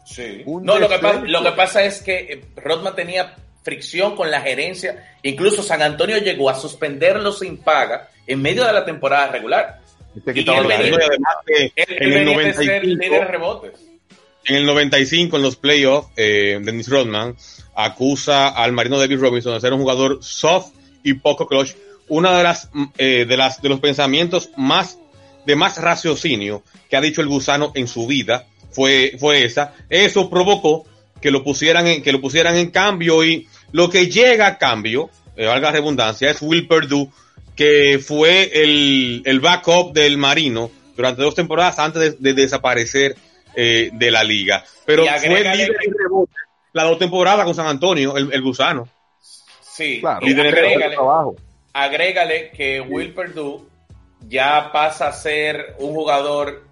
Sí. 0.06 0.42
Un 0.46 0.64
no, 0.64 0.78
desecho. 0.78 0.88
Lo, 0.88 0.96
que 0.96 1.02
pasa, 1.02 1.20
lo 1.24 1.42
que 1.42 1.52
pasa 1.52 1.84
es 1.84 2.02
que 2.02 2.16
eh, 2.18 2.44
Rodman 2.56 2.94
tenía 2.94 3.34
fricción 3.62 4.16
con 4.16 4.30
la 4.30 4.40
gerencia. 4.40 5.18
Incluso 5.22 5.62
San 5.62 5.82
Antonio 5.82 6.18
llegó 6.18 6.48
a 6.48 6.54
suspenderlo 6.54 7.30
sin 7.32 7.58
paga 7.58 8.08
en 8.26 8.40
medio 8.40 8.64
de 8.64 8.72
la 8.72 8.84
temporada 8.84 9.26
regular. 9.28 9.80
Este 10.16 10.40
y 10.40 10.48
además 10.48 11.36
que 11.46 11.72
en 11.76 12.12
el 12.12 12.24
95, 12.24 13.24
rebotes. 13.24 13.72
En 14.44 14.56
el 14.56 14.66
95, 14.66 15.36
en 15.36 15.42
los 15.42 15.56
playoffs, 15.56 16.08
eh, 16.16 16.58
Dennis 16.62 16.88
Rodman 16.88 17.36
acusa 17.74 18.48
al 18.48 18.72
marino 18.72 18.98
David 18.98 19.18
Robinson 19.18 19.54
de 19.54 19.60
ser 19.60 19.72
un 19.72 19.80
jugador 19.80 20.18
soft 20.22 20.72
y 21.02 21.14
poco 21.14 21.46
clutch. 21.46 21.74
Una 22.08 22.36
de 22.36 22.42
las, 22.44 22.70
eh, 22.98 23.26
de 23.28 23.36
las 23.36 23.60
de 23.60 23.68
los 23.68 23.80
pensamientos 23.80 24.50
más 24.56 24.98
de 25.44 25.56
más 25.56 25.78
raciocinio 25.78 26.62
que 26.88 26.96
ha 26.96 27.00
dicho 27.00 27.20
el 27.20 27.28
gusano 27.28 27.72
en 27.74 27.88
su 27.88 28.06
vida 28.06 28.46
fue, 28.70 29.16
fue 29.18 29.44
esa. 29.44 29.74
Eso 29.88 30.28
provocó 30.28 30.84
que 31.20 31.30
lo 31.30 31.42
pusieran 31.42 31.86
en, 31.86 32.02
que 32.02 32.12
lo 32.12 32.20
pusieran 32.20 32.56
en 32.56 32.70
cambio 32.70 33.24
y 33.24 33.48
lo 33.72 33.88
que 33.90 34.08
llega 34.08 34.46
a 34.46 34.58
cambio, 34.58 35.10
eh, 35.36 35.46
valga 35.46 35.68
la 35.68 35.78
redundancia, 35.78 36.30
es 36.30 36.42
Will 36.42 36.68
Perdue, 36.68 37.08
que 37.56 37.98
fue 37.98 38.50
el, 38.62 39.22
el 39.24 39.40
backup 39.40 39.92
del 39.92 40.18
Marino 40.18 40.70
durante 40.94 41.22
dos 41.22 41.34
temporadas 41.34 41.78
antes 41.78 42.20
de, 42.20 42.32
de 42.32 42.42
desaparecer 42.42 43.16
eh, 43.54 43.90
de 43.92 44.10
la 44.10 44.22
liga. 44.22 44.64
Pero 44.84 45.04
fue 45.06 45.40
líder 45.40 45.76
en 45.84 45.94
rebote 45.98 46.32
las 46.76 46.84
dos 46.84 46.98
temporadas 46.98 47.46
con 47.46 47.54
San 47.54 47.66
Antonio, 47.66 48.18
el, 48.18 48.30
el 48.30 48.42
gusano. 48.42 48.86
Sí, 49.62 50.00
claro, 50.00 50.26
y 50.26 50.38
agrégale, 50.38 50.96
agrégale 51.72 52.50
que 52.50 52.82
Will 52.82 53.14
Perdue 53.14 53.62
ya 54.28 54.70
pasa 54.72 55.08
a 55.08 55.12
ser 55.12 55.74
un 55.78 55.94
jugador 55.94 56.64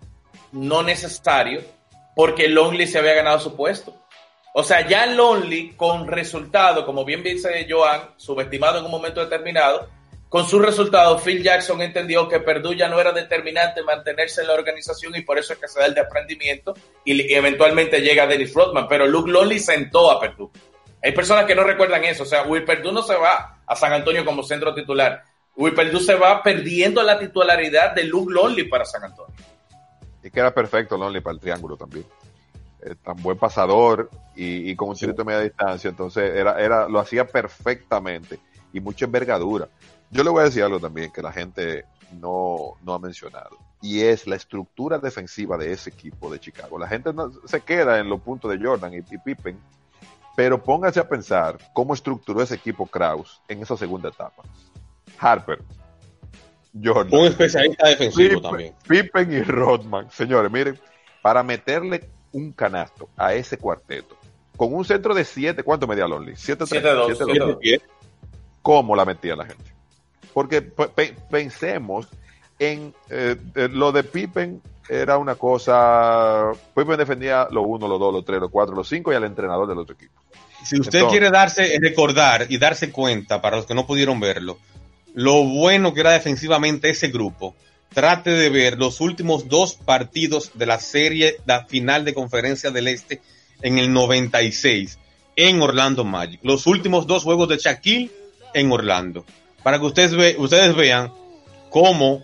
no 0.52 0.82
necesario 0.82 1.62
porque 2.14 2.48
Lonely 2.48 2.86
se 2.86 2.98
había 2.98 3.14
ganado 3.14 3.40
su 3.40 3.56
puesto. 3.56 3.96
O 4.52 4.62
sea, 4.62 4.86
ya 4.86 5.06
Lonely 5.06 5.70
con 5.70 6.06
resultado, 6.06 6.84
como 6.84 7.04
bien 7.04 7.22
dice 7.22 7.66
Joan, 7.68 8.02
subestimado 8.16 8.78
en 8.78 8.84
un 8.84 8.90
momento 8.90 9.20
determinado, 9.20 9.88
con 10.34 10.44
su 10.46 10.58
resultado, 10.58 11.16
Phil 11.20 11.44
Jackson 11.44 11.80
entendió 11.80 12.28
que 12.28 12.40
Perdue 12.40 12.74
ya 12.74 12.88
no 12.88 12.98
era 12.98 13.12
determinante 13.12 13.84
mantenerse 13.84 14.40
en 14.40 14.48
la 14.48 14.54
organización 14.54 15.14
y 15.14 15.20
por 15.20 15.38
eso 15.38 15.52
es 15.52 15.60
que 15.60 15.68
se 15.68 15.78
da 15.78 15.86
el 15.86 15.94
desprendimiento 15.94 16.74
y, 17.04 17.32
eventualmente 17.32 18.00
llega 18.00 18.26
Dennis 18.26 18.52
Rodman. 18.52 18.88
Pero 18.88 19.06
Luke 19.06 19.30
Lonely 19.30 19.60
sentó 19.60 20.10
a 20.10 20.18
Perdue. 20.18 20.50
Hay 21.00 21.12
personas 21.12 21.44
que 21.44 21.54
no 21.54 21.62
recuerdan 21.62 22.02
eso. 22.02 22.24
O 22.24 22.26
sea, 22.26 22.42
Will 22.42 22.64
Perdue 22.64 22.90
no 22.90 23.02
se 23.02 23.14
va 23.14 23.60
a 23.64 23.76
San 23.76 23.92
Antonio 23.92 24.24
como 24.24 24.42
centro 24.42 24.74
titular. 24.74 25.22
Will 25.54 25.72
Perdue 25.72 26.00
se 26.00 26.16
va 26.16 26.42
perdiendo 26.42 27.00
la 27.04 27.16
titularidad 27.16 27.94
de 27.94 28.02
Luke 28.02 28.32
Lonely 28.32 28.64
para 28.64 28.84
San 28.84 29.04
Antonio. 29.04 29.36
Y 30.20 30.30
que 30.32 30.40
era 30.40 30.52
perfecto 30.52 30.96
Lonely 30.96 31.20
para 31.20 31.34
el 31.34 31.40
triángulo 31.40 31.76
también. 31.76 32.06
Eh, 32.82 32.96
tan 33.04 33.22
buen 33.22 33.38
pasador 33.38 34.10
y, 34.34 34.68
y 34.68 34.74
con 34.74 34.88
un 34.88 34.96
tiro 34.96 35.12
de 35.12 35.22
media 35.22 35.42
distancia, 35.42 35.90
entonces 35.90 36.34
era, 36.34 36.60
era, 36.60 36.88
lo 36.88 36.98
hacía 36.98 37.24
perfectamente 37.24 38.40
y 38.72 38.80
mucha 38.80 39.04
envergadura. 39.04 39.68
Yo 40.14 40.22
le 40.22 40.30
voy 40.30 40.42
a 40.42 40.44
decir 40.44 40.62
algo 40.62 40.78
también 40.78 41.10
que 41.10 41.20
la 41.20 41.32
gente 41.32 41.86
no, 42.12 42.74
no 42.84 42.94
ha 42.94 43.00
mencionado 43.00 43.58
y 43.82 44.00
es 44.02 44.28
la 44.28 44.36
estructura 44.36 44.98
defensiva 44.98 45.58
de 45.58 45.72
ese 45.72 45.90
equipo 45.90 46.30
de 46.32 46.38
Chicago. 46.38 46.78
La 46.78 46.86
gente 46.86 47.12
no, 47.12 47.32
se 47.44 47.60
queda 47.62 47.98
en 47.98 48.08
los 48.08 48.20
puntos 48.20 48.48
de 48.52 48.64
Jordan 48.64 48.94
y, 48.94 48.98
y 48.98 49.18
Pippen, 49.18 49.58
pero 50.36 50.62
póngase 50.62 51.00
a 51.00 51.08
pensar 51.08 51.58
cómo 51.72 51.94
estructuró 51.94 52.40
ese 52.40 52.54
equipo 52.54 52.86
Kraus 52.86 53.42
en 53.48 53.60
esa 53.60 53.76
segunda 53.76 54.10
etapa. 54.10 54.44
Harper, 55.18 55.58
Jordan. 56.80 57.20
Un 57.20 57.26
especialista 57.26 57.88
defensivo 57.88 58.28
Pippen, 58.28 58.42
también. 58.42 58.74
Pippen 58.86 59.32
y 59.32 59.42
Rodman. 59.42 60.10
Señores, 60.12 60.52
miren, 60.52 60.78
para 61.22 61.42
meterle 61.42 62.08
un 62.30 62.52
canasto 62.52 63.08
a 63.16 63.34
ese 63.34 63.58
cuarteto, 63.58 64.16
con 64.56 64.72
un 64.72 64.84
centro 64.84 65.12
de 65.12 65.24
7, 65.24 65.64
¿cuánto 65.64 65.88
medía 65.88 66.06
Lonely? 66.06 66.34
7-2. 66.34 67.80
¿Cómo 68.62 68.94
la 68.94 69.04
metía 69.04 69.34
la 69.34 69.46
gente? 69.46 69.73
Porque 70.34 70.60
pe 70.62 71.14
pensemos 71.30 72.08
en 72.58 72.92
eh, 73.08 73.36
lo 73.70 73.92
de 73.92 74.04
Pippen 74.04 74.60
era 74.88 75.16
una 75.16 75.36
cosa, 75.36 76.52
Pippen 76.74 76.98
defendía 76.98 77.48
lo 77.50 77.62
1, 77.62 77.88
lo 77.88 77.98
2, 77.98 78.12
lo 78.12 78.22
3, 78.22 78.40
lo 78.40 78.48
4, 78.50 78.74
lo 78.74 78.84
5 78.84 79.12
y 79.12 79.14
al 79.14 79.24
entrenador 79.24 79.66
del 79.68 79.78
otro 79.78 79.94
equipo. 79.94 80.20
Si 80.62 80.78
usted 80.78 80.98
Entonces, 80.98 81.18
quiere 81.18 81.30
darse, 81.30 81.78
recordar 81.80 82.46
y 82.48 82.58
darse 82.58 82.90
cuenta, 82.90 83.40
para 83.40 83.56
los 83.56 83.66
que 83.66 83.74
no 83.74 83.86
pudieron 83.86 84.20
verlo, 84.20 84.58
lo 85.14 85.44
bueno 85.44 85.94
que 85.94 86.00
era 86.00 86.12
defensivamente 86.12 86.90
ese 86.90 87.08
grupo, 87.08 87.54
trate 87.92 88.30
de 88.30 88.50
ver 88.50 88.78
los 88.78 89.00
últimos 89.00 89.48
dos 89.48 89.74
partidos 89.74 90.50
de 90.54 90.66
la 90.66 90.80
serie 90.80 91.36
la 91.46 91.64
final 91.64 92.04
de 92.04 92.12
conferencia 92.12 92.70
del 92.70 92.88
Este 92.88 93.22
en 93.62 93.78
el 93.78 93.92
96 93.92 94.98
en 95.36 95.62
Orlando 95.62 96.04
Magic. 96.04 96.40
Los 96.42 96.66
últimos 96.66 97.06
dos 97.06 97.22
juegos 97.22 97.48
de 97.48 97.58
Shaquille 97.58 98.10
en 98.52 98.70
Orlando. 98.72 99.24
Para 99.64 99.80
que 99.80 99.86
ustedes, 99.86 100.14
ve, 100.14 100.36
ustedes 100.38 100.76
vean 100.76 101.12
cómo 101.70 102.22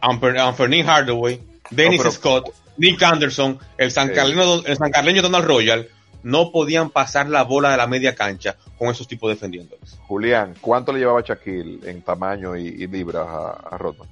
Anthony 0.00 0.82
Hardaway, 0.84 1.40
Dennis 1.70 1.98
no, 1.98 2.02
pero, 2.04 2.10
Scott, 2.12 2.50
Nick 2.76 3.02
Anderson, 3.02 3.58
el 3.78 3.90
San, 3.90 4.10
Carleño, 4.10 4.64
el 4.66 4.76
San 4.76 4.90
Carleño 4.90 5.22
Donald 5.22 5.44
Royal 5.44 5.88
no 6.22 6.50
podían 6.50 6.90
pasar 6.90 7.28
la 7.28 7.42
bola 7.44 7.70
de 7.70 7.76
la 7.76 7.86
media 7.86 8.14
cancha 8.14 8.56
con 8.78 8.88
esos 8.88 9.06
tipos 9.06 9.30
defendiéndoles. 9.30 9.96
Julián, 10.06 10.54
¿cuánto 10.60 10.92
le 10.92 10.98
llevaba 11.00 11.20
Shaquille 11.22 11.88
en 11.88 12.02
tamaño 12.02 12.56
y, 12.56 12.66
y 12.68 12.86
libras 12.86 13.26
a, 13.28 13.50
a 13.70 13.78
Rodman? 13.78 14.08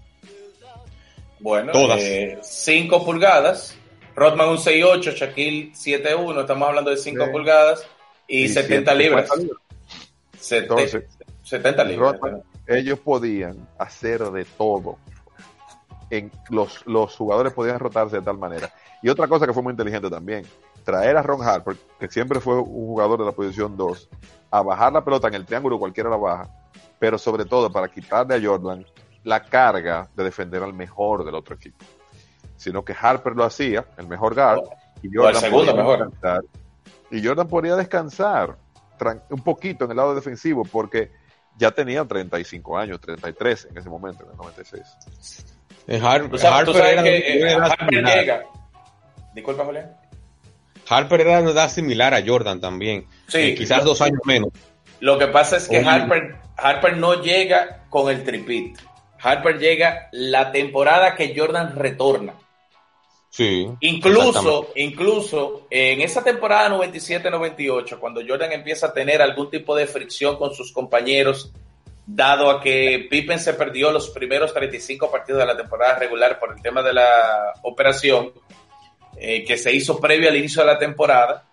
Bueno, 1.40 1.72
Todas. 1.72 2.00
5 2.42 3.04
pulgadas. 3.04 3.74
Rodman 4.16 4.48
un 4.50 4.58
6'8, 4.58 5.12
Shaquille 5.14 5.72
7'1, 5.72 6.40
estamos 6.42 6.68
hablando 6.68 6.90
de 6.90 6.96
5 6.96 7.24
Sí. 7.24 7.30
pulgadas 7.32 7.84
y, 8.28 8.44
Y 8.44 8.48
70 8.48 8.92
150 8.92 8.94
libras. 8.94 9.30
Sete- 10.38 10.62
Entonces, 10.62 11.04
70 11.44 11.84
libras. 11.84 12.16
Ellos 12.66 12.98
podían 12.98 13.68
hacer 13.78 14.20
de 14.30 14.44
todo. 14.44 14.98
En 16.10 16.30
los, 16.50 16.86
los 16.86 17.14
jugadores 17.16 17.52
podían 17.52 17.78
rotarse 17.78 18.16
de 18.16 18.22
tal 18.22 18.38
manera. 18.38 18.70
Y 19.02 19.08
otra 19.08 19.28
cosa 19.28 19.46
que 19.46 19.52
fue 19.52 19.62
muy 19.62 19.72
inteligente 19.72 20.08
también, 20.08 20.44
traer 20.84 21.16
a 21.16 21.22
Ron 21.22 21.42
Harper, 21.42 21.76
que 21.98 22.08
siempre 22.08 22.40
fue 22.40 22.56
un 22.56 22.86
jugador 22.86 23.18
de 23.18 23.26
la 23.26 23.32
posición 23.32 23.76
2, 23.76 24.08
a 24.50 24.62
bajar 24.62 24.92
la 24.92 25.04
pelota 25.04 25.28
en 25.28 25.34
el 25.34 25.44
triángulo, 25.44 25.78
cualquiera 25.78 26.08
la 26.08 26.16
baja, 26.16 26.48
pero 26.98 27.18
sobre 27.18 27.44
todo 27.44 27.70
para 27.70 27.88
quitarle 27.88 28.34
a 28.34 28.42
Jordan 28.42 28.84
la 29.24 29.42
carga 29.42 30.08
de 30.14 30.24
defender 30.24 30.62
al 30.62 30.72
mejor 30.72 31.24
del 31.24 31.34
otro 31.34 31.56
equipo. 31.56 31.84
Sino 32.56 32.84
que 32.84 32.94
Harper 32.98 33.34
lo 33.34 33.44
hacía, 33.44 33.84
el 33.98 34.06
mejor 34.06 34.34
guard, 34.34 34.62
y 35.02 35.14
Jordan 35.14 35.40
segundo 35.40 35.72
podía 35.72 35.82
mejor. 35.82 35.98
descansar. 35.98 36.44
Y 37.10 37.26
Jordan 37.26 37.48
podía 37.48 37.76
descansar 37.76 38.56
un 39.30 39.42
poquito 39.42 39.84
en 39.84 39.90
el 39.90 39.96
lado 39.96 40.14
defensivo 40.14 40.64
porque 40.64 41.10
ya 41.58 41.70
tenía 41.70 42.04
35 42.04 42.78
años, 42.78 43.00
33 43.00 43.68
en 43.70 43.78
ese 43.78 43.88
momento, 43.88 44.24
en 44.24 44.30
el 44.30 44.36
96. 44.36 44.82
Eh, 45.86 45.98
tú 45.98 46.06
Harper, 46.46 46.76
era 46.76 47.02
que 47.02 47.16
eh, 47.18 47.42
una 47.42 47.52
edad 47.52 47.70
Harper 47.70 47.88
similar. 47.88 48.18
llega. 48.18 48.42
Disculpa, 49.34 49.64
Julián. 49.64 49.96
Harper 50.88 51.20
era 51.20 51.40
una 51.40 51.50
edad 51.50 51.70
similar 51.70 52.14
a 52.14 52.22
Jordan 52.24 52.60
también. 52.60 53.06
Sí. 53.28 53.38
Eh, 53.38 53.54
quizás 53.54 53.84
dos 53.84 54.00
años 54.00 54.20
menos. 54.24 54.50
Lo 55.00 55.18
que 55.18 55.26
pasa 55.26 55.56
es 55.56 55.68
que 55.68 55.78
Oye. 55.78 55.88
Harper, 55.88 56.36
Harper 56.56 56.96
no 56.96 57.20
llega 57.20 57.84
con 57.90 58.10
el 58.10 58.24
tripit. 58.24 58.78
Harper 59.20 59.58
llega 59.58 60.08
la 60.12 60.52
temporada 60.52 61.14
que 61.14 61.34
Jordan 61.36 61.76
retorna. 61.76 62.34
Sí. 63.34 63.68
Incluso, 63.80 64.68
incluso 64.76 65.66
en 65.68 66.02
esa 66.02 66.22
temporada 66.22 66.70
97-98, 66.78 67.98
cuando 67.98 68.20
Jordan 68.24 68.52
empieza 68.52 68.86
a 68.86 68.92
tener 68.92 69.20
algún 69.20 69.50
tipo 69.50 69.74
de 69.74 69.88
fricción 69.88 70.36
con 70.36 70.54
sus 70.54 70.70
compañeros, 70.70 71.50
dado 72.06 72.48
a 72.48 72.60
que 72.60 73.08
Pippen 73.10 73.40
se 73.40 73.54
perdió 73.54 73.90
los 73.90 74.10
primeros 74.10 74.54
35 74.54 75.10
partidos 75.10 75.40
de 75.40 75.46
la 75.46 75.56
temporada 75.56 75.98
regular 75.98 76.38
por 76.38 76.52
el 76.52 76.62
tema 76.62 76.80
de 76.80 76.92
la 76.92 77.54
operación 77.62 78.30
eh, 79.16 79.42
que 79.42 79.56
se 79.56 79.74
hizo 79.74 79.98
previo 79.98 80.28
al 80.28 80.36
inicio 80.36 80.62
de 80.62 80.68
la 80.68 80.78
temporada, 80.78 81.44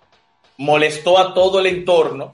molestó 0.58 1.18
a 1.18 1.34
todo 1.34 1.62
el 1.62 1.66
entorno 1.66 2.32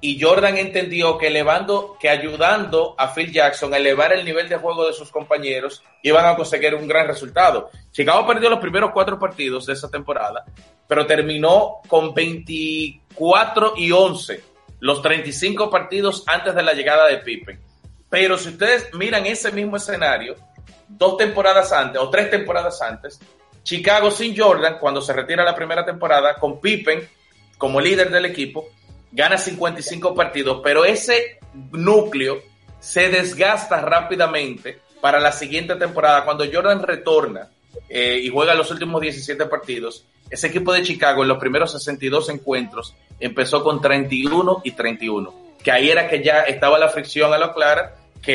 y 0.00 0.20
Jordan 0.20 0.56
entendió 0.56 1.18
que 1.18 1.26
elevando, 1.26 1.96
que 2.00 2.08
ayudando 2.08 2.94
a 2.96 3.12
Phil 3.12 3.32
Jackson 3.32 3.74
a 3.74 3.76
elevar 3.76 4.12
el 4.12 4.24
nivel 4.24 4.48
de 4.48 4.56
juego 4.56 4.86
de 4.86 4.94
sus 4.94 5.10
compañeros, 5.10 5.82
iban 6.02 6.24
a 6.24 6.36
conseguir 6.36 6.74
un 6.74 6.88
gran 6.88 7.06
resultado. 7.06 7.70
Chicago 7.90 8.26
perdió 8.26 8.48
los 8.48 8.60
primeros 8.60 8.92
cuatro 8.92 9.18
partidos 9.18 9.66
de 9.66 9.74
esa 9.74 9.90
temporada, 9.90 10.44
pero 10.86 11.06
terminó 11.06 11.80
con 11.86 12.14
24 12.14 13.74
y 13.76 13.92
11 13.92 14.42
los 14.80 15.02
35 15.02 15.68
partidos 15.70 16.24
antes 16.26 16.54
de 16.54 16.62
la 16.62 16.72
llegada 16.72 17.06
de 17.06 17.18
Pippen. 17.18 17.60
Pero 18.08 18.38
si 18.38 18.48
ustedes 18.48 18.92
miran 18.94 19.26
ese 19.26 19.52
mismo 19.52 19.76
escenario, 19.76 20.34
dos 20.88 21.16
temporadas 21.16 21.72
antes 21.72 22.00
o 22.00 22.08
tres 22.08 22.30
temporadas 22.30 22.80
antes, 22.80 23.20
Chicago 23.62 24.10
sin 24.10 24.36
Jordan, 24.36 24.78
cuando 24.80 25.02
se 25.02 25.12
retira 25.12 25.44
la 25.44 25.54
primera 25.54 25.84
temporada, 25.84 26.36
con 26.36 26.60
Pippen 26.60 27.06
como 27.58 27.80
líder 27.80 28.10
del 28.10 28.24
equipo, 28.24 28.66
gana 29.12 29.38
55 29.38 30.14
partidos, 30.14 30.60
pero 30.62 30.84
ese 30.84 31.38
núcleo 31.72 32.42
se 32.78 33.08
desgasta 33.10 33.80
rápidamente 33.80 34.80
para 35.00 35.20
la 35.20 35.32
siguiente 35.32 35.74
temporada. 35.76 36.24
Cuando 36.24 36.44
Jordan 36.50 36.82
retorna 36.82 37.48
eh, 37.88 38.20
y 38.22 38.28
juega 38.28 38.54
los 38.54 38.70
últimos 38.70 39.00
17 39.00 39.46
partidos, 39.46 40.04
ese 40.30 40.46
equipo 40.46 40.72
de 40.72 40.82
Chicago 40.82 41.22
en 41.22 41.28
los 41.28 41.38
primeros 41.38 41.72
62 41.72 42.28
encuentros 42.28 42.94
empezó 43.18 43.64
con 43.64 43.80
31 43.80 44.62
y 44.64 44.70
31, 44.72 45.34
que 45.62 45.72
ahí 45.72 45.90
era 45.90 46.08
que 46.08 46.22
ya 46.22 46.42
estaba 46.42 46.78
la 46.78 46.88
fricción 46.88 47.32
a 47.32 47.38
lo 47.38 47.52
clara, 47.52 47.96
que 48.22 48.34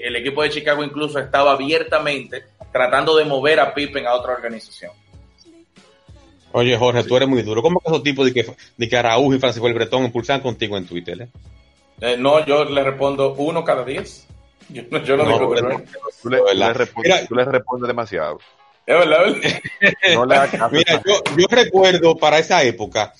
eh, 0.00 0.06
el 0.06 0.16
equipo 0.16 0.42
de 0.42 0.50
Chicago 0.50 0.82
incluso 0.82 1.18
estaba 1.18 1.52
abiertamente 1.52 2.44
tratando 2.72 3.16
de 3.16 3.24
mover 3.24 3.60
a 3.60 3.74
Pippen 3.74 4.06
a 4.06 4.14
otra 4.14 4.32
organización. 4.32 4.92
Oye, 6.52 6.76
Jorge, 6.76 7.04
tú 7.04 7.16
eres 7.16 7.28
muy 7.28 7.42
duro. 7.42 7.62
¿Cómo 7.62 7.80
que 7.80 7.88
esos 7.90 8.02
tipos 8.02 8.24
de 8.26 8.32
que, 8.32 8.50
de 8.76 8.88
que 8.88 8.96
Araújo 8.96 9.34
y 9.34 9.38
Francisco 9.38 9.66
el 9.68 9.74
Bretón 9.74 10.04
impulsan 10.04 10.40
contigo 10.40 10.76
en 10.76 10.86
Twitter? 10.86 11.22
eh? 11.22 11.28
Eh, 12.00 12.16
no, 12.18 12.44
yo 12.46 12.64
le 12.64 12.82
respondo 12.84 13.34
uno 13.34 13.64
cada 13.64 13.84
diez. 13.84 14.24
Yo, 14.70 14.82
yo 15.02 15.16
no, 15.16 15.24
No, 15.24 15.38
digo 15.38 15.54
que 15.54 15.62
no. 15.62 15.82
Tú 16.22 16.28
le, 16.28 16.72
respondes, 16.74 17.12
Mira- 17.14 17.26
tú 17.26 17.34
le 17.34 17.44
respondes 17.46 17.88
demasiado. 17.88 18.38
Es 18.86 18.98
verdad, 18.98 19.18
¿verdad? 19.24 19.60
No 20.14 20.26
le 20.26 20.34
hagas 20.36 20.50
caso. 20.50 20.68
Mira, 20.74 21.02
yo, 21.06 21.22
yo 21.36 21.46
recuerdo 21.50 22.16
para 22.18 22.38
esa 22.38 22.62
época 22.62 23.12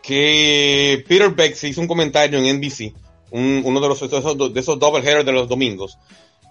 que 0.00 1.04
Peter 1.08 1.30
Beck 1.30 1.54
se 1.54 1.68
hizo 1.68 1.80
un 1.80 1.88
comentario 1.88 2.38
en 2.38 2.56
NBC, 2.58 2.92
un- 3.30 3.62
uno 3.64 3.80
de 3.80 3.88
los 3.88 3.98
de 4.00 4.06
esos, 4.18 4.54
de 4.54 4.60
esos 4.60 4.78
double 4.78 5.00
headers 5.02 5.24
de 5.26 5.32
los 5.32 5.48
domingos, 5.48 5.98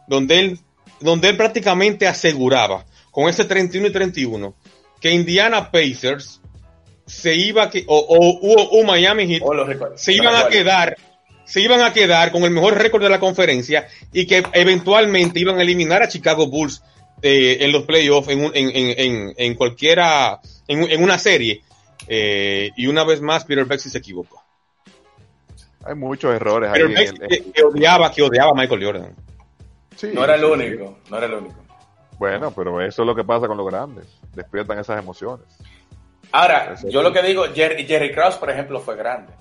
donde 0.07 0.39
él, 0.39 0.59
donde 0.99 1.29
él 1.29 1.37
prácticamente 1.37 2.07
aseguraba 2.07 2.85
con 3.11 3.29
ese 3.29 3.45
31 3.45 3.87
y 3.87 3.91
31 3.91 4.53
que 5.01 5.11
Indiana 5.11 5.69
Pacers 5.71 6.39
se 7.05 7.35
iba 7.35 7.63
a 7.63 7.69
que, 7.69 7.83
o, 7.87 7.97
o, 7.97 8.53
o- 8.53 8.79
o 8.79 8.83
Miami 8.85 9.27
Heat 9.27 9.41
Oh, 9.43 9.97
se 9.97 10.13
iban 10.13 10.35
a 10.35 10.47
quedar 10.47 10.95
se 11.43 11.59
iban 11.59 11.81
a 11.81 11.91
quedar 11.91 12.31
con 12.31 12.43
el 12.43 12.51
mejor 12.51 12.75
récord 12.77 13.03
de 13.03 13.09
la 13.09 13.19
conferencia 13.19 13.87
y 14.13 14.25
que 14.25 14.43
eventualmente 14.53 15.37
iban 15.39 15.57
a 15.59 15.63
eliminar 15.63 16.01
a 16.01 16.07
Chicago 16.07 16.47
Bulls 16.47 16.81
eh, 17.21 17.57
en 17.61 17.71
los 17.73 17.83
playoffs 17.83 18.29
en, 18.29 18.45
un- 18.45 18.51
en, 18.55 18.69
en, 18.73 18.93
en, 18.97 19.33
en 19.35 19.55
cualquiera 19.55 20.39
en, 20.67 20.83
en 20.89 21.03
una 21.03 21.17
serie 21.17 21.61
Eh, 22.07 22.71
y 22.77 22.87
una 22.87 23.03
vez 23.03 23.21
más 23.21 23.45
Peter 23.45 23.67
sí 23.79 23.89
se 23.89 23.97
equivocó 23.99 24.41
Hay 25.85 25.95
muchos 25.95 26.33
errores 26.33 26.69
ahí. 26.71 26.81
Peter 26.81 26.87
en 26.89 26.93
Beck 26.95 27.21
el- 27.21 27.27
que, 27.45 27.51
que 27.51 27.63
odiaba 27.63 28.11
que 28.11 28.21
odiaba 28.23 28.51
a 28.51 28.53
Michael 28.55 28.83
Jordan 28.85 29.15
Sí, 29.95 30.09
No 30.13 30.23
era 30.23 30.35
el 30.35 30.41
sí, 30.41 30.47
sí. 30.47 30.51
único, 30.53 30.97
no 31.09 31.17
era 31.17 31.25
el 31.27 31.33
único. 31.33 31.55
Bueno, 32.17 32.51
pero 32.55 32.81
eso 32.81 33.01
es 33.03 33.05
lo 33.05 33.13
que 33.15 33.23
pasa 33.23 33.47
con 33.47 33.57
los 33.57 33.67
grandes. 33.67 34.05
Despiertan 34.33 34.79
esas 34.79 34.97
emociones. 34.99 35.45
Ahora, 36.31 36.73
Eso 36.73 36.89
yo 36.89 37.01
lo 37.01 37.11
que 37.11 37.21
digo, 37.21 37.43
Jerry, 37.53 37.85
Jerry 37.85 38.11
Krause, 38.13 38.35
por 38.37 38.49
ejemplo, 38.49 38.79
fue 38.79 38.95
grande. 38.95 39.33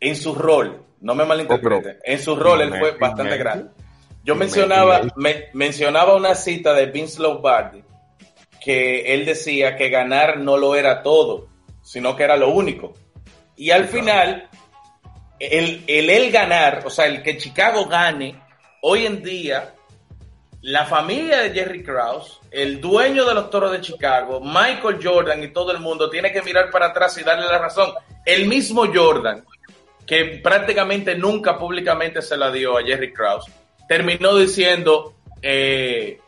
En 0.00 0.16
su 0.16 0.34
rol, 0.34 0.84
no 1.00 1.14
me 1.14 1.24
malinterprete, 1.24 1.90
Oh, 1.98 2.00
en 2.04 2.18
su 2.18 2.36
rol 2.36 2.60
él 2.60 2.74
fue 2.78 2.92
bastante 2.98 3.36
grande. 3.38 3.70
Yo 4.22 4.34
mencionaba, 4.34 5.02
me- 5.16 5.46
mencionaba 5.52 6.14
una 6.16 6.34
cita 6.34 6.72
de 6.74 6.86
Vince 6.86 7.20
Lombardi 7.22 7.82
que 8.62 9.12
él 9.14 9.26
decía 9.26 9.76
que 9.76 9.90
ganar 9.90 10.38
no 10.38 10.56
lo 10.56 10.74
era 10.74 11.02
todo, 11.02 11.48
sino 11.82 12.16
que 12.16 12.22
era 12.24 12.36
lo 12.36 12.48
único. 12.48 12.94
Y 13.56 13.70
al 13.70 13.84
final, 13.86 14.48
el, 15.38 15.84
el 15.86 16.08
él 16.10 16.30
ganar, 16.32 16.82
o 16.86 16.90
sea, 16.90 17.04
el 17.06 17.22
que 17.22 17.36
Chicago 17.36 17.84
gane, 17.86 18.40
hoy 18.80 19.04
en 19.06 19.22
día, 19.22 19.73
la 20.64 20.86
familia 20.86 21.40
de 21.42 21.50
Jerry 21.50 21.82
Krause, 21.82 22.40
el 22.50 22.80
dueño 22.80 23.26
de 23.26 23.34
los 23.34 23.50
toros 23.50 23.70
de 23.72 23.82
Chicago, 23.82 24.40
Michael 24.40 24.98
Jordan 25.02 25.42
y 25.42 25.48
todo 25.48 25.72
el 25.72 25.78
mundo 25.78 26.08
tiene 26.08 26.32
que 26.32 26.40
mirar 26.40 26.70
para 26.70 26.86
atrás 26.86 27.18
y 27.18 27.22
darle 27.22 27.44
la 27.46 27.58
razón. 27.58 27.92
El 28.24 28.46
mismo 28.48 28.86
Jordan, 28.92 29.44
que 30.06 30.40
prácticamente 30.42 31.16
nunca 31.16 31.58
públicamente 31.58 32.22
se 32.22 32.36
la 32.38 32.50
dio 32.50 32.78
a 32.78 32.82
Jerry 32.82 33.12
Krause, 33.12 33.44
terminó 33.86 34.36
diciendo, 34.36 35.12
eh, 35.42 36.18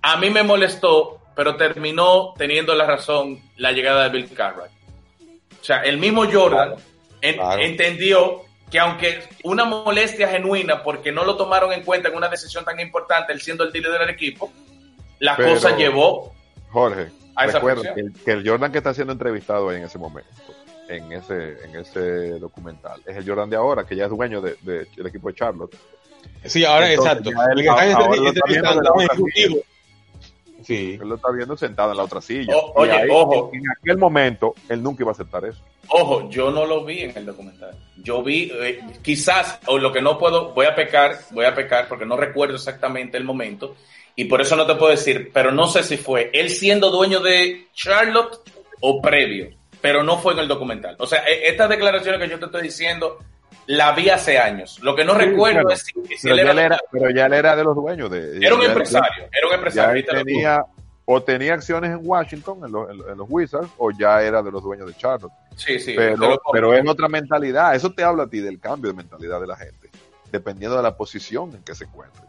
a 0.00 0.16
mí 0.16 0.30
me 0.30 0.42
molestó, 0.42 1.20
pero 1.36 1.56
terminó 1.56 2.32
teniendo 2.38 2.74
la 2.74 2.86
razón 2.86 3.38
la 3.56 3.72
llegada 3.72 4.04
de 4.04 4.10
Bill 4.18 4.34
Cartwright. 4.34 4.72
O 5.60 5.64
sea, 5.64 5.82
el 5.82 5.98
mismo 5.98 6.24
Jordan 6.30 6.74
en- 7.20 7.36
Claro. 7.36 7.60
entendió 7.62 8.42
que 8.74 8.80
aunque 8.80 9.22
una 9.44 9.64
molestia 9.64 10.26
genuina 10.26 10.82
porque 10.82 11.12
no 11.12 11.24
lo 11.24 11.36
tomaron 11.36 11.72
en 11.72 11.84
cuenta 11.84 12.08
en 12.08 12.16
una 12.16 12.28
decisión 12.28 12.64
tan 12.64 12.80
importante, 12.80 13.32
él 13.32 13.40
siendo 13.40 13.62
el 13.62 13.70
líder 13.72 13.92
del 14.00 14.10
equipo, 14.10 14.50
la 15.20 15.36
Pero- 15.36 15.50
cosa 15.54 15.76
llevó 15.76 16.34
Jorge, 16.70 17.06
A 17.36 17.44
esa 17.46 17.58
recuerda 17.58 17.94
que 17.94 18.00
el, 18.00 18.12
que 18.12 18.32
el 18.32 18.44
Jordan 18.48 18.72
que 18.72 18.78
está 18.78 18.92
siendo 18.92 19.12
entrevistado 19.12 19.68
ahí 19.68 19.76
en 19.76 19.84
ese 19.84 19.96
momento, 19.96 20.28
en 20.88 21.12
ese, 21.12 21.64
en 21.64 21.76
ese 21.76 22.30
documental, 22.40 23.00
es 23.06 23.16
el 23.16 23.24
Jordan 23.24 23.48
de 23.48 23.54
ahora, 23.54 23.86
que 23.86 23.94
ya 23.94 24.06
es 24.06 24.10
dueño 24.10 24.40
de- 24.40 24.56
de- 24.62 24.86
del 24.86 25.06
equipo 25.06 25.28
de 25.28 25.34
Charlotte. 25.36 25.76
sí 26.44 26.64
ahora 26.64 26.90
Entonces, 26.90 27.12
exacto. 27.18 27.30
ya 27.30 27.44
él- 27.52 27.58
el 27.58 27.62
que 27.62 27.68
ahora 27.68 27.84
está 27.86 28.04
entrevistando 28.28 28.92
un 28.92 29.02
ejecutivo 29.02 29.56
sí 30.64 30.98
Él 31.00 31.08
lo 31.08 31.14
está 31.16 31.30
viendo 31.30 31.56
sentado 31.56 31.92
en 31.92 31.96
la 31.98 32.04
otra 32.04 32.20
silla. 32.20 32.54
O- 32.56 32.72
oye, 32.76 32.92
ahí, 32.92 33.08
ojo. 33.10 33.50
En 33.52 33.62
aquel 33.70 33.98
momento, 33.98 34.54
él 34.68 34.82
nunca 34.82 35.02
iba 35.02 35.10
a 35.10 35.14
aceptar 35.14 35.44
eso. 35.44 35.60
Ojo, 35.88 36.28
yo 36.30 36.50
no 36.50 36.64
lo 36.66 36.84
vi 36.84 37.00
en 37.02 37.16
el 37.16 37.26
documental. 37.26 37.76
Yo 38.02 38.22
vi, 38.22 38.50
eh, 38.54 38.80
quizás, 39.02 39.58
o 39.66 39.78
lo 39.78 39.92
que 39.92 40.00
no 40.02 40.18
puedo, 40.18 40.52
voy 40.54 40.66
a 40.66 40.74
pecar, 40.74 41.16
voy 41.30 41.44
a 41.44 41.54
pecar 41.54 41.86
porque 41.88 42.06
no 42.06 42.16
recuerdo 42.16 42.54
exactamente 42.56 43.16
el 43.18 43.24
momento 43.24 43.76
y 44.16 44.24
por 44.24 44.40
eso 44.40 44.56
no 44.56 44.66
te 44.66 44.74
puedo 44.76 44.90
decir, 44.92 45.30
pero 45.32 45.50
no 45.52 45.66
sé 45.66 45.82
si 45.82 45.96
fue 45.96 46.30
él 46.32 46.48
siendo 46.50 46.90
dueño 46.90 47.20
de 47.20 47.66
Charlotte 47.74 48.38
o 48.80 49.00
previo. 49.02 49.50
pero 49.80 50.02
no 50.02 50.16
fue 50.18 50.32
en 50.32 50.38
el 50.38 50.48
documental. 50.48 50.96
O 50.98 51.06
sea, 51.06 51.24
e, 51.28 51.48
estas 51.48 51.68
declaraciones 51.68 52.18
que 52.18 52.28
yo 52.30 52.38
te 52.38 52.46
estoy 52.46 52.62
diciendo, 52.62 53.18
la 53.66 53.92
vi 53.92 54.10
hace 54.10 54.38
años. 54.38 54.78
Lo 54.80 54.94
que 54.94 55.04
no 55.04 55.14
recuerdo 55.14 55.70
es 55.70 55.84
si, 56.18 56.28
él 56.28 56.38
era, 56.38 56.78
Pero 56.90 57.10
ya 57.10 57.26
él 57.26 57.32
era 57.32 57.56
de 57.56 57.64
los 57.64 57.74
dueños 57.74 58.10
de... 58.10 58.38
Era 58.38 58.54
un 58.54 58.62
empresario, 58.62 59.24
era 59.32 59.48
un 59.48 59.54
empresario. 59.54 60.04
tenía, 60.04 60.64
o 61.04 61.22
tenía 61.22 61.54
acciones 61.54 61.90
en 61.90 62.00
Washington, 62.02 62.60
en, 62.64 63.16
los 63.16 63.26
Wizards, 63.28 63.70
o 63.78 63.90
ya 63.90 64.22
era 64.22 64.42
de 64.42 64.50
los 64.50 64.62
dueños 64.62 64.86
de 64.86 64.94
Charlotte. 64.94 65.32
Sí, 65.56 65.78
sí. 65.78 65.94
Pero, 65.96 66.40
pero 66.52 66.74
es 66.74 66.88
otra 66.88 67.08
mentalidad. 67.08 67.74
Eso 67.74 67.92
te 67.92 68.02
habla 68.02 68.24
a 68.24 68.28
ti 68.28 68.40
del 68.40 68.60
cambio 68.60 68.90
de 68.90 68.96
mentalidad 68.96 69.40
de 69.40 69.46
la 69.46 69.56
gente, 69.56 69.90
dependiendo 70.30 70.76
de 70.76 70.82
la 70.82 70.96
posición 70.96 71.54
en 71.54 71.62
que 71.62 71.74
se 71.74 71.84
encuentre. 71.84 72.22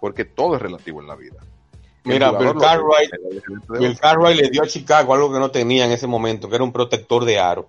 Porque 0.00 0.24
todo 0.24 0.56
es 0.56 0.62
relativo 0.62 1.00
en 1.00 1.08
la 1.08 1.16
vida. 1.16 1.40
Mira, 2.04 2.32
Bill 2.32 2.54
Cartwright, 2.58 3.10
Bill 3.68 3.98
Cartwright 3.98 4.40
le 4.40 4.48
dio 4.48 4.62
a 4.62 4.66
Chicago 4.66 5.14
algo 5.14 5.32
que 5.32 5.38
no 5.38 5.50
tenía 5.50 5.84
en 5.84 5.92
ese 5.92 6.06
momento, 6.06 6.48
que 6.48 6.54
era 6.54 6.64
un 6.64 6.72
protector 6.72 7.24
de 7.24 7.38
aro. 7.38 7.68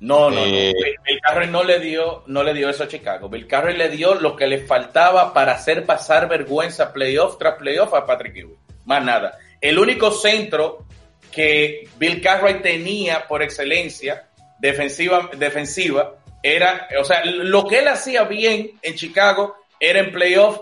No, 0.00 0.30
no, 0.30 0.36
no. 0.36 0.44
Eh, 0.44 0.72
Bill 1.04 1.20
Cartwright 1.20 1.50
no 1.50 1.62
le 1.62 1.78
dio, 1.78 2.24
no 2.26 2.42
le 2.42 2.54
dio 2.54 2.68
eso 2.68 2.84
a 2.84 2.88
Chicago. 2.88 3.28
Bill 3.28 3.46
Cartwright 3.46 3.78
le 3.78 3.88
dio 3.88 4.14
lo 4.14 4.36
que 4.36 4.46
le 4.46 4.58
faltaba 4.66 5.32
para 5.32 5.52
hacer 5.52 5.84
pasar 5.84 6.28
vergüenza 6.28 6.92
playoff 6.92 7.38
tras 7.38 7.56
playoff 7.56 7.94
a 7.94 8.06
Patrick 8.06 8.36
Ewing. 8.36 8.58
Más 8.84 9.04
nada. 9.04 9.38
El 9.60 9.78
único 9.78 10.10
centro 10.10 10.86
que 11.30 11.88
Bill 11.96 12.20
Cartwright 12.20 12.62
tenía 12.62 13.26
por 13.26 13.42
excelencia 13.42 14.28
defensiva, 14.58 15.30
defensiva 15.36 16.16
era, 16.42 16.88
o 16.98 17.04
sea, 17.04 17.24
lo 17.24 17.66
que 17.66 17.80
él 17.80 17.88
hacía 17.88 18.24
bien 18.24 18.78
en 18.82 18.94
Chicago 18.94 19.56
era 19.78 20.00
en 20.00 20.10
playoff 20.10 20.60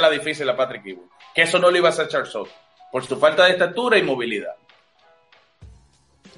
la 0.00 0.10
difícil 0.10 0.48
a 0.48 0.56
Patrick 0.56 0.84
Ewing 0.84 1.14
que 1.34 1.42
eso 1.42 1.58
no 1.58 1.70
lo 1.70 1.76
iba 1.76 1.88
a 1.88 1.92
hacer 1.92 2.08
Charles 2.08 2.32
por 2.92 3.04
su 3.04 3.18
falta 3.18 3.44
de 3.44 3.52
estatura 3.52 3.98
y 3.98 4.02
movilidad. 4.02 4.54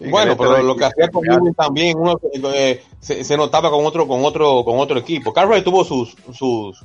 Bueno, 0.01 0.37
pero 0.37 0.63
lo 0.63 0.77
que 0.77 0.85
hacía 0.85 1.09
con 1.09 1.25
también 1.55 1.99
uno, 1.99 2.19
eh, 2.55 2.83
se, 3.01 3.37
notaba 3.37 3.71
con 3.71 3.85
otro, 3.87 4.07
con 4.07 4.25
otro, 4.25 4.65
con 4.65 4.79
otro 4.79 4.99
equipo. 4.99 5.33
Cartwright 5.33 5.65
tuvo 5.65 5.85
sus, 5.85 6.15
sus, 6.33 6.85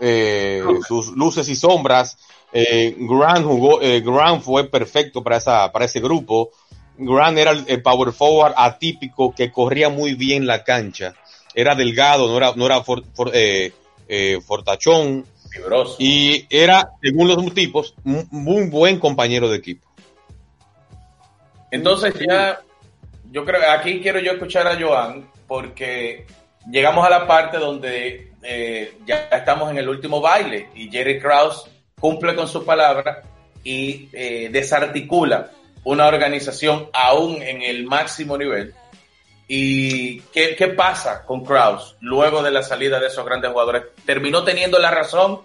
eh, 0.00 0.62
sus 0.86 1.08
luces 1.08 1.48
y 1.48 1.56
sombras. 1.56 2.18
Eh, 2.52 2.96
Grant 2.98 3.46
jugó, 3.46 3.78
Grant 3.78 4.42
fue 4.42 4.64
perfecto 4.64 5.22
para 5.22 5.36
esa, 5.38 5.72
para 5.72 5.84
ese 5.84 6.00
grupo. 6.00 6.50
Grant 6.96 7.38
era 7.38 7.52
el, 7.52 7.82
power 7.82 8.12
forward 8.12 8.54
atípico 8.56 9.34
que 9.34 9.50
corría 9.50 9.88
muy 9.88 10.14
bien 10.14 10.46
la 10.46 10.64
cancha. 10.64 11.14
Era 11.54 11.74
delgado, 11.74 12.28
no 12.28 12.36
era, 12.36 12.52
no 12.54 12.66
era 12.66 12.82
fortachón. 14.42 15.24
Y 15.98 16.46
era, 16.50 16.92
según 17.02 17.28
los 17.28 17.54
tipos, 17.54 17.94
un 18.04 18.28
muy 18.30 18.68
buen 18.68 18.98
compañero 18.98 19.48
de 19.48 19.56
equipo. 19.56 19.87
Entonces 21.70 22.14
ya, 22.18 22.60
yo 23.30 23.44
creo, 23.44 23.60
aquí 23.70 24.00
quiero 24.00 24.20
yo 24.20 24.32
escuchar 24.32 24.66
a 24.66 24.80
Joan, 24.80 25.30
porque 25.46 26.26
llegamos 26.70 27.06
a 27.06 27.10
la 27.10 27.26
parte 27.26 27.58
donde 27.58 28.32
eh, 28.42 28.98
ya 29.06 29.28
estamos 29.32 29.70
en 29.70 29.78
el 29.78 29.88
último 29.88 30.20
baile 30.20 30.68
y 30.74 30.90
Jerry 30.90 31.18
Krause 31.18 31.70
cumple 32.00 32.34
con 32.34 32.48
su 32.48 32.64
palabra 32.64 33.22
y 33.64 34.08
eh, 34.12 34.48
desarticula 34.50 35.50
una 35.84 36.06
organización 36.06 36.88
aún 36.92 37.42
en 37.42 37.62
el 37.62 37.84
máximo 37.84 38.36
nivel. 38.36 38.74
¿Y 39.50 40.20
qué, 40.20 40.54
qué 40.54 40.68
pasa 40.68 41.24
con 41.24 41.42
Kraus 41.42 41.96
luego 42.00 42.42
de 42.42 42.50
la 42.50 42.62
salida 42.62 43.00
de 43.00 43.06
esos 43.06 43.24
grandes 43.24 43.50
jugadores? 43.50 43.84
¿Terminó 44.04 44.44
teniendo 44.44 44.78
la 44.78 44.90
razón 44.90 45.40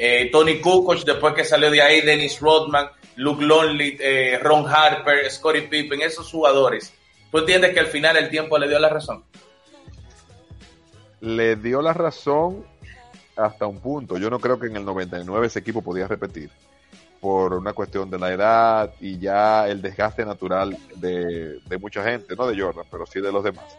eh, 0.00 0.28
Tony 0.30 0.60
Kukoc, 0.60 1.04
después 1.04 1.34
que 1.34 1.44
salió 1.44 1.72
de 1.72 1.82
ahí, 1.82 2.00
Dennis 2.02 2.38
Rodman, 2.38 2.88
Luke 3.18 3.44
Longley, 3.44 3.96
eh, 3.98 4.38
Ron 4.40 4.64
Harper, 4.68 5.28
Scottie 5.28 5.62
Pippen, 5.62 6.00
esos 6.02 6.30
jugadores. 6.30 6.94
¿Tú 7.32 7.38
entiendes 7.38 7.74
que 7.74 7.80
al 7.80 7.88
final 7.88 8.16
el 8.16 8.30
tiempo 8.30 8.56
le 8.58 8.68
dio 8.68 8.78
la 8.78 8.88
razón? 8.88 9.24
Le 11.20 11.56
dio 11.56 11.82
la 11.82 11.92
razón 11.92 12.64
hasta 13.36 13.66
un 13.66 13.80
punto. 13.80 14.18
Yo 14.18 14.30
no 14.30 14.38
creo 14.38 14.60
que 14.60 14.68
en 14.68 14.76
el 14.76 14.84
99 14.84 15.48
ese 15.48 15.58
equipo 15.58 15.82
podía 15.82 16.06
repetir 16.06 16.48
por 17.20 17.54
una 17.54 17.72
cuestión 17.72 18.08
de 18.08 18.20
la 18.20 18.32
edad 18.32 18.94
y 19.00 19.18
ya 19.18 19.66
el 19.66 19.82
desgaste 19.82 20.24
natural 20.24 20.78
de, 20.94 21.60
mucha 21.80 22.04
gente, 22.04 22.36
no 22.36 22.46
de 22.46 22.60
Jordan, 22.60 22.86
pero 22.88 23.04
sí 23.04 23.20
de 23.20 23.32
los 23.32 23.42
demás. 23.42 23.78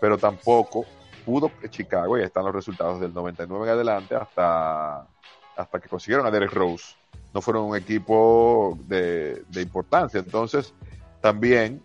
Pero 0.00 0.16
tampoco 0.16 0.86
pudo 1.24 1.50
Chicago, 1.70 2.16
y 2.16 2.22
están 2.22 2.44
los 2.44 2.54
resultados 2.54 3.00
del 3.00 3.12
99 3.12 3.64
en 3.64 3.70
adelante 3.72 4.14
hasta 4.14 5.08
hasta 5.56 5.80
que 5.80 5.88
consiguieron 5.88 6.26
a 6.26 6.30
Derek 6.30 6.52
Rose, 6.52 6.94
no 7.36 7.42
fueron 7.42 7.64
un 7.64 7.76
equipo 7.76 8.78
de, 8.88 9.44
importancia. 9.56 10.20
Entonces, 10.20 10.72
también 11.20 11.82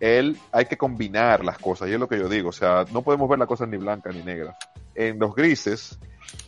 él 0.00 0.38
hay 0.50 0.64
que 0.64 0.78
combinar 0.78 1.44
las 1.44 1.58
cosas, 1.58 1.90
y 1.90 1.92
es 1.92 2.00
lo 2.00 2.08
que 2.08 2.18
yo 2.18 2.26
digo, 2.26 2.48
o 2.48 2.52
sea, 2.52 2.86
no 2.90 3.02
podemos 3.02 3.28
ver 3.28 3.38
las 3.38 3.48
cosas 3.48 3.68
ni 3.68 3.76
blancas 3.76 4.14
ni 4.14 4.22
negras. 4.22 4.56
En 4.94 5.18
los 5.18 5.34
grises, 5.34 5.98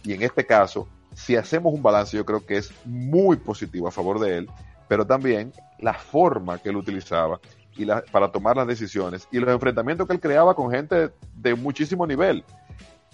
y 0.04 0.14
en 0.14 0.22
este 0.22 0.46
caso, 0.46 0.88
si 1.14 1.36
hacemos 1.36 1.74
un 1.74 1.82
balance, 1.82 2.16
yo 2.16 2.24
creo 2.24 2.46
que 2.46 2.56
es 2.56 2.72
muy 2.86 3.36
positivo 3.36 3.88
a 3.88 3.90
favor 3.90 4.18
de 4.18 4.38
él, 4.38 4.50
pero 4.88 5.06
también 5.06 5.52
la 5.78 5.92
forma 5.92 6.56
que 6.56 6.70
él 6.70 6.76
utilizaba 6.76 7.38
y 7.76 7.84
para 8.10 8.32
tomar 8.32 8.56
las 8.56 8.66
decisiones 8.66 9.28
y 9.30 9.38
los 9.38 9.50
enfrentamientos 9.50 10.06
que 10.06 10.14
él 10.14 10.20
creaba 10.20 10.54
con 10.54 10.70
gente 10.70 11.10
de 11.34 11.54
muchísimo 11.54 12.06
nivel. 12.06 12.42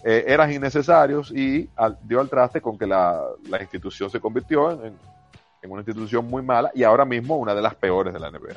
Eh, 0.05 0.25
eran 0.29 0.53
innecesarios 0.53 1.33
y 1.33 1.69
dio 2.03 2.21
al 2.21 2.29
traste 2.29 2.61
con 2.61 2.79
que 2.79 2.87
la, 2.87 3.25
institución 3.61 4.09
se 4.09 4.21
convirtió 4.21 4.71
en, 4.85 4.95
una 5.63 5.81
institución 5.81 6.27
muy 6.27 6.43
mala 6.43 6.71
y 6.75 6.83
ahora 6.85 7.05
mismo 7.05 7.37
una 7.37 7.55
de 7.55 7.63
las 7.63 7.75
peores 7.75 8.13
de 8.13 8.21
la 8.21 8.31
NBA. 8.31 8.55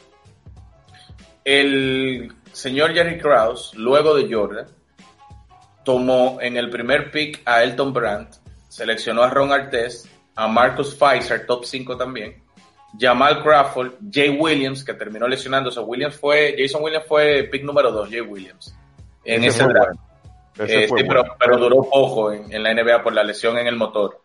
El 1.43 2.31
señor 2.51 2.93
Jerry 2.93 3.17
Krause, 3.17 3.73
luego 3.75 4.15
de 4.15 4.33
Jordan, 4.33 4.67
tomó 5.83 6.37
en 6.41 6.57
el 6.57 6.69
primer 6.69 7.09
pick 7.11 7.41
a 7.45 7.63
Elton 7.63 7.93
Brandt, 7.93 8.35
seleccionó 8.67 9.23
a 9.23 9.29
Ron 9.29 9.51
Artest, 9.51 10.07
a 10.35 10.47
Marcus 10.47 10.95
Pfizer, 10.95 11.45
top 11.45 11.65
5 11.65 11.97
también, 11.97 12.43
Jamal 12.97 13.41
Crawford, 13.43 13.93
Jay 14.11 14.29
Williams, 14.29 14.83
que 14.83 14.93
terminó 14.93 15.27
lesionándose. 15.27 15.79
Williams 15.79 16.15
fue, 16.15 16.55
Jason 16.57 16.83
Williams 16.83 17.05
fue 17.07 17.43
pick 17.51 17.63
número 17.63 17.91
2, 17.91 18.09
Jay 18.09 18.21
Williams, 18.21 18.75
en 19.23 19.43
ese, 19.43 19.63
draft. 19.63 19.99
Eh, 20.59 20.87
sí, 20.87 21.03
pero, 21.39 21.57
duró 21.57 21.83
poco 21.89 22.33
en, 22.33 22.61
la 22.61 22.73
NBA 22.73 23.01
por 23.01 23.13
la 23.13 23.23
lesión 23.23 23.57
en 23.57 23.67
el 23.67 23.75
motor. 23.75 24.21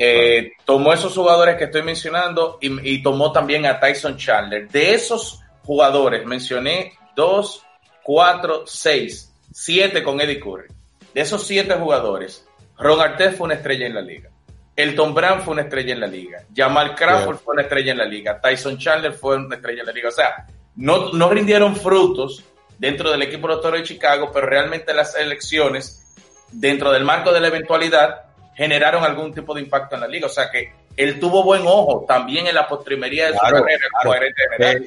Eh, 0.00 0.52
tomó 0.64 0.92
esos 0.92 1.12
jugadores 1.12 1.56
que 1.56 1.64
estoy 1.64 1.82
mencionando 1.82 2.58
y, 2.60 3.02
tomó 3.02 3.32
también 3.32 3.66
a 3.66 3.80
Tyson 3.80 4.16
Chandler. 4.16 4.68
De 4.68 4.94
esos 4.94 5.40
jugadores 5.64 6.24
mencioné 6.24 6.92
dos, 7.16 7.64
cuatro, 8.04 8.62
seis, 8.64 9.34
siete 9.52 10.04
con 10.04 10.20
Eddie 10.20 10.38
Curry. 10.38 10.68
De 11.12 11.20
esos 11.20 11.44
siete 11.44 11.74
jugadores, 11.74 12.46
Ron 12.78 13.00
Artest 13.00 13.38
fue 13.38 13.46
una 13.46 13.54
estrella 13.54 13.86
en 13.86 13.94
la 13.96 14.00
liga. 14.00 14.30
Elton 14.76 15.12
Brand 15.12 15.42
fue 15.42 15.54
una 15.54 15.62
estrella 15.62 15.94
en 15.94 16.00
la 16.00 16.06
liga. 16.06 16.44
Jamal 16.54 16.94
Crawford 16.94 17.38
fue 17.38 17.54
una 17.54 17.62
estrella 17.62 17.90
en 17.90 17.98
la 17.98 18.04
liga. 18.04 18.40
Tyson 18.40 18.78
Chandler 18.78 19.12
fue 19.12 19.34
una 19.34 19.56
estrella 19.56 19.80
en 19.80 19.86
la 19.86 19.92
liga. 19.92 20.10
O 20.10 20.12
sea, 20.12 20.46
no, 20.76 21.12
no 21.12 21.28
rindieron 21.28 21.74
frutos 21.74 22.44
dentro 22.78 23.10
del 23.10 23.22
equipo 23.22 23.48
de 23.48 23.70
de 23.72 23.82
Chicago, 23.82 24.30
pero 24.32 24.46
realmente 24.46 24.94
las 24.94 25.16
elecciones, 25.16 26.14
dentro 26.52 26.92
del 26.92 27.04
marco 27.04 27.32
de 27.32 27.40
la 27.40 27.48
eventualidad, 27.48 28.27
generaron 28.58 29.04
algún 29.04 29.32
tipo 29.32 29.54
de 29.54 29.62
impacto 29.62 29.94
en 29.94 30.00
la 30.02 30.08
liga. 30.08 30.26
O 30.26 30.30
sea 30.30 30.50
que 30.50 30.72
él 30.96 31.20
tuvo 31.20 31.44
buen 31.44 31.62
ojo 31.64 32.04
también 32.08 32.48
en 32.48 32.56
la 32.56 32.66
postrimería 32.66 33.28
de 33.28 33.34
su 33.34 33.38
carrera. 33.38 34.80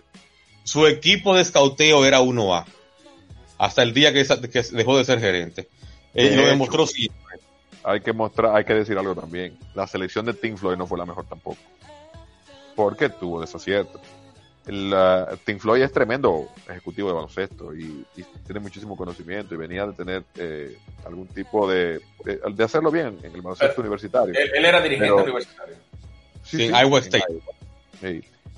su 0.66 0.86
equipo 0.86 1.34
de 1.34 1.42
escauteo 1.42 2.06
era 2.06 2.20
1A, 2.20 2.66
hasta 3.58 3.82
el 3.82 3.94
día 3.94 4.12
que, 4.12 4.26
dejó 4.74 4.98
de 4.98 5.06
ser 5.06 5.22
gerente. 5.22 5.70
Él 6.14 6.36
lo 6.36 6.46
demostró 6.46 6.86
siempre. 6.86 7.40
Hay 7.84 8.02
que 8.02 8.12
mostrar, 8.12 8.56
hay 8.56 8.66
que 8.66 8.74
decir 8.74 8.98
algo 8.98 9.16
también. 9.16 9.58
La 9.74 9.88
selección 9.88 10.26
de 10.26 10.34
Tim 10.34 10.58
Floyd 10.58 10.78
no 10.78 10.86
fue 10.86 11.00
la 11.00 11.06
mejor 11.06 11.26
tampoco. 11.26 11.58
Porque 12.76 13.08
tuvo 13.08 13.40
desaciertos 13.40 14.02
el, 14.68 14.94
Tim 15.44 15.60
Floyd 15.60 15.82
es 15.82 15.92
tremendo 15.92 16.48
ejecutivo 16.70 17.08
de 17.10 17.16
baloncesto 17.16 17.74
y, 17.74 18.06
tiene 18.46 18.60
muchísimo 18.60 18.96
conocimiento 18.96 19.56
y 19.56 19.58
venía 19.58 19.86
de 19.86 19.94
tener 19.94 20.24
eh, 20.36 20.78
algún 21.06 21.28
tipo 21.28 21.70
de, 21.70 22.02
de, 22.24 22.64
hacerlo 22.64 22.92
bien 22.92 23.18
en 23.24 23.34
el 23.34 23.42
baloncesto 23.42 23.82
universitario. 23.82 24.34
Él, 24.38 24.66
era 24.66 24.82
dirigente 24.82 25.12
universitario. 25.12 25.76
Sí, 26.44 26.68
Iowa 26.68 27.00
State. 27.00 27.42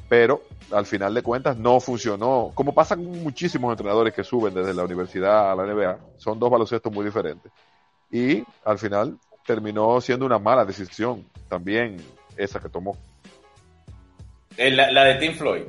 Pero 0.10 0.44
al 0.72 0.86
final 0.86 1.14
de 1.14 1.22
cuentas 1.22 1.58
no 1.58 1.80
funcionó. 1.80 2.52
Como 2.54 2.74
pasa 2.74 2.96
con 2.96 3.24
muchísimos 3.24 3.72
entrenadores 3.72 4.14
que 4.14 4.24
suben 4.24 4.54
desde 4.54 4.74
la 4.74 4.84
universidad 4.84 5.52
a 5.52 5.56
la 5.56 5.66
NBA, 5.66 5.98
son 6.18 6.40
dos 6.40 6.50
baloncestos 6.50 6.92
muy 6.92 7.06
diferentes. 7.06 7.52
Y 8.12 8.44
al 8.66 8.78
final 8.78 9.18
terminó 9.46 10.00
siendo 10.02 10.26
una 10.26 10.40
mala 10.40 10.66
decisión 10.66 11.26
también 11.50 11.98
esa 12.38 12.60
que 12.60 12.70
tomó. 12.70 12.98
La, 14.58 14.92
la 14.92 15.04
de 15.06 15.16
Tim 15.16 15.34
Floyd. 15.34 15.64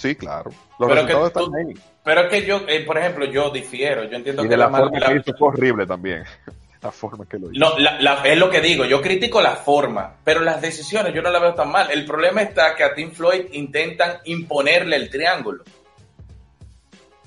Sí, 0.00 0.14
claro. 0.14 0.50
Los 0.78 0.88
pero 0.88 0.94
resultados 0.94 1.32
que 1.32 1.40
están 1.40 1.54
ahí. 1.54 1.74
Pero 2.02 2.20
es 2.22 2.28
que 2.30 2.46
yo, 2.46 2.60
eh, 2.66 2.80
por 2.86 2.96
ejemplo, 2.96 3.26
yo 3.26 3.50
difiero. 3.50 4.04
Yo 4.04 4.16
entiendo 4.16 4.42
y 4.42 4.46
que 4.46 4.50
de 4.50 4.56
la, 4.56 4.70
forma 4.70 4.98
que 4.98 5.16
hizo 5.16 5.36
fue 5.36 5.48
horrible 5.48 5.86
también. 5.86 6.24
la 6.82 6.90
forma 6.90 7.26
que 7.28 7.38
lo 7.38 7.52
hizo. 7.52 7.60
No, 7.60 8.24
es 8.24 8.38
lo 8.38 8.48
que 8.48 8.62
digo. 8.62 8.86
Yo 8.86 9.02
critico 9.02 9.42
la 9.42 9.56
forma, 9.56 10.16
pero 10.24 10.40
las 10.40 10.62
decisiones 10.62 11.12
yo 11.12 11.20
no 11.20 11.30
las 11.30 11.42
veo 11.42 11.54
tan 11.54 11.70
mal. 11.70 11.90
El 11.90 12.06
problema 12.06 12.40
está 12.40 12.74
que 12.74 12.82
a 12.82 12.94
Tim 12.94 13.12
Floyd 13.12 13.46
intentan 13.52 14.20
imponerle 14.24 14.96
el 14.96 15.10
triángulo. 15.10 15.64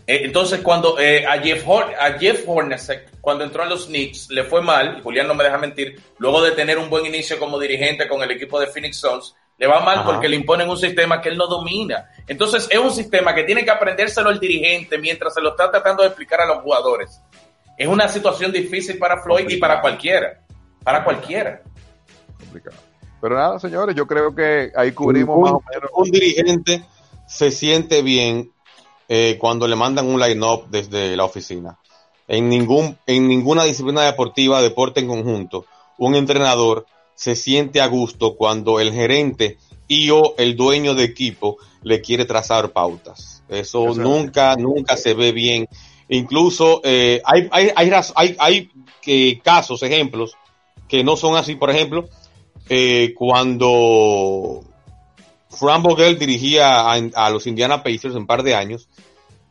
Eh, 0.08 0.22
entonces, 0.24 0.62
cuando 0.62 1.00
eh, 1.00 1.28
a, 1.28 1.40
Jeff 1.40 1.64
a 1.68 2.18
Jeff 2.20 2.44
Hornacek, 2.48 3.22
cuando 3.22 3.44
entró 3.44 3.62
a 3.62 3.68
los 3.68 3.86
Knicks, 3.86 4.32
le 4.32 4.44
fue 4.44 4.64
mal, 4.64 5.02
Julián 5.04 5.28
no 5.28 5.36
me 5.36 5.44
deja 5.44 5.60
mentir, 5.60 6.02
luego 6.18 6.42
de 6.42 6.52
tener 6.52 6.80
un 6.80 6.90
buen 6.90 7.06
inicio 7.06 7.38
como 7.38 7.60
dirigente 7.60 8.08
con 8.08 8.24
el 8.24 8.32
equipo 8.32 8.60
de 8.60 8.68
Phoenix 8.68 8.98
Suns, 8.98 9.36
le 9.58 9.68
va 9.68 9.80
mal 9.82 10.04
porque 10.04 10.28
le 10.28 10.36
imponen 10.36 10.70
un 10.70 10.78
sistema 10.78 11.22
que 11.22 11.30
él 11.30 11.38
no 11.38 11.48
domina. 11.48 12.10
Entonces, 12.28 12.68
es 12.70 12.80
un 12.80 12.92
sistema 12.92 13.34
que 13.34 13.44
tiene 13.44 13.64
que 13.64 13.72
aprendérselo 13.72 14.30
el 14.30 14.40
dirigente 14.40 14.98
mientras 14.98 15.34
se 15.34 15.42
lo 15.42 15.52
está 15.52 15.70
tratando 15.70 16.04
de 16.04 16.10
explicar 16.10 16.42
a 16.42 16.46
los 16.46 16.64
jugadores. 16.64 17.22
Es 17.78 17.88
una 17.88 18.08
situación 18.08 18.52
difícil 18.52 18.98
para 18.98 19.22
Floyd 19.22 19.50
y 19.50 19.58
para 19.58 19.82
cualquiera. 19.82 20.42
Para 20.84 21.04
cualquiera. 21.04 21.62
Complicado. 22.40 22.78
Pero 23.22 23.36
nada, 23.36 23.60
señores, 23.60 23.96
yo 23.96 24.06
creo 24.06 24.36
que 24.36 24.72
ahí 24.76 24.92
cubrimos 24.92 25.38
un, 25.38 25.44
más 25.44 25.54
o 25.54 25.64
menos. 25.74 25.90
Un 25.96 26.12
dirigente 26.12 26.84
se 27.26 27.52
siente 27.52 28.02
bien 28.02 28.52
eh, 29.08 29.38
cuando 29.40 29.68
le 29.68 29.76
mandan 29.76 30.08
un 30.08 30.20
line-up 30.20 30.68
desde 30.70 31.16
la 31.16 31.24
oficina. 31.24 31.80
En, 32.28 32.50
ningún, 32.50 32.98
en 33.06 33.28
ninguna 33.28 33.64
disciplina 33.64 34.02
deportiva, 34.02 34.62
deporte 34.62 35.00
en 35.00 35.08
conjunto, 35.08 35.66
un 35.98 36.16
entrenador 36.16 36.86
se 37.16 37.36
siente 37.36 37.82
a 37.82 37.88
gusto 37.88 38.36
cuando 38.36 38.80
el 38.80 38.92
gerente 38.94 39.58
y 39.88 40.10
o 40.10 40.36
el 40.38 40.56
dueño 40.56 40.96
de 40.96 41.04
equipo 41.04 41.58
le 41.84 42.02
quiere 42.02 42.26
trazar 42.26 42.72
pautas. 42.72 43.44
Eso, 43.50 43.94
nunca, 44.04 44.56
nunca 44.56 44.98
se 44.98 45.14
ve 45.14 45.32
bien. 45.32 45.68
Incluso 46.10 46.82
eh, 46.84 47.22
hay, 47.26 47.48
hay, 47.52 47.70
hay, 47.76 47.92
hay, 48.16 48.36
hay, 48.40 48.70
eh, 49.06 49.40
casos, 49.44 49.84
ejemplos, 49.84 50.36
que 50.88 51.04
no 51.04 51.16
son 51.18 51.36
así. 51.36 51.56
Por 51.56 51.70
ejemplo, 51.70 52.08
eh, 52.70 53.14
cuando 53.16 54.64
Fran 55.50 55.84
Vogel 55.84 56.18
dirigía 56.18 56.82
a, 56.82 56.94
a 56.94 57.30
los 57.30 57.46
Indiana 57.48 57.84
Pacers 57.84 58.16
un 58.16 58.26
par 58.26 58.44
de 58.44 58.56
años, 58.56 58.88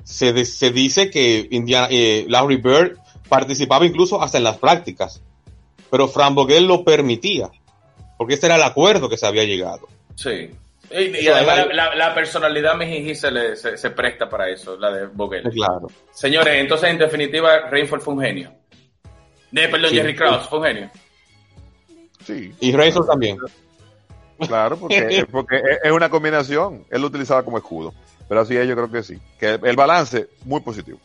se, 0.05 0.33
de- 0.33 0.45
se 0.45 0.71
dice 0.71 1.11
que 1.11 1.47
Indiana, 1.51 1.89
eh, 1.91 2.25
Larry 2.29 2.57
Bird 2.57 2.97
participaba 3.29 3.87
incluso 3.87 4.21
hasta 4.21 4.39
en 4.39 4.45
las 4.45 4.59
prácticas, 4.59 5.23
pero 5.93 6.09
Fran 6.09 6.35
Vogel 6.35 6.67
lo 6.67 6.83
permitía, 6.85 7.51
porque 8.17 8.35
ese 8.35 8.47
era 8.47 8.57
el 8.57 8.63
acuerdo 8.63 9.11
que 9.11 9.19
se 9.19 9.27
había 9.27 9.45
llegado. 9.45 9.87
Sí. 10.17 10.49
Y, 10.91 11.27
además 11.29 11.59
la, 11.59 11.67
la- 11.75 11.95
la 11.95 12.15
personalidad 12.15 12.75
Mejijí 12.77 13.15
se, 13.15 13.31
le- 13.31 13.57
se, 13.57 13.77
se 13.77 13.91
presta 13.91 14.29
para 14.29 14.49
eso, 14.49 14.79
la 14.79 14.91
de 14.91 15.07
Vogel. 15.07 15.43
Claro. 15.51 15.89
Señores, 16.13 16.55
entonces 16.57 16.89
en 16.91 16.99
definitiva, 16.99 17.69
Rainford 17.71 18.01
fue 18.01 18.15
un 18.15 18.21
genio. 18.23 18.53
Eh, 19.55 19.69
perdón, 19.69 19.91
Sí. 19.91 19.97
Jerry 19.97 20.17
Krause 20.17 20.49
fue 20.49 20.59
un 20.61 20.65
genio. 20.65 20.91
Sí, 22.25 22.53
Y 22.61 22.73
Razor 22.73 23.07
también. 23.07 23.37
claro, 24.47 24.77
porque, 24.79 25.27
porque 25.31 25.57
es- 25.57 25.79
es 25.85 25.93
una 25.93 26.09
combinación. 26.09 26.85
Él 26.91 27.03
lo 27.03 27.09
utilizaba 27.09 27.43
como 27.43 27.59
escudo. 27.59 27.93
Pero 28.29 28.41
así 28.41 28.57
es, 28.57 28.67
yo 28.67 28.75
creo 28.75 28.91
que 28.91 29.03
sí. 29.03 29.19
Que 29.39 29.59
el 29.63 29.77
balance, 29.77 30.29
muy 30.47 30.61
positivo. 30.61 30.99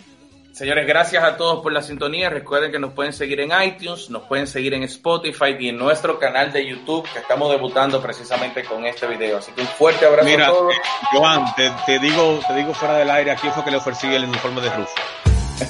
Señores, 0.58 0.88
gracias 0.88 1.24
a 1.24 1.38
todos 1.38 1.62
por 1.62 1.72
la 1.72 1.84
sintonía. 1.84 2.32
Recuerden 2.32 2.72
que 2.72 2.80
nos 2.80 2.94
pueden 2.94 3.14
seguir 3.14 3.42
en 3.42 3.52
iTunes, 3.62 4.10
nos 4.10 4.24
pueden 4.24 4.48
seguir 4.48 4.74
en 4.74 4.82
Spotify 4.82 5.56
y 5.60 5.70
en 5.70 5.78
nuestro 5.78 6.18
canal 6.18 6.52
de 6.52 6.68
YouTube 6.68 7.08
que 7.14 7.20
estamos 7.20 7.52
debutando 7.52 8.02
precisamente 8.02 8.64
con 8.64 8.84
este 8.84 9.06
video. 9.06 9.38
Así 9.38 9.52
que 9.52 9.62
un 9.62 9.68
fuerte 9.68 10.08
abrazo 10.08 10.28
Mira, 10.28 10.48
a 10.48 10.50
todos. 10.50 10.74
Joan, 11.12 11.46
te, 11.86 12.00
digo, 12.00 12.40
te 12.48 12.56
digo 12.56 12.74
fuera 12.74 12.96
del 12.96 13.12
aire, 13.12 13.30
aquí 13.30 13.48
fue 13.50 13.64
que 13.66 13.70
le 13.70 13.78
ofrecí 13.78 14.08
el 14.08 14.24
uniforme 14.24 14.62
de 14.62 14.70
Rufo. 14.72 14.96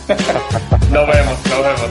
nos 0.89 1.05
vemos, 1.05 1.45
nos 1.47 1.63
vemos. 1.63 1.89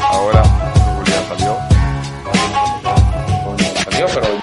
Ahora, 0.00 0.42
Julián 0.42 1.28
salió. 1.28 1.58
Salió, 3.90 4.06
pero 4.14 4.33